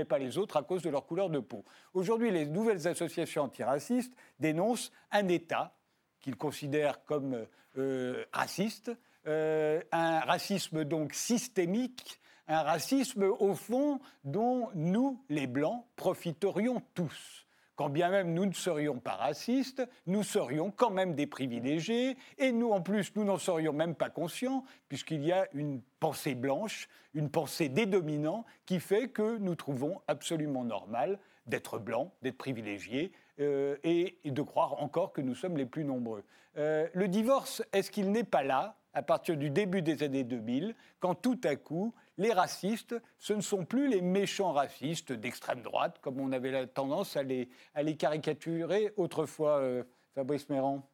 pas, 0.06 0.20
les 0.20 0.38
autres 0.38 0.58
à 0.58 0.64
cause 0.64 0.82
de 0.82 0.90
leur 0.90 1.06
couleur 1.06 1.30
de 1.30 1.40
peau. 1.40 1.64
Aujourd'hui, 1.94 2.32
les 2.32 2.46
nouvelles 2.46 2.88
associations 2.88 3.44
antiracistes 3.44 4.14
dénoncent 4.40 4.92
un 5.12 5.28
État 5.28 5.76
qu'ils 6.20 6.36
considèrent 6.36 7.04
comme 7.06 7.46
euh, 7.78 8.26
raciste, 8.34 8.92
euh, 9.28 9.82
un 9.92 10.20
racisme 10.20 10.84
donc 10.84 11.14
systémique, 11.14 12.20
un 12.48 12.62
racisme 12.62 13.24
au 13.40 13.54
fond 13.54 14.00
dont 14.24 14.70
nous, 14.76 15.24
les 15.30 15.48
Blancs, 15.48 15.86
profiterions 15.96 16.82
tous. 16.94 17.46
Quand 17.76 17.90
bien 17.90 18.10
même 18.10 18.34
nous 18.34 18.46
ne 18.46 18.54
serions 18.54 19.00
pas 19.00 19.16
racistes, 19.16 19.86
nous 20.08 20.24
serions 20.24 20.72
quand 20.72 20.92
même 20.92 21.14
des 21.14 21.28
privilégiés, 21.28 22.16
et 22.38 22.54
nous 22.54 22.72
en 22.72 22.82
plus, 22.82 23.14
nous 23.16 23.26
n'en 23.26 23.38
serions 23.38 23.74
même 23.74 23.96
pas 23.96 24.10
conscients, 24.10 24.64
puisqu'il 24.88 25.26
y 25.26 25.34
a 25.34 25.48
une 25.54 25.82
pensée 26.00 26.36
blanche, 26.36 26.88
une 27.14 27.30
pensée 27.30 27.68
des 27.68 27.86
dominants, 27.86 28.46
qui 28.66 28.80
fait 28.80 29.10
que 29.10 29.38
nous 29.38 29.56
trouvons 29.56 30.02
absolument 30.08 30.64
normal 30.64 31.20
d'être 31.48 31.78
blancs, 31.78 32.12
d'être 32.22 32.38
privilégiés, 32.38 33.12
euh, 33.42 33.76
et, 33.84 34.18
de 34.24 34.42
croire 34.42 34.82
encore 34.82 35.12
que 35.12 35.20
nous 35.20 35.36
sommes 35.36 35.58
les 35.58 35.66
plus 35.66 35.84
nombreux. 35.84 36.24
Euh, 36.58 36.88
le 36.94 37.10
divorce, 37.10 37.62
est-ce 37.74 37.92
qu'il 37.92 38.10
n'est 38.12 38.24
pas 38.24 38.44
là 38.44 38.78
à 38.94 39.02
partir 39.02 39.36
du 39.36 39.50
début 39.50 39.82
des 39.82 40.04
années 40.04 40.24
2000, 40.24 40.74
quand 41.02 41.16
tout 41.16 41.40
à 41.44 41.58
coup, 41.58 41.94
les 42.18 42.32
racistes, 42.32 42.96
ce 43.20 43.34
ne 43.34 43.42
sont 43.42 43.66
plus 43.66 43.88
les 43.90 44.02
méchants 44.02 44.54
racistes 44.54 45.12
d'extrême 45.12 45.62
droite, 45.62 46.00
comme 46.02 46.20
on 46.20 46.32
avait 46.32 46.52
la 46.52 46.68
tendance 46.68 47.18
à 47.18 47.24
les, 47.24 47.50
à 47.74 47.84
les 47.84 47.96
caricaturer 47.96 48.94
autrefois, 48.98 49.58
euh, 49.60 49.84
Fabrice 50.14 50.50
Méran 50.50 50.88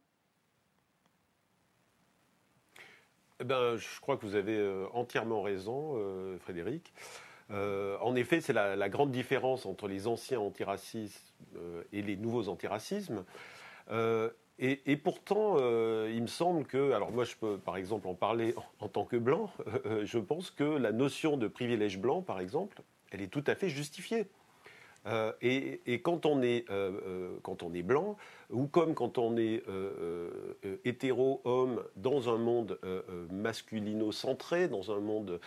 eh 3.40 3.44
ben, 3.44 3.78
Je 3.78 4.00
crois 4.02 4.18
que 4.18 4.26
vous 4.26 4.36
avez 4.36 4.58
euh, 4.58 4.88
entièrement 4.94 5.42
raison, 5.42 5.94
euh, 5.96 6.38
Frédéric. 6.40 6.94
en 7.50 8.16
effet, 8.16 8.42
c'est 8.42 8.54
la, 8.54 8.76
la, 8.76 8.90
grande 8.90 9.12
différence 9.12 9.66
entre 9.66 9.88
les 9.88 10.08
anciens 10.08 10.40
antiracismes 10.40 11.20
et 11.92 12.02
les 12.02 12.16
nouveaux 12.16 12.48
antiracismes. 12.48 13.26
Et, 14.64 14.96
pourtant, 14.96 15.56
euh, 15.58 16.12
il 16.14 16.22
me 16.22 16.28
semble 16.28 16.66
que, 16.66 16.92
alors 16.92 17.12
moi 17.12 17.24
je 17.24 17.36
peux 17.36 17.58
par 17.58 17.78
exemple 17.78 18.08
en 18.08 18.14
parler 18.14 18.54
en, 18.80 18.88
tant 18.88 19.06
que 19.06 19.16
blanc, 19.16 19.50
euh, 19.88 20.06
je 20.06 20.20
pense 20.20 20.52
que 20.52 20.64
la 20.64 20.92
notion 20.92 21.36
de 21.36 21.48
privilège 21.48 21.98
blanc, 21.98 22.22
par 22.22 22.40
exemple, 22.40 22.84
elle 23.10 23.22
est 23.22 23.28
tout 23.28 23.44
à 23.48 23.56
fait 23.56 23.70
justifiée. 23.70 24.28
Euh, 25.08 25.32
et, 25.42 26.02
quand, 26.02 26.26
on 26.26 26.42
est, 26.42 26.66
quand 27.42 27.64
on 27.64 27.74
est 27.74 27.84
blanc, 27.84 28.18
ou 28.50 28.68
comme 28.68 28.94
quand 28.94 29.18
on 29.18 29.38
est 29.38 29.64
hétéro 30.84 31.42
homme 31.46 31.84
dans 31.96 32.34
un 32.34 32.38
monde 32.38 32.80
masculino-centré, 33.32 34.68
dans 34.68 34.92
un 34.92 35.00
monde 35.00 35.40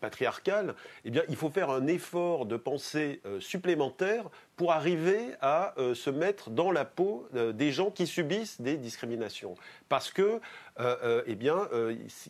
patriarcal, 0.00 0.74
eh 1.04 1.10
bien, 1.10 1.22
il 1.28 1.36
faut 1.36 1.50
faire 1.50 1.70
un 1.70 1.86
effort 1.86 2.46
de 2.46 2.56
pensée 2.56 3.20
supplémentaire 3.40 4.30
pour 4.58 4.72
arriver 4.72 5.30
à 5.40 5.72
euh, 5.78 5.94
se 5.94 6.10
mettre 6.10 6.50
dans 6.50 6.72
la 6.72 6.84
peau 6.84 7.28
euh, 7.34 7.52
des 7.52 7.70
gens 7.70 7.90
qui 7.92 8.08
subissent 8.08 8.60
des 8.60 8.76
discriminations. 8.76 9.54
Parce 9.88 10.10
que, 10.10 10.40
euh, 10.80 11.22
eh 11.26 11.36
bien, 11.36 11.68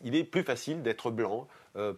il 0.03 0.15
est 0.15 0.23
plus 0.23 0.43
facile 0.43 0.81
d'être 0.81 1.11
blanc 1.11 1.47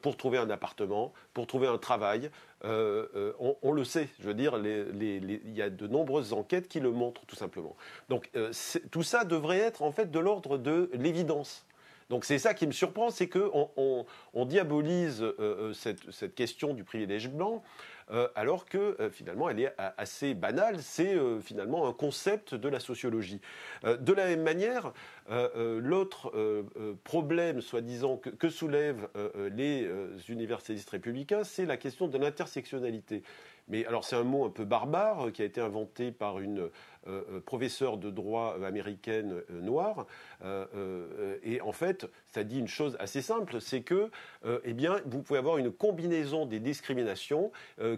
pour 0.02 0.18
trouver 0.18 0.38
un 0.38 0.50
appartement, 0.50 1.14
pour 1.34 1.48
trouver 1.48 1.68
un 1.68 1.78
travail. 1.78 2.30
On, 2.64 3.72
le 3.72 3.84
sait, 3.84 4.10
je 4.20 4.28
veux 4.28 4.34
dire, 4.34 4.58
il 4.58 5.54
y 5.56 5.62
a 5.62 5.70
de 5.70 5.88
nombreuses 5.88 6.34
enquêtes 6.34 6.68
qui 6.68 6.80
le 6.80 6.92
montrent 6.92 7.26
tout 7.26 7.36
simplement. 7.36 7.76
Donc 8.10 8.30
tout 8.92 9.04
ça 9.04 9.24
devrait 9.24 9.60
être 9.60 9.82
en 9.82 9.92
fait 9.92 10.12
de 10.12 10.20
l'ordre 10.20 10.58
de 10.58 10.90
l'évidence. 10.94 11.66
Donc 12.12 12.26
c'est 12.26 12.40
ça 12.40 12.54
qui 12.54 12.68
me 12.68 12.74
surprend, 12.74 13.10
c'est 13.10 13.30
qu'on 13.30 13.72
on, 14.34 14.46
diabolise 14.46 15.26
cette, 15.74 16.36
question 16.36 16.74
du 16.74 16.84
privilège 16.84 17.30
blanc 17.30 17.64
euh, 18.12 18.28
alors 18.36 18.66
que 18.66 18.98
euh, 19.00 19.10
finalement 19.10 19.50
elle 19.50 19.60
est 19.62 19.74
assez 19.98 20.34
banale, 20.34 20.82
c'est 20.82 21.16
euh, 21.16 21.40
finalement 21.40 21.88
un 21.88 21.94
concept 21.94 22.56
de 22.56 22.68
la 22.68 22.80
sociologie. 22.80 23.40
de 23.84 24.14
la 24.14 24.28
même 24.28 24.44
manière, 24.44 24.94
l'autre 25.30 26.34
problème, 27.04 27.62
soi-disant, 27.62 28.18
que, 28.18 28.50
soulèvent 28.50 29.08
les 29.54 29.90
universalistes 30.28 30.90
républicains, 30.90 31.44
c'est 31.44 31.66
la 31.66 31.78
question 31.78 32.08
de 32.08 32.18
l'intersectionnalité. 32.18 33.24
Mais 33.68 33.86
alors 33.86 34.04
c'est 34.04 34.16
un 34.16 34.24
mot 34.24 34.46
un 34.46 34.50
peu 34.50 34.66
barbare 34.66 35.32
qui 35.32 35.42
a 35.42 35.46
été 35.46 35.62
inventé 35.62 36.12
par 36.12 36.40
une 36.40 36.70
professeure 37.46 37.98
de 37.98 38.10
droit 38.10 38.58
américaine 38.64 39.42
noire. 39.50 40.06
et 41.44 41.62
en 41.62 41.72
fait, 41.72 42.08
ça 42.28 42.44
dit 42.44 42.60
une 42.60 42.68
chose 42.68 42.96
assez 43.00 43.22
simple, 43.22 43.60
c'est 43.60 43.82
que, 43.82 44.10
eh 44.64 44.74
bien, 44.74 44.98
vous 45.06 45.22
pouvez 45.22 45.40
avoir 45.40 45.58
une 45.58 45.72
combinaison 45.72 46.46
des 46.46 46.60
discriminations 46.60 47.52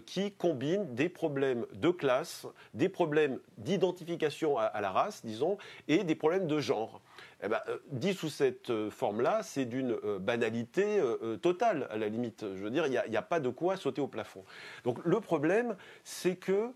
qui 0.06 0.32
combine 0.32 0.94
des 0.94 1.08
problèmes 1.08 1.66
de 1.74 1.90
classe, 1.90 2.46
des 2.72 2.88
problèmes 2.88 3.38
d'identification 3.58 4.58
à, 4.58 4.80
la 4.80 4.90
race, 4.90 5.24
disons, 5.24 5.58
et 5.88 6.04
des 6.04 6.14
problèmes 6.14 6.46
de 6.46 6.60
genre. 6.60 7.00
Eh 7.42 7.48
ben, 7.48 7.60
euh, 7.68 7.78
dit 7.90 8.14
sous 8.14 8.30
cette 8.30 8.70
euh, 8.70 8.90
forme-là, 8.90 9.42
c'est 9.42 9.66
d'une 9.66 9.92
euh, 10.04 10.18
banalité 10.18 11.00
totale, 11.42 11.86
à 11.90 11.96
la 11.96 12.08
limite. 12.08 12.44
Je 12.54 12.62
veux 12.62 12.70
dire, 12.70 12.86
il 12.86 13.10
n'y 13.10 13.16
a, 13.16 13.22
pas 13.22 13.40
de 13.40 13.48
quoi 13.48 13.76
sauter 13.76 14.00
au 14.00 14.06
plafond. 14.06 14.44
Donc 14.84 14.98
le 15.04 15.20
problème, 15.20 15.76
c'est 16.04 16.36
que 16.36 16.70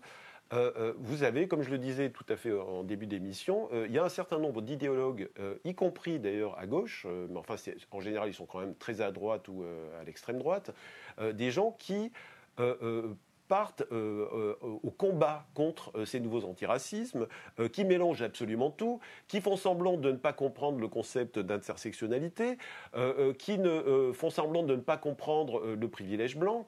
vous 0.97 1.23
avez, 1.23 1.47
comme 1.47 1.61
je 1.61 1.69
le 1.69 1.77
disais 1.77 2.09
tout 2.09 2.25
à 2.29 2.35
fait 2.35 2.51
en 2.51 2.83
début 2.83 3.05
d'émission, 3.05 3.69
il 3.85 3.91
y 3.91 3.99
a 3.99 4.03
un 4.03 4.09
certain 4.09 4.39
nombre 4.39 4.61
d'idéologues, 4.61 5.29
y 5.63 5.75
compris 5.75 6.19
d'ailleurs 6.19 6.57
à 6.57 6.65
gauche, 6.65 7.05
mais 7.29 7.37
enfin 7.37 7.55
en 7.91 8.01
général 8.01 8.29
ils 8.29 8.33
sont 8.33 8.45
quand 8.45 8.59
même 8.59 8.75
très 8.75 9.01
à 9.01 9.11
droite 9.11 9.47
ou 9.47 9.63
à 9.99 10.03
l'extrême 10.03 10.39
droite, 10.39 10.71
des 11.33 11.51
gens 11.51 11.75
qui 11.77 12.11
partent 13.49 13.81
euh, 13.91 14.27
euh, 14.31 14.55
au 14.61 14.91
combat 14.91 15.45
contre 15.55 15.91
euh, 15.97 16.05
ces 16.05 16.21
nouveaux 16.21 16.45
antiracismes, 16.45 17.27
qui 17.73 17.83
mélangent 17.83 18.21
absolument 18.21 18.69
tout, 18.69 19.01
qui 19.27 19.41
font 19.41 19.57
semblant 19.57 19.97
de 19.97 20.11
ne 20.11 20.17
pas 20.17 20.31
comprendre 20.31 20.79
le 20.79 20.87
concept 20.87 21.39
d'intersectionnalité, 21.39 22.57
qui 23.39 23.57
ne, 23.57 24.11
font 24.13 24.29
semblant 24.29 24.63
de 24.63 24.75
ne 24.75 24.81
pas 24.81 24.97
comprendre 24.97 25.75
le 25.75 25.87
privilège 25.87 26.37
blanc. 26.37 26.67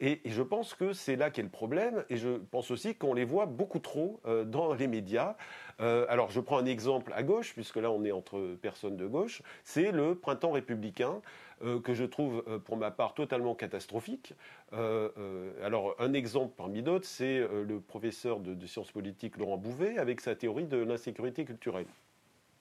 Et, 0.00 0.20
je 0.26 0.42
pense 0.42 0.74
que 0.74 0.92
c'est 0.92 1.16
là 1.16 1.30
qu'est 1.30 1.42
le 1.42 1.48
problème, 1.48 2.04
et 2.10 2.16
je 2.16 2.28
pense 2.50 2.70
aussi 2.70 2.94
qu'on 2.94 3.14
les 3.14 3.24
voit 3.24 3.46
beaucoup 3.46 3.78
trop 3.78 4.20
dans 4.46 4.74
les 4.74 4.86
médias. 4.86 5.36
alors 5.78 6.30
je 6.30 6.40
prends 6.40 6.58
un 6.58 6.66
exemple 6.66 7.12
à 7.14 7.22
gauche, 7.22 7.54
puisque 7.54 7.76
là 7.76 7.90
on 7.90 8.04
est 8.04 8.12
entre 8.12 8.56
personnes 8.60 8.96
de 8.96 9.06
gauche, 9.06 9.42
c'est 9.64 9.90
le 9.90 10.14
printemps 10.14 10.52
républicain. 10.52 11.22
Euh, 11.64 11.80
que 11.80 11.94
je 11.94 12.04
trouve 12.04 12.42
euh, 12.48 12.58
pour 12.58 12.76
ma 12.76 12.90
part 12.90 13.14
totalement 13.14 13.54
catastrophique. 13.54 14.34
Euh, 14.72 15.52
alors 15.62 15.94
un 16.00 16.12
exemple 16.12 16.54
parmi 16.56 16.82
d'autres, 16.82 17.06
c'est 17.06 17.40
le 17.40 17.80
professeur 17.80 18.40
de, 18.40 18.66
sciences 18.66 18.90
politiques 18.90 19.36
Laurent 19.36 19.58
Bouvet 19.58 19.98
avec 19.98 20.20
sa 20.20 20.34
théorie 20.34 20.66
de 20.66 20.78
l'insécurité 20.78 21.44
culturelle. 21.44 21.86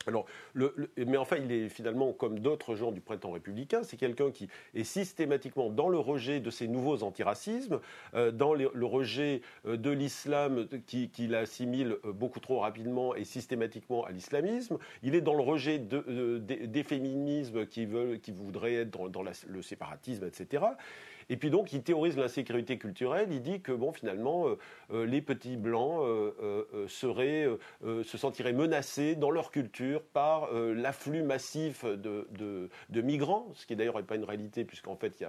Alors, 0.08 0.26
mais 0.56 1.18
enfin, 1.18 1.38
il 1.38 1.52
est 1.52 1.70
finalement 1.70 2.14
comme 2.14 2.40
d'autres 2.40 2.76
gens 2.76 2.92
du 2.92 3.02
printemps 3.02 3.32
républicain, 3.32 3.84
c'est 3.84 3.98
quelqu'un 3.98 4.32
qui 4.32 4.48
est 4.74 4.84
systématiquement 4.84 5.70
dans 5.70 5.90
le 5.90 6.00
rejet 6.00 6.40
de 6.40 6.50
ces 6.50 6.68
nouveaux 6.68 7.04
antiracismes, 7.04 7.80
dans 8.14 8.54
le, 8.54 8.86
rejet 8.86 9.42
de 9.66 9.90
l'islam 9.90 10.68
qui, 10.88 11.10
qui 11.10 11.28
l'assimile 11.28 11.98
beaucoup 12.04 12.40
trop 12.40 12.60
rapidement 12.60 13.16
et 13.16 13.24
systématiquement 13.24 14.04
à 14.06 14.12
l'islamisme. 14.12 14.78
Il 15.04 15.16
est 15.16 15.22
dans 15.22 15.36
le 15.36 15.44
rejet 15.44 15.80
de, 15.80 16.40
des 16.40 16.84
féminismes 16.84 17.66
qui, 17.66 17.86
veulent, 17.86 18.20
qui 18.20 18.32
voudraient 18.32 18.76
être 18.76 19.10
dans, 19.10 19.24
le 19.24 19.62
séparatisme, 19.62 20.26
etc. 20.26 20.64
Et 21.32 21.38
puis 21.38 21.50
donc, 21.50 21.72
il 21.72 21.82
théorise 21.82 22.18
l'insécurité 22.18 22.78
culturelle. 22.78 23.30
Il 23.32 23.42
dit 23.42 23.62
que 23.62 23.72
bon, 23.72 23.94
finalement, 23.94 24.50
euh, 24.50 24.58
euh, 24.92 25.06
les 25.06 25.22
petits 25.22 25.56
blancs 25.56 26.02
euh, 26.04 26.88
seraient, 26.90 27.48
se 27.82 28.18
sentiraient 28.18 28.52
menacés 28.52 29.16
dans 29.16 29.32
leur 29.32 29.50
culture 29.50 30.04
par 30.04 30.52
l'afflux 30.52 31.24
massif 31.24 31.86
de, 31.86 32.28
de, 32.90 33.02
migrants, 33.02 33.48
ce 33.54 33.66
qui 33.66 33.78
d'ailleurs 33.78 33.96
n'est 33.96 34.04
pas 34.04 34.16
une 34.16 34.26
réalité 34.26 34.66
puisqu'en 34.66 34.98
fait, 34.98 35.24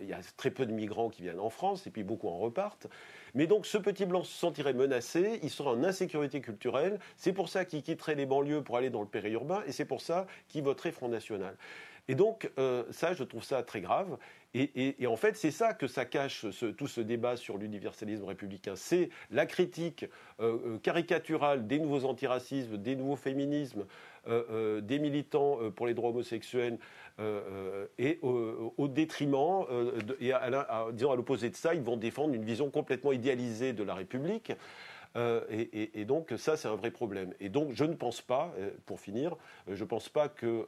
il 0.00 0.06
y 0.06 0.12
a 0.12 0.18
très 0.36 0.50
peu 0.50 0.66
de 0.66 0.72
migrants 0.72 1.10
qui 1.10 1.22
viennent 1.22 1.38
en 1.38 1.50
France 1.50 1.86
et 1.86 1.90
puis 1.90 2.02
beaucoup 2.02 2.28
en 2.28 2.38
repartent. 2.38 2.88
Mais 3.34 3.46
donc 3.46 3.66
ce 3.66 3.78
petit 3.78 4.04
blanc 4.04 4.24
se 4.24 4.36
sentirait 4.36 4.74
menacé, 4.74 5.38
il 5.44 5.50
serait 5.50 5.70
en 5.70 5.84
insécurité 5.84 6.40
culturelle. 6.40 6.98
C'est 7.16 7.32
pour 7.32 7.48
ça 7.48 7.64
qu'il 7.64 7.84
quitterait 7.84 8.16
les 8.16 8.26
banlieues 8.26 8.62
pour 8.62 8.78
aller 8.78 8.90
dans 8.90 9.02
le 9.02 9.08
périurbain 9.08 9.62
et 9.68 9.72
c'est 9.72 9.84
pour 9.84 10.00
ça 10.00 10.26
qu'il 10.48 10.64
voterait 10.64 10.90
Front 10.90 11.08
National. 11.08 11.56
Et 12.08 12.14
donc, 12.14 12.50
ça, 12.92 13.14
je 13.14 13.24
trouve 13.24 13.42
ça 13.42 13.64
très 13.64 13.80
grave. 13.80 14.16
Et, 14.58 15.06
en 15.06 15.16
fait, 15.16 15.36
c'est 15.36 15.50
ça 15.50 15.74
que 15.74 15.86
ça 15.86 16.06
cache, 16.06 16.46
tout 16.78 16.86
ce 16.86 17.02
débat 17.02 17.36
sur 17.36 17.58
l'universalisme 17.58 18.24
républicain. 18.24 18.74
C'est 18.74 19.10
la 19.30 19.44
critique 19.44 20.06
euh, 20.40 20.58
euh, 20.66 20.78
caricaturale 20.78 21.66
des 21.66 21.78
nouveaux 21.78 22.06
antiracismes, 22.06 22.78
des 22.78 22.96
nouveaux 22.96 23.16
féminismes, 23.16 23.84
des 24.82 24.98
militants 24.98 25.60
pour 25.76 25.86
les 25.86 25.94
droits 25.94 26.10
homosexuels, 26.10 26.78
et 27.96 28.18
au, 28.22 28.88
détriment, 28.88 29.64
et 30.20 30.32
à, 30.32 30.88
disons 30.92 31.12
à 31.12 31.16
l'opposé 31.16 31.48
de 31.48 31.54
ça, 31.54 31.74
ils 31.74 31.80
vont 31.80 31.96
défendre 31.96 32.34
une 32.34 32.44
vision 32.44 32.68
complètement 32.68 33.12
idéalisée 33.12 33.72
de 33.72 33.84
la 33.84 33.94
République. 33.94 34.52
et, 35.14 36.04
donc 36.06 36.34
ça, 36.38 36.56
c'est 36.56 36.66
un 36.66 36.74
vrai 36.74 36.90
problème. 36.90 37.34
Et 37.38 37.50
donc 37.50 37.70
je 37.72 37.84
ne 37.84 37.94
pense 37.94 38.20
pas, 38.20 38.52
pour 38.84 38.98
finir, 38.98 39.36
je 39.68 39.84
ne 39.84 39.88
pense 39.88 40.08
pas 40.08 40.28
que 40.28 40.66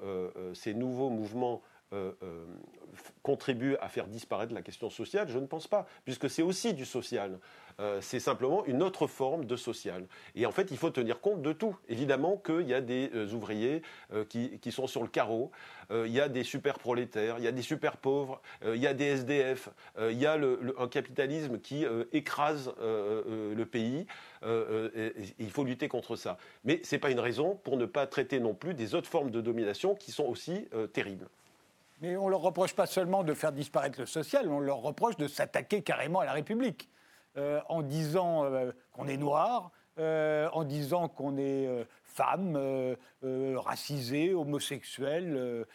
ces 0.55 0.73
nouveaux 0.73 1.11
mouvements 1.11 1.61
contribuent 3.23 3.77
à 3.81 3.89
faire 3.89 4.07
disparaître 4.07 4.53
la 4.55 4.63
question 4.63 4.91
sociale 4.91 5.29
Je 5.29 5.39
ne 5.39 5.47
pense 5.47 5.67
pas, 5.67 5.87
puisque 6.05 6.29
c'est 6.29 6.43
aussi 6.43 6.75
du 6.75 6.85
social. 6.85 7.39
Euh, 7.81 8.01
c'est 8.01 8.19
simplement 8.19 8.65
une 8.67 8.83
autre 8.83 9.07
forme 9.07 9.45
de 9.45 9.55
social. 9.55 10.07
Et 10.35 10.47
en 10.47 10.53
fait, 10.53 10.71
il 10.73 10.77
faut 10.77 10.91
tenir 10.91 11.21
compte 11.21 11.43
de 11.43 11.53
tout. 11.53 11.77
Évidemment 11.89 12.37
qu'il 12.37 12.67
y 12.67 12.75
a 12.75 12.81
des 12.81 13.11
euh, 13.15 13.33
ouvriers 13.33 13.83
euh, 14.13 14.25
qui, 14.25 14.73
sont 14.73 14.89
sur 14.89 15.03
le 15.03 15.09
carreau, 15.09 15.51
il 15.91 16.13
y 16.13 16.21
a 16.21 16.29
des 16.29 16.45
super 16.45 16.79
prolétaires, 16.79 17.37
il 17.39 17.45
y 17.45 17.49
a 17.49 17.53
des 17.53 17.63
super 17.63 17.97
pauvres, 17.97 18.43
il 18.63 18.77
y 18.77 18.87
a 18.87 18.93
des 18.93 19.07
SDF, 19.07 19.71
il 19.99 20.19
y 20.19 20.27
a 20.27 20.35
un 20.35 20.89
capitalisme 20.89 21.59
qui 21.59 21.87
écrase 22.13 22.75
le 22.79 23.65
pays. 23.65 24.07
il 24.45 25.51
faut 25.51 25.65
lutter 25.65 25.89
contre 25.89 26.15
ça. 26.17 26.37
Mais 26.65 26.83
ce 26.85 26.95
n'est 26.95 26.99
pas 26.99 27.11
une 27.11 27.21
raison 27.21 27.59
pour 27.65 27.79
ne 27.79 27.87
pas 27.87 28.07
traiter 28.07 28.39
non 28.39 28.53
plus 28.53 28.75
des 28.75 28.95
autres 28.95 29.09
formes 29.09 29.31
de 29.31 29.41
domination 29.41 29.95
qui 29.95 30.13
sont 30.13 30.27
aussi 30.27 30.69
terribles. 30.93 31.27
Mais 32.01 32.17
on 32.17 32.27
ne 32.27 32.31
leur 32.31 32.41
reproche 32.41 32.75
pas 32.75 32.87
seulement 32.87 33.25
de 33.25 33.35
faire 33.35 33.53
disparaître 33.53 33.99
le 33.99 34.07
social, 34.07 34.49
on 34.49 34.61
leur 34.61 34.79
reproche 34.79 35.17
de 35.17 35.27
s'attaquer 35.27 35.83
carrément 35.83 36.21
à 36.21 36.25
la 36.25 36.33
République. 36.33 36.89
Euh, 37.39 37.61
en 37.69 37.83
disant 37.83 38.45
euh, 38.45 38.73
qu'on 38.91 39.07
est 39.07 39.17
noir, 39.17 39.71
euh, 39.99 40.49
en 40.53 40.65
disant 40.65 41.09
qu'on 41.09 41.37
est 41.37 41.69
femme, 42.03 42.59
racisé, 43.23 44.35
homosexuel, 44.35 45.67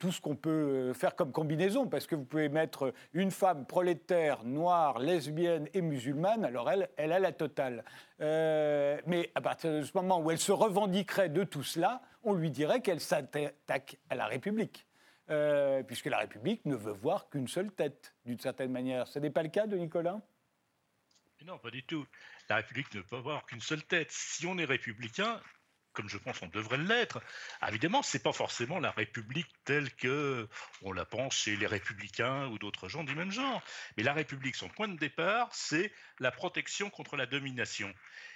tout 0.00 0.10
ce 0.10 0.20
qu'on 0.20 0.34
peut 0.34 0.92
faire 0.94 1.14
comme 1.14 1.30
combinaison, 1.30 1.86
parce 1.86 2.08
que 2.08 2.16
vous 2.16 2.24
pouvez 2.24 2.48
mettre 2.48 2.92
une 3.12 3.30
femme 3.30 3.66
prolétaire, 3.66 4.42
noire, 4.42 4.98
lesbienne 4.98 5.68
et 5.74 5.82
musulmane, 5.82 6.44
alors 6.44 6.70
elle, 6.70 6.88
elle 6.96 7.12
a 7.12 7.20
la 7.20 7.30
totale. 7.30 7.84
mais 8.18 9.30
à 9.36 9.40
partir 9.40 9.72
de 9.72 9.82
ce 9.82 9.92
moment 9.94 10.18
où 10.18 10.32
elle 10.32 10.38
se 10.38 10.52
revendiquerait 10.52 11.28
de 11.28 11.44
tout 11.44 11.62
cela, 11.62 12.02
on 12.24 12.32
lui 12.32 12.50
dirait 12.50 12.80
qu'elle 12.80 13.00
s'attaque 13.00 13.98
à 14.10 14.16
la 14.16 14.26
République. 14.26 14.85
Puisque 15.86 16.06
la 16.06 16.18
République 16.18 16.64
ne 16.64 16.76
veut 16.76 16.92
voir 16.92 17.28
qu'une 17.28 17.48
seule 17.48 17.72
tête, 17.72 18.14
d'une 18.24 18.38
certaine 18.40 18.72
manière. 18.72 19.06
Ce 19.08 19.18
n'est 19.18 19.30
pas 19.30 19.42
le 19.42 19.48
cas 19.48 19.66
de 19.66 19.76
Nicolas? 19.76 20.20
Non, 21.44 21.58
pas 21.58 21.70
du 21.70 21.84
tout. 21.84 22.06
La 22.48 22.56
République 22.56 22.92
ne 22.94 23.02
peut 23.02 23.16
avoir 23.16 23.44
qu'une 23.46 23.60
seule 23.60 23.82
tête. 23.82 24.10
Si 24.10 24.46
on 24.46 24.56
est 24.58 24.64
républicain, 24.64 25.40
comme 25.92 26.08
je 26.08 26.18
pense 26.18 26.40
on 26.42 26.48
devrait 26.48 26.78
l'être, 26.78 27.22
évidemment, 27.66 28.02
ce 28.02 28.16
n'est 28.16 28.22
pas 28.22 28.32
forcément 28.32 28.78
la 28.78 28.90
République 28.90 29.48
telle 29.64 29.92
que 29.94 30.48
on 30.82 30.92
la 30.92 31.04
pense 31.04 31.34
chez 31.34 31.56
les 31.56 31.66
républicains 31.66 32.46
ou 32.48 32.58
d'autres 32.58 32.88
gens 32.88 33.04
du 33.04 33.14
même 33.14 33.30
genre. 33.30 33.62
Mais 33.96 34.02
la 34.02 34.12
République, 34.12 34.56
son 34.56 34.68
point 34.68 34.88
de 34.88 34.98
départ, 34.98 35.48
c'est 35.52 35.92
la 36.18 36.30
protection 36.30 36.90
contre 36.90 37.16
la 37.16 37.26
domination. 37.26 37.92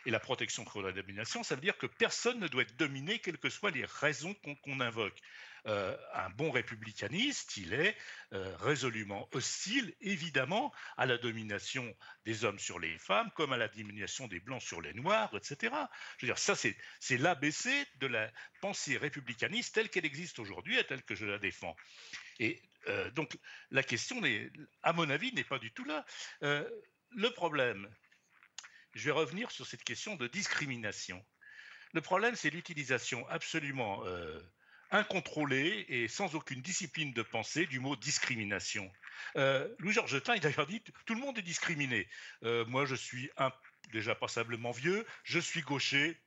Et 0.07 0.11
la 0.11 0.21
protection 0.21 0.65
contre 0.65 0.83
la 0.83 0.93
domination, 0.93 1.43
ça 1.43 1.55
veut 1.55 1.61
dire 1.61 1.77
que 1.77 1.87
personne 1.87 2.41
ne 2.41 2.49
doit 2.49 2.63
être 2.63 2.77
dominé, 2.77 3.19
quelles 3.19 3.39
que 3.39 3.51
soient 3.51 3.71
les 3.71 3.85
raisons 3.85 4.35
qu'on 4.63 4.81
invoque. 4.81 5.19
Euh, 5.67 5.97
un 6.15 6.31
bon 6.31 6.51
républicaniste, 6.51 7.57
il 7.57 7.75
est 7.75 7.97
euh, 8.33 8.57
résolument 8.57 9.29
hostile, 9.33 9.95
évidemment, 10.01 10.73
à 10.97 11.07
la 11.07 11.19
domination 11.19 11.95
des 12.25 12.45
hommes 12.45 12.59
sur 12.59 12.79
les 12.79 12.97
femmes, 12.99 13.31
comme 13.35 13.53
à 13.53 13.59
la 13.59 13.69
domination 13.69 14.27
des 14.27 14.41
blancs 14.41 14.63
sur 14.63 14.81
les 14.81 14.95
noirs, 14.95 15.31
etc. 15.37 15.75
Je 16.19 16.27
veux 16.27 16.33
dire, 16.33 16.39
ça, 16.39 16.55
c'est 16.57 17.19
l'ABC 17.19 17.87
de 17.97 18.07
la 18.07 18.31
pensée 18.61 18.97
républicaniste 18.97 19.75
telle 19.75 19.91
qu'elle 19.91 20.07
existe 20.07 20.39
aujourd'hui 20.39 20.79
et 20.79 20.85
telle 20.85 21.03
que 21.03 21.15
je 21.15 21.27
la 21.27 21.39
défends. 21.39 21.77
Et 22.39 22.63
euh, 22.89 23.11
donc, 23.11 23.37
la 23.71 23.83
question, 23.83 24.21
à 24.83 24.93
mon 24.93 25.11
avis, 25.11 25.33
n'est 25.35 25.45
pas 25.45 25.59
du 25.59 25.73
tout 25.73 25.85
là. 25.85 26.05
le 26.41 27.31
problème, 27.31 27.89
je 28.95 29.05
vais 29.05 29.11
revenir 29.11 29.51
sur 29.51 29.67
cette 29.67 29.85
question 29.85 30.17
de 30.17 30.27
discrimination. 30.27 31.25
Le 31.93 32.01
problème, 32.01 32.37
c'est 32.37 32.51
l'utilisation 32.51 33.27
absolument 33.29 34.05
incontrôlée 34.91 35.85
et 35.89 36.09
sans 36.09 36.35
aucune 36.35 36.63
discipline 36.63 37.13
de 37.13 37.23
pensée 37.23 37.67
du 37.67 37.81
mot 37.81 37.97
discrimination. 37.97 38.91
Euh, 39.37 39.69
Louis-Georges 39.79 40.21
il 40.27 40.31
a 40.31 40.39
d'ailleurs 40.39 40.67
dit 40.67 40.83
tout 41.07 41.15
le 41.15 41.21
monde 41.21 41.39
est 41.39 41.43
discriminé. 41.43 42.09
Euh, 42.45 42.65
moi, 42.67 42.85
je 42.85 42.95
suis 42.95 43.31
déjà 43.93 44.15
passablement 44.15 44.73
vieux, 44.73 45.07
je 45.25 45.39
suis 45.39 45.63
gaucher, 45.63 46.21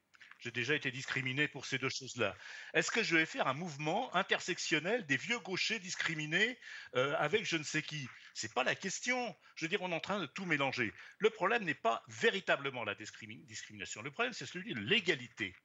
j'ai 0.44 0.52
déjà 0.52 0.76
été 0.76 0.92
discriminé 0.92 1.48
pour 1.48 1.66
ces 1.66 1.78
deux 1.78 1.90
choses-là. 1.90 2.36
Est-ce 2.74 2.92
que 2.92 3.02
je 3.02 3.16
vais 3.16 3.26
faire 3.26 3.48
un 3.48 3.54
mouvement 3.54 4.14
intersectionnel 4.14 5.06
des 5.06 5.16
vieux 5.16 5.40
gauchers 5.40 5.80
discriminés 5.80 6.60
euh, 6.96 7.16
avec 7.18 7.46
je 7.46 7.56
ne 7.56 7.64
sais 7.64 7.82
qui? 7.82 8.10
C'est 8.34 8.54
pas 8.54 8.66
la 8.66 8.76
question. 8.76 9.34
Je 9.56 9.64
veux 9.64 9.70
dire, 9.70 9.82
on 9.82 9.92
est 9.92 9.96
en 9.96 10.02
train 10.02 10.20
de 10.20 10.26
tout 10.26 10.46
mélanger. 10.46 10.94
Le 11.20 11.30
problème 11.30 11.64
n'est 11.64 11.74
pas 11.74 12.04
véritablement 12.10 12.84
la 12.84 12.94
discrimination. 12.96 14.02
Le 14.02 14.12
problème, 14.12 14.34
c'est 14.34 14.46
celui 14.46 14.74
de 14.74 14.80
l'égalité. 14.82 15.56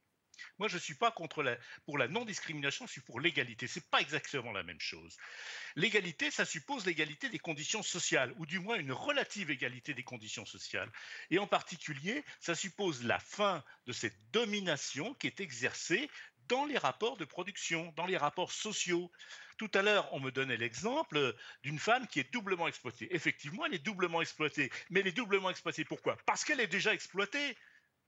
Moi, 0.58 0.68
je 0.68 0.74
ne 0.74 0.80
suis 0.80 0.94
pas 0.94 1.10
contre 1.10 1.42
la, 1.42 1.56
pour 1.84 1.98
la 1.98 2.08
non-discrimination, 2.08 2.86
je 2.86 2.92
suis 2.92 3.00
pour 3.00 3.20
l'égalité. 3.20 3.66
Ce 3.66 3.78
n'est 3.78 3.84
pas 3.90 4.00
exactement 4.00 4.52
la 4.52 4.62
même 4.62 4.80
chose. 4.80 5.16
L'égalité, 5.76 6.30
ça 6.30 6.44
suppose 6.44 6.86
l'égalité 6.86 7.28
des 7.28 7.38
conditions 7.38 7.82
sociales, 7.82 8.34
ou 8.38 8.46
du 8.46 8.58
moins 8.58 8.76
une 8.76 8.92
relative 8.92 9.50
égalité 9.50 9.94
des 9.94 10.02
conditions 10.02 10.46
sociales. 10.46 10.90
Et 11.30 11.38
en 11.38 11.46
particulier, 11.46 12.24
ça 12.40 12.54
suppose 12.54 13.04
la 13.04 13.18
fin 13.18 13.64
de 13.86 13.92
cette 13.92 14.16
domination 14.32 15.14
qui 15.14 15.26
est 15.26 15.40
exercée 15.40 16.10
dans 16.48 16.64
les 16.64 16.78
rapports 16.78 17.16
de 17.16 17.24
production, 17.24 17.92
dans 17.96 18.06
les 18.06 18.16
rapports 18.16 18.52
sociaux. 18.52 19.10
Tout 19.58 19.70
à 19.74 19.82
l'heure, 19.82 20.08
on 20.12 20.20
me 20.20 20.30
donnait 20.30 20.56
l'exemple 20.56 21.34
d'une 21.62 21.78
femme 21.78 22.06
qui 22.06 22.20
est 22.20 22.32
doublement 22.32 22.68
exploitée. 22.68 23.14
Effectivement, 23.14 23.66
elle 23.66 23.74
est 23.74 23.84
doublement 23.84 24.22
exploitée. 24.22 24.70
Mais 24.90 25.00
elle 25.00 25.08
est 25.08 25.12
doublement 25.12 25.50
exploitée 25.50 25.84
pourquoi? 25.84 26.16
Parce 26.26 26.44
qu'elle 26.44 26.60
est 26.60 26.68
déjà 26.68 26.94
exploitée 26.94 27.56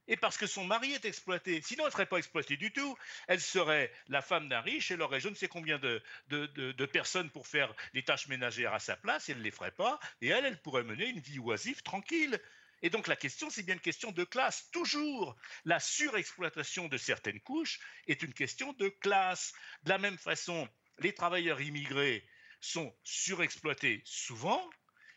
et 0.09 0.17
parce 0.17 0.37
que 0.37 0.47
son 0.47 0.65
mari 0.65 0.93
est 0.93 1.05
exploité. 1.05 1.63
Sinon, 1.63 1.85
elle 1.85 1.89
ne 1.89 1.93
serait 1.93 2.07
pas 2.07 2.19
exploitée 2.19 2.57
du 2.57 2.73
tout. 2.73 2.97
Elle 3.29 3.41
serait 3.41 3.93
la 4.09 4.23
femme 4.23 4.49
d'un 4.49 4.61
riche, 4.61 4.91
elle 4.91 5.03
aurait 5.03 5.21
je 5.21 5.29
ne 5.29 5.35
sais 5.35 5.49
combien 5.49 5.79
de, 5.79 6.87
personnes 6.87 7.31
pour 7.31 7.47
faire 7.47 7.75
les 7.95 8.03
tâches 8.03 8.29
ménagères 8.29 8.75
à 8.75 8.81
sa 8.81 8.97
place, 8.97 9.29
et 9.29 9.33
elle 9.33 9.39
ne 9.39 9.45
les 9.45 9.51
ferait 9.51 9.71
pas, 9.71 10.01
et 10.21 10.29
elle, 10.29 10.45
elle 10.45 10.61
pourrait 10.61 10.83
mener 10.83 11.09
une 11.09 11.21
vie 11.21 11.39
oisive, 11.39 11.83
tranquille. 11.83 12.41
Et 12.83 12.91
donc 12.91 13.07
la 13.07 13.17
question, 13.17 13.51
c'est 13.51 13.63
bien 13.63 13.75
une 13.75 13.81
question 13.81 14.11
de 14.11 14.25
classe, 14.25 14.69
toujours. 14.73 15.37
La 15.65 15.79
surexploitation 15.81 16.89
de 16.89 16.97
certaines 16.97 17.41
couches 17.41 17.79
est 18.07 18.23
une 18.23 18.33
question 18.33 18.73
de 18.75 18.89
classe. 18.89 19.53
De 19.85 19.91
la 19.91 19.99
même 19.99 20.19
façon, 20.19 20.69
les 20.99 21.15
travailleurs 21.15 21.61
immigrés 21.61 22.27
sont 22.61 22.95
surexploités 23.05 24.03
souvent, 24.05 24.69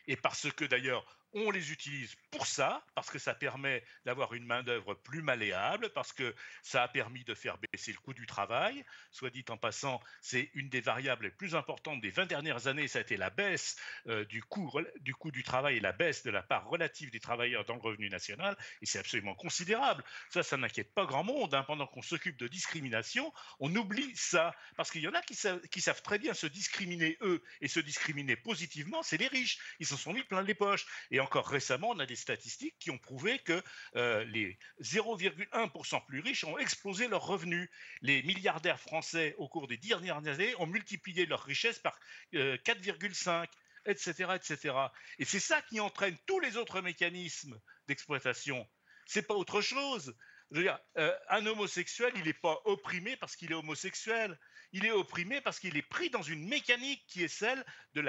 et 0.06 0.16
parce 0.16 0.50
que 0.52 0.64
d'ailleurs, 0.64 1.04
on 1.34 1.50
les 1.50 1.72
utilise 1.72 2.14
pour 2.30 2.46
ça, 2.46 2.84
parce 2.94 3.10
que 3.10 3.18
ça 3.18 3.34
permet 3.34 3.84
d'avoir 4.04 4.34
une 4.34 4.44
main-d'œuvre 4.44 4.94
plus 4.94 5.22
malléable, 5.22 5.90
parce 5.90 6.12
que 6.12 6.34
ça 6.62 6.82
a 6.82 6.88
permis 6.88 7.24
de 7.24 7.34
faire 7.34 7.58
baisser 7.58 7.92
le 7.92 7.98
coût 7.98 8.14
du 8.14 8.26
travail. 8.26 8.84
Soit 9.10 9.30
dit 9.30 9.44
en 9.48 9.56
passant, 9.56 10.00
c'est 10.20 10.50
une 10.54 10.68
des 10.68 10.80
variables 10.80 11.24
les 11.24 11.30
plus 11.30 11.54
importantes 11.54 12.00
des 12.00 12.10
20 12.10 12.26
dernières 12.26 12.66
années, 12.66 12.88
ça 12.88 12.98
a 12.98 13.02
été 13.02 13.16
la 13.16 13.30
baisse 13.30 13.76
euh, 14.06 14.24
du, 14.24 14.42
coût, 14.42 14.70
du 15.00 15.42
travail 15.42 15.76
et 15.76 15.80
la 15.80 15.92
baisse 15.92 16.22
de 16.22 16.30
la 16.30 16.42
part 16.42 16.68
relative 16.68 17.10
des 17.10 17.20
travailleurs 17.20 17.64
dans 17.64 17.74
le 17.74 17.80
revenu 17.80 18.08
national, 18.08 18.56
et 18.82 18.86
c'est 18.86 18.98
absolument 18.98 19.34
considérable. 19.34 20.04
Ça, 20.30 20.42
ça 20.42 20.56
n'inquiète 20.56 20.94
pas 20.94 21.06
grand 21.06 21.24
monde. 21.24 21.54
Hein. 21.54 21.64
Pendant 21.64 21.86
qu'on 21.86 22.02
s'occupe 22.02 22.36
de 22.36 22.48
discrimination, 22.48 23.32
on 23.60 23.74
oublie 23.74 24.14
ça, 24.16 24.54
parce 24.76 24.90
qu'il 24.90 25.02
y 25.02 25.08
en 25.08 25.14
a 25.14 25.22
qui 25.22 25.34
savent 25.80 26.02
très 26.02 26.18
bien 26.18 26.34
se 26.34 26.46
discriminer 26.46 27.16
eux, 27.22 27.42
et 27.60 27.68
se 27.68 27.80
discriminer 27.80 28.36
positivement, 28.36 29.02
c'est 29.02 29.16
les 29.16 29.28
riches. 29.28 29.58
Ils 29.80 29.86
s'en 29.86 29.96
sont 29.96 30.12
mis 30.12 30.22
plein 30.22 30.42
les 30.42 30.54
poches. 30.54 30.86
Et 31.10 31.20
encore 31.24 31.48
récemment, 31.48 31.90
on 31.90 31.98
a 31.98 32.06
des 32.06 32.16
statistiques 32.16 32.76
qui 32.78 32.90
ont 32.90 32.98
prouvé 32.98 33.38
que 33.40 33.62
euh, 33.96 34.24
les 34.24 34.58
0,1% 34.80 36.04
plus 36.06 36.20
riches 36.20 36.44
ont 36.44 36.58
explosé 36.58 37.08
leurs 37.08 37.26
revenus. 37.26 37.68
Les 38.02 38.22
milliardaires 38.22 38.78
français, 38.78 39.34
au 39.38 39.48
cours 39.48 39.66
des 39.66 39.76
dernières 39.78 40.26
années, 40.28 40.54
ont 40.58 40.66
multiplié 40.66 41.26
leur 41.26 41.42
richesse 41.42 41.78
par 41.78 41.98
4,5 42.32 43.48
etc., 43.86 44.32
etc. 44.34 44.74
Et 45.18 45.24
c'est 45.24 45.40
ça 45.40 45.60
qui 45.62 45.80
entraîne 45.80 46.16
tous 46.26 46.40
les 46.40 46.56
autres 46.56 46.80
mécanismes 46.80 47.60
d'exploitation. 47.86 48.66
C'est 49.06 49.26
pas 49.26 49.34
autre 49.34 49.60
chose. 49.60 50.16
Euh, 50.56 51.16
un 51.28 51.46
homosexuel, 51.46 52.12
il 52.16 52.24
n'est 52.24 52.32
pas 52.32 52.60
opprimé 52.64 53.16
parce 53.16 53.36
qu'il 53.36 53.50
est 53.50 53.56
homosexuel. 53.56 54.38
Il 54.74 54.84
est 54.84 54.90
opprimé 54.90 55.40
parce 55.40 55.60
qu'il 55.60 55.76
est 55.76 55.88
pris 55.88 56.10
dans 56.10 56.22
une 56.22 56.48
mécanique 56.48 57.04
qui 57.06 57.22
est 57.22 57.28
celle 57.28 57.64
de 57.94 58.02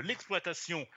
l'exploitation. 0.00 0.78
De, 0.78 0.84
de 0.84 0.88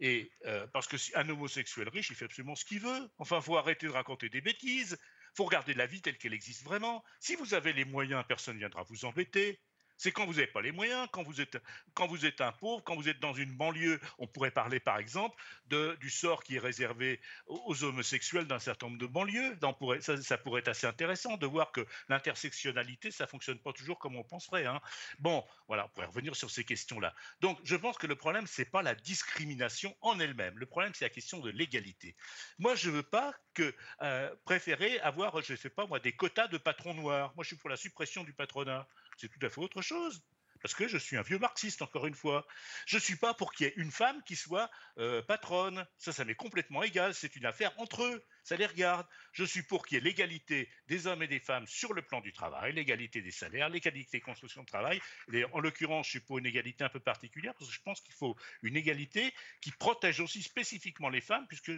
et 0.00 0.32
euh, 0.46 0.66
parce 0.72 0.88
que 0.88 0.96
un 1.14 1.28
homosexuel 1.28 1.88
riche, 1.88 2.10
il 2.10 2.16
fait 2.16 2.24
absolument 2.24 2.56
ce 2.56 2.64
qu'il 2.64 2.80
veut. 2.80 3.08
Enfin, 3.18 3.36
il 3.36 3.42
faut 3.42 3.56
arrêter 3.56 3.86
de 3.86 3.92
raconter 3.92 4.28
des 4.28 4.40
bêtises. 4.40 4.98
Faut 5.36 5.44
regarder 5.44 5.74
la 5.74 5.86
vie 5.86 6.02
telle 6.02 6.18
qu'elle 6.18 6.32
existe 6.32 6.64
vraiment. 6.64 7.04
Si 7.20 7.36
vous 7.36 7.54
avez 7.54 7.72
les 7.72 7.84
moyens, 7.84 8.24
personne 8.26 8.54
ne 8.54 8.58
viendra 8.58 8.82
vous 8.82 9.04
embêter. 9.04 9.60
C'est 10.00 10.12
quand 10.12 10.24
vous 10.24 10.32
n'avez 10.32 10.46
pas 10.46 10.62
les 10.62 10.72
moyens, 10.72 11.06
quand 11.12 11.22
vous, 11.24 11.42
êtes, 11.42 11.58
quand 11.92 12.06
vous 12.06 12.24
êtes 12.24 12.40
un 12.40 12.52
pauvre, 12.52 12.82
quand 12.82 12.96
vous 12.96 13.10
êtes 13.10 13.20
dans 13.20 13.34
une 13.34 13.52
banlieue. 13.52 14.00
On 14.16 14.26
pourrait 14.26 14.50
parler 14.50 14.80
par 14.80 14.96
exemple 14.96 15.36
de, 15.66 15.94
du 16.00 16.08
sort 16.08 16.42
qui 16.42 16.56
est 16.56 16.58
réservé 16.58 17.20
aux 17.46 17.84
homosexuels 17.84 18.46
d'un 18.46 18.58
certain 18.58 18.86
nombre 18.86 18.98
de 18.98 19.06
banlieues. 19.06 19.58
ça, 20.00 20.38
pourrait 20.38 20.60
être 20.60 20.68
assez 20.68 20.86
intéressant 20.86 21.36
de 21.36 21.44
voir 21.44 21.70
que 21.70 21.86
l'intersectionnalité, 22.08 23.10
ça 23.10 23.26
fonctionne 23.26 23.58
pas 23.58 23.74
toujours 23.74 23.98
comme 23.98 24.16
on 24.16 24.24
penserait. 24.24 24.64
Hein. 24.64 24.80
Bon, 25.18 25.44
voilà, 25.68 25.84
on 25.84 25.88
pourrait 25.90 26.06
revenir 26.06 26.34
sur 26.34 26.50
ces 26.50 26.64
questions-là. 26.64 27.14
Donc, 27.42 27.60
je 27.62 27.76
pense 27.76 27.98
que 27.98 28.06
le 28.06 28.16
problème, 28.16 28.46
c'est 28.46 28.64
pas 28.64 28.80
la 28.80 28.94
discrimination 28.94 29.94
en 30.00 30.18
elle-même. 30.18 30.56
Le 30.56 30.64
problème, 30.64 30.94
c'est 30.94 31.04
la 31.04 31.10
question 31.10 31.40
de 31.40 31.50
l'égalité. 31.50 32.16
Moi, 32.58 32.74
je 32.74 32.88
veux 32.88 33.02
pas 33.02 33.34
que 33.52 33.74
euh, 34.00 34.34
préférer 34.46 34.98
avoir, 35.00 35.42
je 35.42 35.54
sais 35.56 35.68
pas 35.68 35.84
moi, 35.84 36.00
des 36.00 36.12
quotas 36.12 36.48
de 36.48 36.56
patrons 36.56 36.94
noirs. 36.94 37.34
Moi, 37.36 37.44
je 37.44 37.48
suis 37.48 37.56
pour 37.56 37.68
la 37.68 37.76
suppression 37.76 38.24
du 38.24 38.32
patronat 38.32 38.88
c'est 39.20 39.28
tout 39.28 39.44
à 39.44 39.50
fait 39.50 39.60
autre 39.60 39.82
chose. 39.82 40.22
Parce 40.62 40.74
que 40.74 40.88
je 40.88 40.98
suis 40.98 41.16
un 41.16 41.22
vieux 41.22 41.38
marxiste, 41.38 41.80
encore 41.80 42.06
une 42.06 42.14
fois. 42.14 42.46
Je 42.86 42.96
ne 42.96 43.00
suis 43.00 43.16
pas 43.16 43.32
pour 43.32 43.52
qu'il 43.52 43.66
y 43.66 43.70
ait 43.70 43.74
une 43.76 43.90
femme 43.90 44.22
qui 44.24 44.36
soit 44.36 44.70
euh, 44.98 45.22
patronne. 45.22 45.86
Ça, 45.96 46.12
ça 46.12 46.24
m'est 46.24 46.34
complètement 46.34 46.82
égal. 46.82 47.14
C'est 47.14 47.34
une 47.36 47.46
affaire 47.46 47.72
entre 47.78 48.04
eux. 48.04 48.24
Ça 48.44 48.56
les 48.56 48.66
regarde. 48.66 49.06
Je 49.32 49.44
suis 49.44 49.62
pour 49.62 49.86
qu'il 49.86 49.96
y 49.96 49.98
ait 49.98 50.04
l'égalité 50.04 50.68
des 50.86 51.06
hommes 51.06 51.22
et 51.22 51.28
des 51.28 51.40
femmes 51.40 51.66
sur 51.66 51.94
le 51.94 52.02
plan 52.02 52.20
du 52.20 52.32
travail, 52.32 52.74
l'égalité 52.74 53.22
des 53.22 53.30
salaires, 53.30 53.70
l'égalité 53.70 54.18
des 54.18 54.20
constructions 54.20 54.62
de 54.62 54.66
travail. 54.66 55.00
Et 55.32 55.44
en 55.44 55.60
l'occurrence, 55.60 56.06
je 56.06 56.10
suis 56.10 56.20
pour 56.20 56.38
une 56.38 56.46
égalité 56.46 56.84
un 56.84 56.90
peu 56.90 57.00
particulière 57.00 57.54
parce 57.54 57.70
que 57.70 57.74
je 57.74 57.82
pense 57.82 58.00
qu'il 58.02 58.14
faut 58.14 58.36
une 58.62 58.76
égalité 58.76 59.32
qui 59.62 59.70
protège 59.72 60.20
aussi 60.20 60.42
spécifiquement 60.42 61.08
les 61.08 61.22
femmes, 61.22 61.46
puisque 61.48 61.72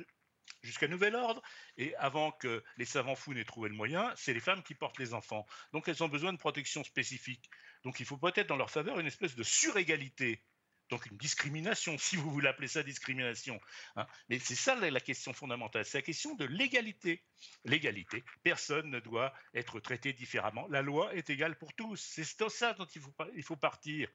jusqu'à 0.63 0.89
nouvel 0.89 1.15
ordre. 1.15 1.43
Et 1.77 1.95
avant 1.97 2.33
que 2.33 2.63
les 2.77 2.85
savants 2.85 3.17
fous 3.17 3.35
n'aient 3.35 3.45
trouvé 3.45 3.69
le 3.69 3.75
moyen, 3.75 4.13
c'est 4.17 4.35
les 4.35 4.41
femmes 4.41 4.63
qui 4.63 4.75
portent 4.75 4.99
les 4.99 5.15
enfants. 5.15 5.47
Donc 5.73 5.89
elles 5.89 6.03
ont 6.03 6.09
besoin 6.09 6.33
de 6.33 6.39
protection 6.39 6.85
spécifique. 6.85 7.51
Donc 7.85 8.01
il 8.01 8.07
faut 8.07 8.17
peut-être 8.17 8.49
dans 8.49 8.57
leur 8.57 8.71
faveur 8.71 8.99
une 8.99 9.07
espèce 9.07 9.35
de 9.35 9.43
surégalité. 9.43 10.43
Donc 10.91 11.07
une 11.07 11.17
discrimination, 11.17 11.97
si 11.97 12.17
vous 12.17 12.31
voulez 12.31 12.49
appeler 12.49 12.69
ça 12.69 12.83
discrimination. 12.83 13.59
Hein. 13.97 14.07
Mais 14.29 14.39
c'est 14.39 14.55
ça 14.55 14.75
la 14.75 15.01
question 15.01 15.33
fondamentale, 15.33 15.87
c'est 15.87 15.99
la 15.99 16.03
question 16.03 16.35
de 16.35 16.45
l'égalité. 16.45 17.25
L'égalité, 17.65 18.23
personne 18.43 18.91
ne 18.91 19.01
doit 19.01 19.33
être 19.55 19.81
traité 19.81 20.13
différemment. 20.13 20.67
La 20.69 20.83
loi 20.83 21.15
est 21.15 21.31
égale 21.31 21.57
pour 21.57 21.73
tous. 21.75 21.97
C'est 21.97 22.25
ça 22.51 22.75
dont 22.75 22.87
il 23.35 23.43
faut 23.43 23.57
partir. 23.57 24.09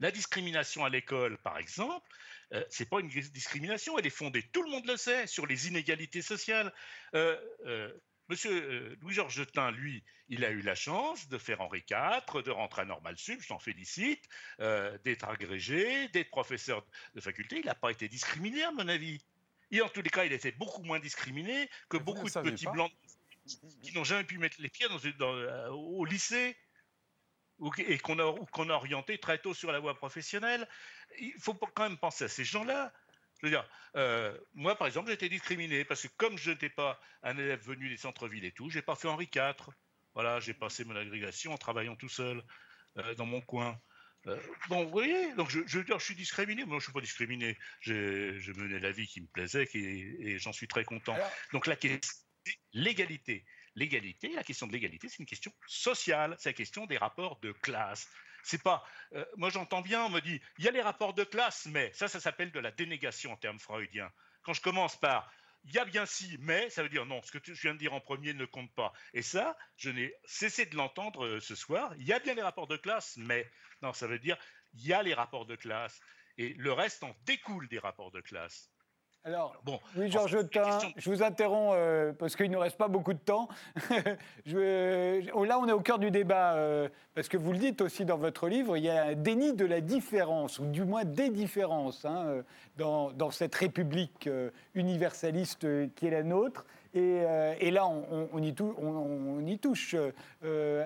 La 0.00 0.10
discrimination 0.10 0.84
à 0.84 0.88
l'école, 0.88 1.36
par 1.38 1.58
exemple, 1.58 2.06
euh, 2.54 2.64
c'est 2.70 2.88
pas 2.88 3.00
une 3.00 3.08
discrimination, 3.08 3.98
elle 3.98 4.06
est 4.06 4.10
fondée, 4.10 4.42
tout 4.42 4.62
le 4.62 4.70
monde 4.70 4.86
le 4.86 4.96
sait, 4.96 5.26
sur 5.26 5.46
les 5.46 5.68
inégalités 5.68 6.22
sociales. 6.22 6.72
Euh, 7.14 7.38
euh, 7.66 7.92
monsieur 8.28 8.96
Louis-Georges 9.02 9.34
Jetin, 9.34 9.70
lui, 9.70 10.02
il 10.28 10.44
a 10.44 10.50
eu 10.50 10.62
la 10.62 10.74
chance 10.74 11.28
de 11.28 11.36
faire 11.36 11.60
Henri 11.60 11.84
IV, 11.90 12.42
de 12.42 12.50
rentrer 12.50 12.82
à 12.82 12.84
Normal 12.86 13.18
Sud, 13.18 13.40
je 13.42 13.48
t'en 13.48 13.58
félicite, 13.58 14.26
d'être 15.04 15.28
agrégé, 15.28 16.08
d'être 16.08 16.30
professeur 16.30 16.86
de 17.14 17.20
faculté. 17.20 17.58
Il 17.58 17.66
n'a 17.66 17.74
pas 17.74 17.90
été 17.90 18.08
discriminé, 18.08 18.62
à 18.62 18.70
mon 18.70 18.88
avis. 18.88 19.20
Et 19.72 19.82
en 19.82 19.88
tous 19.88 20.02
les 20.02 20.10
cas, 20.10 20.24
il 20.24 20.32
était 20.32 20.52
beaucoup 20.52 20.82
moins 20.82 21.00
discriminé 21.00 21.68
que 21.88 21.96
beaucoup 21.96 22.28
de 22.28 22.40
petits 22.40 22.66
blancs 22.66 22.92
qui 23.82 23.92
n'ont 23.94 24.04
jamais 24.04 24.24
pu 24.24 24.38
mettre 24.38 24.56
les 24.60 24.68
pieds 24.68 24.86
au 25.70 26.04
lycée 26.04 26.56
et 27.78 27.98
qu'on 27.98 28.18
a, 28.18 28.72
orienté 28.74 29.18
très 29.18 29.38
tôt 29.38 29.54
sur 29.54 29.72
la 29.72 29.78
voie 29.78 29.94
professionnelle. 29.94 30.66
Il 31.18 31.34
faut 31.38 31.54
quand 31.54 31.82
même 31.82 31.98
penser 31.98 32.24
à 32.24 32.28
ces 32.28 32.44
gens-là. 32.44 32.92
Je 33.40 33.46
veux 33.46 33.50
dire, 33.50 33.68
euh, 33.96 34.36
moi, 34.54 34.76
par 34.76 34.86
exemple, 34.86 35.08
j'ai 35.08 35.14
été 35.14 35.28
discriminé 35.28 35.84
parce 35.84 36.02
que 36.02 36.08
comme 36.16 36.36
je 36.36 36.50
n'étais 36.50 36.68
pas 36.68 37.00
un 37.22 37.36
élève 37.36 37.62
venu 37.62 37.88
des 37.88 37.96
centres-villes 37.96 38.44
et 38.44 38.52
tout, 38.52 38.70
j'ai 38.70 38.82
pas 38.82 38.96
fait 38.96 39.08
Henri 39.08 39.28
IV. 39.34 39.54
Voilà, 40.14 40.40
j'ai 40.40 40.54
passé 40.54 40.84
mon 40.84 40.96
agrégation 40.96 41.52
en 41.52 41.58
travaillant 41.58 41.96
tout 41.96 42.08
seul 42.08 42.42
euh, 42.98 43.14
dans 43.14 43.26
mon 43.26 43.40
coin. 43.40 43.80
Euh, 44.26 44.38
bon, 44.68 44.84
vous 44.84 44.90
voyez, 44.90 45.32
donc 45.34 45.48
je, 45.50 45.60
je, 45.66 45.80
je 45.86 46.04
suis 46.04 46.14
discriminé. 46.14 46.64
Moi, 46.64 46.78
je 46.78 46.84
suis 46.84 46.92
pas 46.92 47.00
discriminé. 47.00 47.58
J'ai 47.80 48.40
mené 48.56 48.78
la 48.78 48.92
vie 48.92 49.06
qui 49.06 49.22
me 49.22 49.26
plaisait 49.28 49.68
et, 49.72 50.32
et 50.32 50.38
j'en 50.38 50.52
suis 50.52 50.68
très 50.68 50.84
content. 50.84 51.16
Donc 51.52 51.66
la 51.66 51.76
question, 51.76 52.12
l'égalité 52.72 53.46
l'égalité, 53.74 54.28
la 54.34 54.44
question 54.44 54.66
de 54.66 54.72
l'égalité, 54.72 55.08
c'est 55.08 55.18
une 55.18 55.26
question 55.26 55.52
sociale, 55.66 56.36
c'est 56.38 56.50
la 56.50 56.54
question 56.54 56.86
des 56.86 56.98
rapports 56.98 57.38
de 57.40 57.52
classe. 57.52 58.08
C'est 58.42 58.62
pas, 58.62 58.84
euh, 59.12 59.24
moi 59.36 59.50
j'entends 59.50 59.82
bien, 59.82 60.04
on 60.04 60.10
me 60.10 60.20
dit, 60.20 60.40
il 60.58 60.64
y 60.64 60.68
a 60.68 60.70
les 60.70 60.80
rapports 60.80 61.14
de 61.14 61.24
classe, 61.24 61.66
mais 61.66 61.92
ça, 61.92 62.08
ça 62.08 62.20
s'appelle 62.20 62.52
de 62.52 62.60
la 62.60 62.70
dénégation 62.70 63.32
en 63.32 63.36
termes 63.36 63.58
freudiens. 63.58 64.10
Quand 64.42 64.54
je 64.54 64.62
commence 64.62 64.96
par 64.96 65.30
il 65.64 65.74
y 65.74 65.78
a 65.78 65.84
bien 65.84 66.06
si, 66.06 66.38
mais 66.40 66.70
ça 66.70 66.82
veut 66.82 66.88
dire 66.88 67.06
non, 67.06 67.20
ce 67.22 67.32
que 67.32 67.38
je 67.42 67.60
viens 67.60 67.74
de 67.74 67.78
dire 67.78 67.92
en 67.92 68.00
premier 68.00 68.32
ne 68.32 68.44
compte 68.44 68.72
pas. 68.74 68.92
Et 69.12 69.22
ça, 69.22 69.56
je 69.76 69.90
n'ai 69.90 70.14
cessé 70.24 70.66
de 70.66 70.76
l'entendre 70.76 71.26
euh, 71.26 71.40
ce 71.40 71.54
soir. 71.54 71.94
Il 71.98 72.06
y 72.06 72.12
a 72.12 72.18
bien 72.18 72.34
les 72.34 72.42
rapports 72.42 72.66
de 72.66 72.76
classe, 72.76 73.16
mais 73.18 73.50
non, 73.82 73.92
ça 73.92 74.06
veut 74.06 74.18
dire 74.18 74.38
il 74.74 74.86
y 74.86 74.92
a 74.92 75.02
les 75.02 75.14
rapports 75.14 75.46
de 75.46 75.56
classe. 75.56 76.00
Et 76.38 76.54
le 76.54 76.72
reste 76.72 77.02
en 77.02 77.14
découle 77.24 77.68
des 77.68 77.78
rapports 77.78 78.10
de 78.10 78.20
classe. 78.20 78.70
Alors, 79.22 79.54
bon, 79.66 79.78
oui, 79.98 80.10
Georges 80.10 80.38
je 80.96 81.10
vous 81.10 81.22
interromps 81.22 81.74
euh, 81.76 82.14
parce 82.14 82.36
qu'il 82.36 82.46
ne 82.48 82.54
nous 82.54 82.58
reste 82.58 82.78
pas 82.78 82.88
beaucoup 82.88 83.12
de 83.12 83.18
temps. 83.18 83.48
je, 84.46 85.30
oh, 85.34 85.44
là, 85.44 85.58
on 85.58 85.68
est 85.68 85.72
au 85.72 85.80
cœur 85.80 85.98
du 85.98 86.10
débat, 86.10 86.54
euh, 86.54 86.88
parce 87.14 87.28
que 87.28 87.36
vous 87.36 87.52
le 87.52 87.58
dites 87.58 87.82
aussi 87.82 88.06
dans 88.06 88.16
votre 88.16 88.48
livre, 88.48 88.78
il 88.78 88.84
y 88.84 88.88
a 88.88 89.04
un 89.04 89.14
déni 89.14 89.52
de 89.52 89.66
la 89.66 89.82
différence, 89.82 90.58
ou 90.58 90.64
du 90.64 90.84
moins 90.84 91.04
des 91.04 91.28
différences, 91.28 92.06
hein, 92.06 92.24
euh, 92.28 92.42
dans, 92.78 93.12
dans, 93.12 93.30
cette 93.30 93.54
république 93.54 94.26
universaliste 94.74 95.66
qui 95.94 96.06
est 96.06 96.10
la 96.10 96.22
nôtre. 96.22 96.64
Et, 96.94 97.22
et 97.60 97.70
là, 97.70 97.86
on, 97.86 98.28
on, 98.32 98.42
y 98.42 98.54
touche, 98.54 98.74
on, 98.78 99.46
y 99.46 99.58
touche 99.58 99.94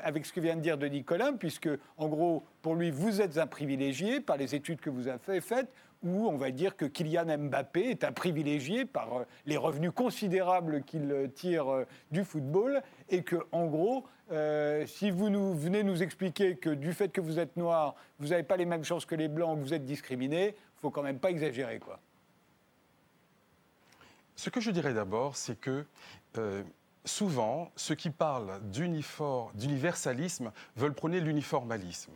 avec 0.02 0.26
ce 0.26 0.32
que 0.32 0.40
vient 0.40 0.56
de 0.56 0.60
dire 0.60 0.76
de 0.76 0.86
Nicolas, 0.86 1.32
puisque, 1.38 1.68
en 1.96 2.08
gros, 2.08 2.44
pour 2.62 2.74
lui, 2.74 2.90
vous 2.90 3.22
êtes 3.22 3.38
un 3.38 3.46
privilégié 3.46 4.20
par 4.20 4.36
les 4.36 4.54
études 4.56 4.80
que 4.80 4.90
vous 4.90 5.06
avez 5.08 5.40
faites 5.40 5.68
où 6.04 6.28
on 6.28 6.36
va 6.36 6.50
dire 6.50 6.76
que 6.76 6.84
Kylian 6.84 7.38
Mbappé 7.38 7.90
est 7.90 8.04
un 8.04 8.12
privilégié 8.12 8.84
par 8.84 9.20
euh, 9.20 9.24
les 9.46 9.56
revenus 9.56 9.90
considérables 9.92 10.84
qu'il 10.84 11.10
euh, 11.10 11.26
tire 11.28 11.72
euh, 11.72 11.86
du 12.12 12.24
football 12.24 12.82
et 13.08 13.22
que, 13.22 13.36
en 13.50 13.66
gros, 13.66 14.06
si 14.86 15.10
vous 15.10 15.28
nous, 15.28 15.54
venez 15.54 15.82
nous 15.82 16.02
expliquer 16.02 16.56
que 16.56 16.70
du 16.70 16.92
fait 16.92 17.10
que 17.10 17.20
vous 17.20 17.38
êtes 17.38 17.56
noir, 17.56 17.94
vous 18.18 18.28
n'avez 18.28 18.42
pas 18.42 18.56
les 18.56 18.64
mêmes 18.64 18.82
chances 18.82 19.04
que 19.04 19.14
les 19.14 19.28
blancs, 19.28 19.58
que 19.58 19.62
vous 19.62 19.74
êtes 19.74 19.84
discriminé, 19.84 20.56
il 20.56 20.80
faut 20.80 20.90
quand 20.90 21.02
même 21.02 21.18
pas 21.18 21.30
exagérer, 21.30 21.78
quoi. 21.78 22.00
Ce 24.34 24.50
que 24.50 24.60
je 24.60 24.70
dirais 24.70 24.94
d'abord, 24.94 25.36
c'est 25.36 25.60
que 25.60 25.84
souvent, 27.04 27.70
ceux 27.76 27.94
qui 27.94 28.10
parlent 28.10 28.60
d'universalisme 29.54 30.50
veulent 30.74 30.94
prôner 30.94 31.20
l'uniformalisme. 31.20 32.12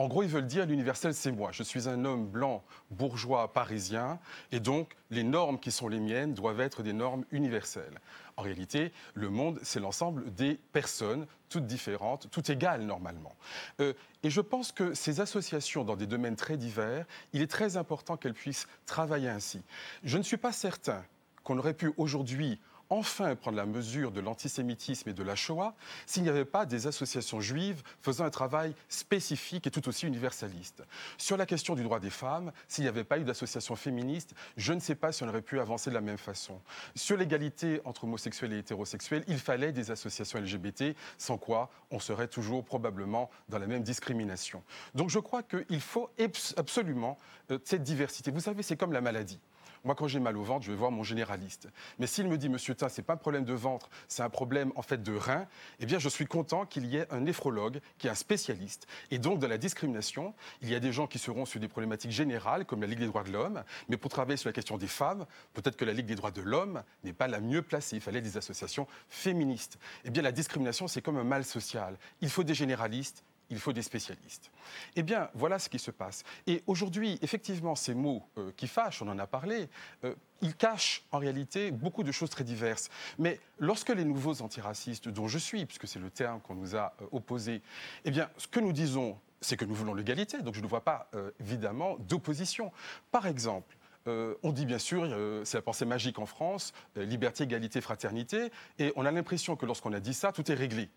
En 0.00 0.08
gros, 0.08 0.22
ils 0.22 0.30
veulent 0.30 0.46
dire 0.46 0.64
l'universel, 0.64 1.12
c'est 1.12 1.30
moi. 1.30 1.50
Je 1.52 1.62
suis 1.62 1.86
un 1.86 2.06
homme 2.06 2.26
blanc, 2.26 2.64
bourgeois, 2.90 3.52
parisien, 3.52 4.18
et 4.50 4.58
donc 4.58 4.96
les 5.10 5.22
normes 5.22 5.60
qui 5.60 5.70
sont 5.70 5.88
les 5.88 6.00
miennes 6.00 6.32
doivent 6.32 6.62
être 6.62 6.82
des 6.82 6.94
normes 6.94 7.26
universelles. 7.32 8.00
En 8.38 8.42
réalité, 8.42 8.92
le 9.12 9.28
monde, 9.28 9.60
c'est 9.62 9.78
l'ensemble 9.78 10.32
des 10.32 10.58
personnes, 10.72 11.26
toutes 11.50 11.66
différentes, 11.66 12.30
toutes 12.30 12.48
égales 12.48 12.80
normalement. 12.80 13.34
Euh, 13.80 13.92
et 14.22 14.30
je 14.30 14.40
pense 14.40 14.72
que 14.72 14.94
ces 14.94 15.20
associations 15.20 15.84
dans 15.84 15.96
des 15.96 16.06
domaines 16.06 16.34
très 16.34 16.56
divers, 16.56 17.04
il 17.34 17.42
est 17.42 17.50
très 17.50 17.76
important 17.76 18.16
qu'elles 18.16 18.32
puissent 18.32 18.68
travailler 18.86 19.28
ainsi. 19.28 19.60
Je 20.02 20.16
ne 20.16 20.22
suis 20.22 20.38
pas 20.38 20.52
certain 20.52 21.04
qu'on 21.44 21.58
aurait 21.58 21.74
pu 21.74 21.92
aujourd'hui 21.98 22.58
enfin 22.90 23.36
prendre 23.36 23.56
la 23.56 23.66
mesure 23.66 24.10
de 24.10 24.20
l'antisémitisme 24.20 25.08
et 25.08 25.12
de 25.12 25.22
la 25.22 25.36
Shoah 25.36 25.74
s'il 26.06 26.24
n'y 26.24 26.28
avait 26.28 26.44
pas 26.44 26.66
des 26.66 26.86
associations 26.86 27.40
juives 27.40 27.82
faisant 28.02 28.24
un 28.24 28.30
travail 28.30 28.74
spécifique 28.88 29.66
et 29.66 29.70
tout 29.70 29.88
aussi 29.88 30.06
universaliste. 30.06 30.82
Sur 31.16 31.36
la 31.36 31.46
question 31.46 31.74
du 31.74 31.82
droit 31.82 32.00
des 32.00 32.10
femmes, 32.10 32.52
s'il 32.68 32.84
n'y 32.84 32.88
avait 32.88 33.04
pas 33.04 33.18
eu 33.18 33.24
d'associations 33.24 33.76
féministes, 33.76 34.34
je 34.56 34.72
ne 34.72 34.80
sais 34.80 34.94
pas 34.94 35.12
si 35.12 35.22
on 35.22 35.28
aurait 35.28 35.42
pu 35.42 35.60
avancer 35.60 35.90
de 35.90 35.94
la 35.94 36.00
même 36.00 36.18
façon. 36.18 36.60
Sur 36.94 37.16
l'égalité 37.16 37.80
entre 37.84 38.04
homosexuels 38.04 38.52
et 38.52 38.58
hétérosexuels, 38.58 39.24
il 39.28 39.38
fallait 39.38 39.72
des 39.72 39.90
associations 39.90 40.40
LGBT, 40.40 40.96
sans 41.16 41.38
quoi 41.38 41.70
on 41.90 42.00
serait 42.00 42.28
toujours 42.28 42.64
probablement 42.64 43.30
dans 43.48 43.58
la 43.58 43.66
même 43.66 43.82
discrimination. 43.82 44.62
Donc 44.94 45.10
je 45.10 45.18
crois 45.18 45.42
qu'il 45.42 45.80
faut 45.80 46.10
absolument 46.56 47.18
euh, 47.50 47.58
cette 47.64 47.82
diversité. 47.82 48.30
Vous 48.30 48.40
savez, 48.40 48.62
c'est 48.62 48.76
comme 48.76 48.92
la 48.92 49.00
maladie. 49.00 49.40
Moi, 49.84 49.94
quand 49.94 50.08
j'ai 50.08 50.20
mal 50.20 50.36
au 50.36 50.42
ventre, 50.42 50.64
je 50.66 50.70
vais 50.70 50.76
voir 50.76 50.90
mon 50.90 51.02
généraliste. 51.02 51.68
Mais 51.98 52.06
s'il 52.06 52.28
me 52.28 52.36
dit, 52.36 52.48
Monsieur 52.48 52.74
Tin, 52.74 52.88
c'est 52.88 53.02
pas 53.02 53.14
un 53.14 53.18
problème 53.18 53.44
de 53.44 53.54
ventre, 53.54 53.88
c'est 54.08 54.22
un 54.22 54.28
problème 54.28 54.72
en 54.76 54.82
fait 54.82 55.02
de 55.02 55.16
rein, 55.16 55.46
eh 55.78 55.86
bien, 55.86 55.98
je 55.98 56.08
suis 56.08 56.26
content 56.26 56.66
qu'il 56.66 56.86
y 56.86 56.96
ait 56.96 57.06
un 57.10 57.20
néphrologue 57.20 57.80
qui 57.98 58.06
est 58.06 58.10
un 58.10 58.14
spécialiste. 58.14 58.86
Et 59.10 59.18
donc, 59.18 59.38
dans 59.38 59.48
la 59.48 59.58
discrimination, 59.58 60.34
il 60.60 60.68
y 60.68 60.74
a 60.74 60.80
des 60.80 60.92
gens 60.92 61.06
qui 61.06 61.18
seront 61.18 61.46
sur 61.46 61.60
des 61.60 61.68
problématiques 61.68 62.10
générales, 62.10 62.66
comme 62.66 62.82
la 62.82 62.86
Ligue 62.86 62.98
des 62.98 63.06
droits 63.06 63.24
de 63.24 63.32
l'homme, 63.32 63.62
mais 63.88 63.96
pour 63.96 64.10
travailler 64.10 64.36
sur 64.36 64.48
la 64.48 64.52
question 64.52 64.76
des 64.76 64.86
femmes, 64.86 65.26
peut-être 65.54 65.76
que 65.76 65.84
la 65.84 65.92
Ligue 65.92 66.06
des 66.06 66.14
droits 66.14 66.30
de 66.30 66.42
l'homme 66.42 66.82
n'est 67.04 67.12
pas 67.12 67.28
la 67.28 67.40
mieux 67.40 67.62
placée. 67.62 67.96
Il 67.96 68.02
fallait 68.02 68.20
des 68.20 68.36
associations 68.36 68.86
féministes. 69.08 69.78
Eh 70.04 70.10
bien, 70.10 70.22
la 70.22 70.32
discrimination, 70.32 70.88
c'est 70.88 71.02
comme 71.02 71.16
un 71.16 71.24
mal 71.24 71.44
social. 71.44 71.96
Il 72.20 72.28
faut 72.28 72.44
des 72.44 72.54
généralistes, 72.54 73.24
il 73.50 73.58
faut 73.58 73.72
des 73.72 73.82
spécialistes. 73.82 74.50
Eh 74.96 75.02
bien, 75.02 75.28
voilà 75.34 75.58
ce 75.58 75.68
qui 75.68 75.78
se 75.78 75.90
passe. 75.90 76.22
Et 76.46 76.62
aujourd'hui, 76.66 77.18
effectivement, 77.20 77.74
ces 77.74 77.94
mots 77.94 78.22
euh, 78.38 78.52
qui 78.56 78.68
fâchent, 78.68 79.02
on 79.02 79.08
en 79.08 79.18
a 79.18 79.26
parlé, 79.26 79.68
euh, 80.04 80.14
ils 80.40 80.54
cachent 80.54 81.04
en 81.10 81.18
réalité 81.18 81.70
beaucoup 81.70 82.02
de 82.02 82.12
choses 82.12 82.30
très 82.30 82.44
diverses. 82.44 82.88
Mais 83.18 83.40
lorsque 83.58 83.90
les 83.90 84.04
nouveaux 84.04 84.40
antiracistes, 84.40 85.08
dont 85.08 85.28
je 85.28 85.38
suis, 85.38 85.66
puisque 85.66 85.88
c'est 85.88 85.98
le 85.98 86.10
terme 86.10 86.40
qu'on 86.40 86.54
nous 86.54 86.76
a 86.76 86.94
euh, 87.02 87.06
opposé, 87.12 87.60
eh 88.04 88.10
bien, 88.10 88.30
ce 88.36 88.46
que 88.46 88.60
nous 88.60 88.72
disons 88.72 89.18
c'est 89.42 89.56
que 89.56 89.64
nous 89.64 89.74
voulons 89.74 89.94
l'égalité. 89.94 90.42
Donc 90.42 90.54
je 90.54 90.60
ne 90.60 90.66
vois 90.66 90.84
pas, 90.84 91.10
évidemment, 91.40 91.96
d'opposition. 92.00 92.70
Par 93.10 93.26
exemple, 93.26 93.74
euh, 94.10 94.34
on 94.42 94.52
dit 94.52 94.66
bien 94.66 94.78
sûr, 94.78 95.04
euh, 95.04 95.44
c'est 95.44 95.58
la 95.58 95.62
pensée 95.62 95.84
magique 95.84 96.18
en 96.18 96.26
France, 96.26 96.72
liberté, 96.96 97.44
égalité, 97.44 97.80
fraternité, 97.80 98.50
et 98.78 98.92
on 98.96 99.06
a 99.06 99.10
l'impression 99.10 99.56
que 99.56 99.66
lorsqu'on 99.66 99.92
a 99.92 100.00
dit 100.00 100.14
ça, 100.14 100.32
tout 100.32 100.50
est 100.50 100.54
réglé. 100.54 100.88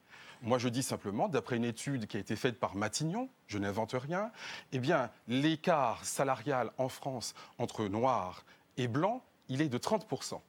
Moi, 0.41 0.57
je 0.57 0.67
dis 0.67 0.83
simplement, 0.83 1.29
d'après 1.29 1.55
une 1.55 1.63
étude 1.63 2.07
qui 2.07 2.17
a 2.17 2.19
été 2.19 2.35
faite 2.35 2.59
par 2.59 2.75
Matignon, 2.75 3.29
je 3.47 3.57
n'invente 3.57 3.93
rien, 3.93 4.31
eh 4.73 4.79
bien, 4.79 5.09
l'écart 5.27 6.03
salarial 6.03 6.71
en 6.77 6.89
France 6.89 7.33
entre 7.59 7.85
noirs 7.85 8.43
et 8.77 8.87
blancs, 8.87 9.21
il 9.47 9.61
est 9.61 9.69
de 9.69 9.77
30%. 9.77 10.41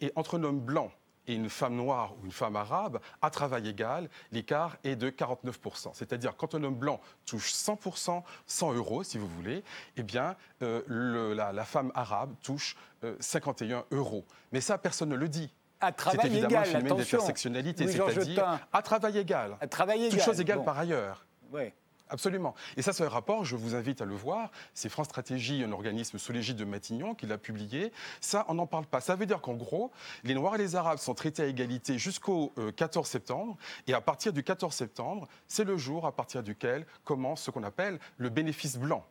Et 0.00 0.12
entre 0.16 0.38
un 0.38 0.44
homme 0.44 0.60
blanc 0.60 0.90
et 1.26 1.34
une 1.34 1.48
femme 1.48 1.76
noire 1.76 2.14
ou 2.20 2.26
une 2.26 2.32
femme 2.32 2.56
arabe, 2.56 3.00
à 3.20 3.30
travail 3.30 3.68
égal, 3.68 4.08
l'écart 4.30 4.76
est 4.84 4.96
de 4.96 5.10
49%. 5.10 5.90
C'est-à-dire, 5.94 6.36
quand 6.36 6.54
un 6.54 6.64
homme 6.64 6.74
blanc 6.74 7.00
touche 7.26 7.52
100%, 7.52 8.22
100 8.46 8.72
euros, 8.74 9.02
si 9.02 9.18
vous 9.18 9.28
voulez, 9.28 9.62
eh 9.96 10.02
bien, 10.02 10.36
euh, 10.62 11.34
la, 11.34 11.64
femme 11.64 11.92
arabe 11.94 12.34
touche 12.42 12.76
51 13.20 13.78
euh, 13.78 13.82
euros. 13.92 14.24
Mais 14.52 14.60
ça, 14.60 14.78
personne 14.78 15.10
ne 15.10 15.16
le 15.16 15.28
dit. 15.28 15.52
À 15.80 15.90
travail 15.90 16.26
évidemment 16.26 16.50
égal, 16.50 16.62
un 16.62 16.64
phénomène 16.64 16.96
d'intersectionnalité, 16.98 17.88
c'est-à-dire 17.88 18.60
à 18.72 18.82
travail 18.82 19.18
égal. 19.18 19.56
À 19.60 19.66
travail 19.66 20.04
égal. 20.04 20.10
Toutes 20.10 20.22
choses 20.22 20.40
égales 20.40 20.62
par 20.62 20.78
ailleurs. 20.78 21.26
Ouais. 21.52 21.74
Absolument. 22.12 22.54
Et 22.76 22.82
ça, 22.82 22.92
c'est 22.92 23.04
un 23.04 23.08
rapport, 23.08 23.42
je 23.42 23.56
vous 23.56 23.74
invite 23.74 24.02
à 24.02 24.04
le 24.04 24.14
voir. 24.14 24.50
C'est 24.74 24.90
France 24.90 25.06
Stratégie, 25.06 25.64
un 25.64 25.72
organisme 25.72 26.18
sous 26.18 26.30
l'égide 26.30 26.56
de 26.56 26.66
Matignon, 26.66 27.14
qui 27.14 27.24
l'a 27.24 27.38
publié. 27.38 27.90
Ça, 28.20 28.44
on 28.48 28.54
n'en 28.54 28.66
parle 28.66 28.84
pas. 28.84 29.00
Ça 29.00 29.16
veut 29.16 29.24
dire 29.24 29.40
qu'en 29.40 29.54
gros, 29.54 29.90
les 30.22 30.34
Noirs 30.34 30.56
et 30.56 30.58
les 30.58 30.76
Arabes 30.76 30.98
sont 30.98 31.14
traités 31.14 31.42
à 31.42 31.46
égalité 31.46 31.96
jusqu'au 31.96 32.52
14 32.76 33.06
euh, 33.06 33.10
septembre. 33.10 33.56
Et 33.86 33.94
à 33.94 34.02
partir 34.02 34.34
du 34.34 34.44
14 34.44 34.74
septembre, 34.74 35.26
c'est 35.48 35.64
le 35.64 35.78
jour 35.78 36.04
à 36.04 36.12
partir 36.12 36.42
duquel 36.42 36.84
commence 37.04 37.40
ce 37.40 37.50
qu'on 37.50 37.62
appelle 37.62 37.98
le 38.18 38.28
bénéfice 38.28 38.76
blanc. 38.76 39.06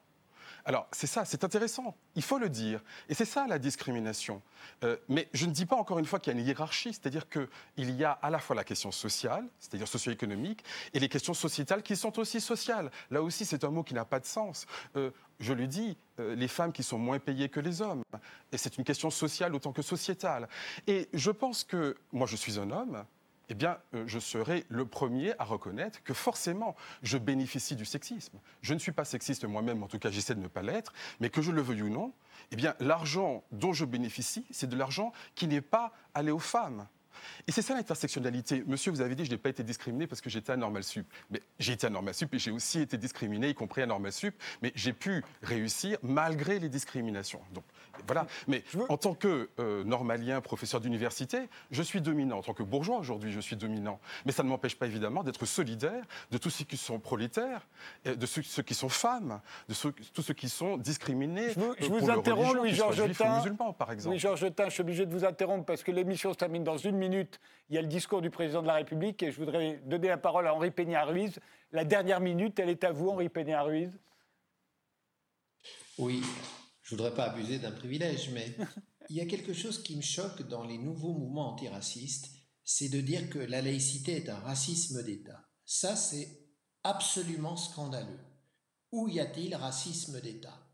Alors, 0.66 0.88
c'est 0.92 1.08
ça, 1.08 1.26
c'est 1.26 1.44
intéressant, 1.44 1.96
il 2.16 2.22
faut 2.22 2.38
le 2.38 2.50
dire. 2.50 2.82
Et 3.10 3.14
c'est 3.14 3.26
ça 3.26 3.48
la 3.48 3.60
discrimination. 3.60 4.42
Euh, 4.84 4.98
mais 5.10 5.30
je 5.34 5.46
ne 5.46 5.52
dis 5.52 5.66
pas 5.66 5.76
encore 5.76 6.00
une 6.00 6.06
fois 6.06 6.20
qu'il 6.20 6.34
y 6.34 6.36
a 6.36 6.40
une 6.40 6.46
hiérarchie, 6.46 6.94
c'est-à-dire 6.94 7.28
qu'il 7.30 7.92
y 7.92 8.04
a 8.04 8.12
à 8.12 8.30
la 8.30 8.40
fois 8.40 8.56
la 8.56 8.64
question 8.64 8.92
sociale, 8.92 9.46
c'est-à-dire 9.60 9.88
socio-économique, 9.88 10.64
et 10.94 11.00
les 11.00 11.10
questions 11.10 11.34
sociétales 11.34 11.84
qui 11.84 11.96
sont 11.96 12.18
aussi 12.20 12.42
sociales. 12.42 12.92
Là 13.10 13.22
aussi, 13.22 13.46
c'est 13.46 13.64
un 13.64 13.70
mot 13.70 13.84
qui 13.84 13.94
n'a 13.94 14.06
pas 14.06 14.20
de 14.20 14.26
sens. 14.26 14.66
Euh, 14.96 15.12
je 15.40 15.54
le 15.54 15.68
dis, 15.68 15.98
euh, 16.20 16.36
les 16.36 16.48
femmes 16.48 16.72
qui 16.72 16.84
sont 16.84 17.00
moins 17.00 17.20
payées 17.20 17.50
que 17.50 17.60
les 17.60 17.82
hommes. 17.82 18.04
Et 18.52 18.58
c'est 18.58 18.78
une 18.78 18.84
question 18.84 19.10
sociale 19.10 19.56
autant 19.56 19.72
que 19.72 19.82
sociétale. 19.82 20.48
Et 20.88 21.10
je 21.14 21.32
pense 21.32 21.64
que, 21.64 21.98
moi 22.12 22.28
je 22.28 22.36
suis 22.36 22.60
un 22.60 22.70
homme, 22.70 23.04
eh 23.52 23.54
bien, 23.54 23.78
euh, 23.94 24.06
je 24.08 24.18
serai 24.18 24.66
le 24.70 24.86
premier 24.86 25.34
à 25.38 25.44
reconnaître 25.44 26.02
que 26.04 26.14
forcément, 26.14 26.74
je 27.04 27.18
bénéficie 27.18 27.76
du 27.76 27.84
sexisme. 27.84 28.40
Je 28.62 28.74
ne 28.74 28.80
suis 28.80 28.94
pas 28.94 29.04
sexiste 29.04 29.44
moi-même, 29.44 29.84
en 29.84 29.88
tout 29.88 30.00
cas, 30.00 30.10
j'essaie 30.10 30.36
de 30.36 30.40
ne 30.40 30.48
pas 30.48 30.62
l'être, 30.62 30.94
mais 31.20 31.30
que 31.30 31.42
je 31.42 31.52
le 31.52 31.62
veuille 31.62 31.82
ou 31.82 31.90
non, 31.90 32.14
eh 32.52 32.56
bien, 32.56 32.76
l'argent 32.80 33.44
dont 33.52 33.74
je 33.74 33.84
bénéficie, 33.84 34.46
c'est 34.52 34.70
de 34.70 34.78
l'argent 34.78 35.12
qui 35.36 35.48
n'est 35.48 35.60
pas 35.60 35.92
allé 36.14 36.32
aux 36.32 36.40
femmes. 36.40 36.88
Et 37.48 37.52
c'est 37.52 37.62
ça 37.62 37.74
l'intersectionnalité. 37.74 38.64
Monsieur, 38.68 38.92
vous 38.92 39.02
avez 39.02 39.16
dit, 39.16 39.26
je 39.26 39.32
n'ai 39.32 39.38
pas 39.38 39.50
été 39.50 39.64
discriminé 39.64 40.08
parce 40.08 40.22
que 40.22 40.30
j'étais 40.30 40.52
à 40.52 40.58
Normal 40.58 40.84
Sup. 40.84 41.08
Mais 41.30 41.42
j'ai 41.60 41.74
été 41.74 41.88
à 41.88 41.90
Normal 41.90 42.14
Sup 42.14 42.34
et 42.34 42.40
j'ai 42.40 42.52
aussi 42.52 42.80
été 42.80 42.98
discriminé, 42.98 43.50
y 43.50 43.54
compris 43.54 43.82
à 43.82 43.86
Normal 43.86 44.12
Sup. 44.12 44.36
Mais 44.62 44.72
j'ai 44.76 44.94
pu 44.94 45.24
réussir 45.42 45.98
malgré 46.04 46.60
les 46.60 46.70
discriminations. 46.70 47.42
Donc 47.54 47.64
voilà. 48.08 48.28
Mais 48.48 48.64
en 48.90 48.98
tant 48.98 49.14
que 49.14 49.50
euh, 49.60 49.84
normalien, 49.84 50.42
professeur 50.42 50.82
d'université, 50.82 51.50
je 51.72 51.82
suis 51.82 52.02
dominant. 52.02 52.40
En 52.40 52.42
tant 52.42 52.54
que 52.54 52.64
bourgeois 52.64 52.98
aujourd'hui, 52.98 53.32
je 53.32 53.40
suis 53.40 53.56
dominant. 53.56 54.00
Mais 54.26 54.32
ça 54.32 54.44
ne 54.44 54.50
m'empêche 54.50 54.76
pas 54.76 54.88
évidemment 54.88 55.24
d'être 55.24 55.46
solidaire 55.46 56.04
de 56.32 56.38
tous 56.38 56.50
ceux 56.50 56.66
qui 56.66 56.78
sont 56.78 57.00
prolétaires, 57.00 57.68
de 58.06 58.26
ceux, 58.26 58.42
qui 58.42 58.74
sont 58.74 58.90
femmes, 58.90 59.42
de 59.70 59.76
tous 60.14 60.22
ceux 60.22 60.34
qui 60.34 60.50
sont 60.50 60.78
discriminés. 60.78 61.50
Je 61.54 61.60
vous, 61.60 61.74
je 61.80 61.86
vous 61.88 62.10
interromps, 62.10 62.56
Louis-Georges 62.56 63.02
musulmans, 63.02 63.74
par 63.74 63.92
exemple. 63.92 64.14
Louis-Georges 64.14 64.42
je 64.42 64.70
suis 64.70 64.82
obligé 64.82 65.06
de 65.06 65.12
vous 65.12 65.26
interrompre 65.26 65.66
parce 65.66 65.84
que 65.84 65.92
l'émission 65.92 66.34
se 66.34 66.38
termine 66.38 66.64
dans 66.64 66.78
une 66.78 66.98
minute. 66.98 67.11
Il 67.14 67.76
y 67.76 67.78
a 67.78 67.82
le 67.82 67.88
discours 67.88 68.22
du 68.22 68.30
président 68.30 68.62
de 68.62 68.68
la 68.68 68.76
République 68.76 69.24
et 69.24 69.32
je 69.32 69.38
voudrais 69.38 69.78
donner 69.86 70.08
la 70.08 70.18
parole 70.18 70.48
à 70.48 70.54
Henri 70.54 70.72
Peña-Ruiz. 70.72 71.40
La 71.72 71.86
dernière 71.86 72.20
minute, 72.20 72.60
elle 72.60 72.70
est 72.70 72.84
à 72.84 72.92
vous, 72.92 73.10
Henri 73.10 73.30
Peña-Ruiz. 73.30 73.98
Oui, 75.98 76.22
je 76.82 76.96
voudrais 76.96 77.14
pas 77.14 77.26
abuser 77.26 77.60
d'un 77.60 77.72
privilège, 77.72 78.30
mais 78.32 78.56
il 79.10 79.16
y 79.16 79.22
a 79.22 79.26
quelque 79.26 79.54
chose 79.54 79.84
qui 79.84 79.96
me 79.96 80.02
choque 80.02 80.42
dans 80.48 80.64
les 80.64 80.78
nouveaux 80.78 81.14
mouvements 81.14 81.54
antiracistes, 81.54 82.30
c'est 82.64 82.90
de 82.90 83.02
dire 83.02 83.30
que 83.30 83.40
la 83.40 83.62
laïcité 83.62 84.18
est 84.18 84.30
un 84.30 84.40
racisme 84.40 85.04
d'État. 85.04 85.48
Ça, 85.66 85.96
c'est 85.96 86.28
absolument 86.84 87.56
scandaleux. 87.56 88.20
Où 88.92 89.08
y 89.08 89.20
a-t-il 89.20 89.56
racisme 89.56 90.20
d'État? 90.22 90.68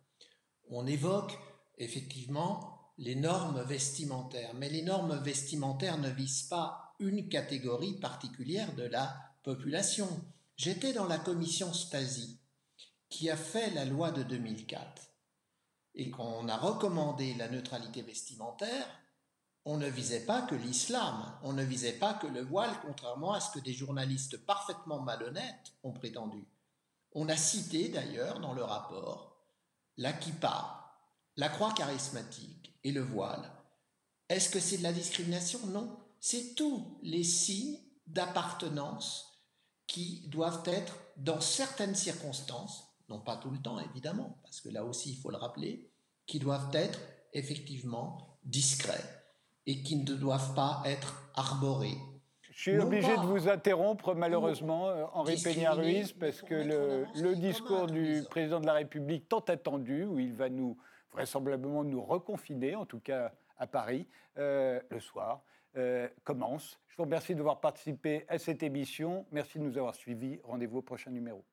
On 0.70 0.88
évoque 0.88 1.38
effectivement 1.78 2.77
les 2.98 3.16
normes 3.16 3.62
vestimentaires, 3.62 4.54
mais 4.56 4.70
les 4.70 4.82
normes 4.82 5.18
vestimentaires 5.20 5.98
ne 5.98 6.10
visent 6.10 6.44
pas 6.44 6.96
une 7.00 7.30
catégorie 7.30 8.00
particulière 8.00 8.74
de 8.76 8.84
la 8.84 9.16
population. 9.44 10.08
J'étais 10.56 10.94
dans 10.94 11.06
la 11.06 11.20
commission 11.20 11.74
Stasi 11.74 12.40
qui 13.10 13.30
a 13.30 13.38
fait 13.38 13.70
la 13.72 13.86
loi 13.86 14.12
de 14.12 14.24
2004 14.24 15.04
et 15.96 16.10
qu'on 16.10 16.48
a 16.48 16.58
recommandé 16.58 17.34
la 17.36 17.48
neutralité 17.48 18.02
vestimentaire, 18.02 18.88
on 19.66 19.78
ne 19.78 19.88
visait 19.88 20.26
pas 20.26 20.44
que 20.44 20.56
l'islam, 20.56 21.38
on 21.44 21.54
ne 21.54 21.64
visait 21.64 21.94
pas 21.94 22.14
que 22.14 22.28
le 22.28 22.42
voile, 22.42 22.74
contrairement 22.82 23.34
à 23.34 23.40
ce 23.40 23.52
que 23.52 23.60
des 23.60 23.74
journalistes 23.74 24.38
parfaitement 24.46 25.02
malhonnêtes 25.02 25.74
ont 25.84 25.92
prétendu. 25.92 26.48
On 27.14 27.28
a 27.30 27.36
cité 27.36 27.90
d'ailleurs 27.90 28.40
dans 28.40 28.54
le 28.54 28.64
rapport 28.64 29.36
la 29.98 30.14
kippa, 30.14 30.94
la 31.36 31.50
croix 31.50 31.74
charismatique 31.74 32.77
et 32.88 32.92
le 32.92 33.02
voile. 33.02 33.52
Est-ce 34.30 34.50
que 34.50 34.60
c'est 34.60 34.78
de 34.78 34.84
la 34.84 34.94
discrimination? 34.94 35.60
Non. 35.68 35.98
C'est 36.20 36.56
tous 36.56 36.98
les 37.04 37.24
signes 37.24 37.78
d'appartenance 38.08 39.44
qui 39.88 40.26
doivent 40.28 40.64
être, 40.66 40.98
dans 41.18 41.42
certaines 41.42 41.96
circonstances, 41.96 42.86
non 43.10 43.20
pas 43.20 43.38
tout 43.38 43.50
le 43.50 43.60
temps 43.60 43.80
évidemment, 43.80 44.38
parce 44.44 44.62
que 44.62 44.70
là 44.70 44.84
aussi 44.84 45.12
il 45.12 45.18
faut 45.18 45.32
le 45.32 45.38
rappeler, 45.38 45.90
qui 46.26 46.40
doivent 46.40 46.70
être 46.74 47.00
effectivement 47.34 48.38
discrets 48.44 49.04
et 49.66 49.82
qui 49.84 49.98
ne 49.98 50.16
doivent 50.16 50.54
pas 50.56 50.82
être 50.86 51.30
arborés. 51.36 51.98
Je 52.42 52.72
suis 52.72 52.80
obligé 52.80 53.16
de 53.16 53.22
vous 53.22 53.50
interrompre 53.50 54.16
malheureusement, 54.16 54.88
euh, 54.88 55.06
Henri 55.14 55.36
Peña-Ruiz, 55.36 56.14
parce 56.14 56.42
que 56.42 56.56
le, 56.56 57.06
le 57.16 57.36
discours 57.36 57.88
du 57.88 58.24
président 58.30 58.60
de 58.60 58.66
la 58.66 58.74
République 58.74 59.30
tant 59.30 59.42
attendu, 59.42 60.06
où 60.06 60.20
il 60.20 60.34
va 60.34 60.50
nous 60.50 60.78
vraisemblablement 61.18 61.84
nous 61.84 62.04
reconfiner, 62.04 62.76
en 62.76 62.86
tout 62.86 63.00
cas 63.00 63.32
à 63.58 63.66
Paris, 63.66 64.08
euh, 64.38 64.80
le 64.92 65.00
soir, 65.00 65.42
euh, 65.76 66.08
commence. 66.24 66.80
Je 66.90 66.96
vous 66.96 67.04
remercie 67.04 67.34
d'avoir 67.34 67.60
participé 67.60 68.26
à 68.30 68.38
cette 68.38 68.62
émission. 68.62 69.26
Merci 69.32 69.58
de 69.58 69.64
nous 69.64 69.80
avoir 69.80 69.96
suivis. 69.96 70.40
Rendez-vous 70.44 70.78
au 70.78 70.82
prochain 70.84 71.10
numéro. 71.10 71.44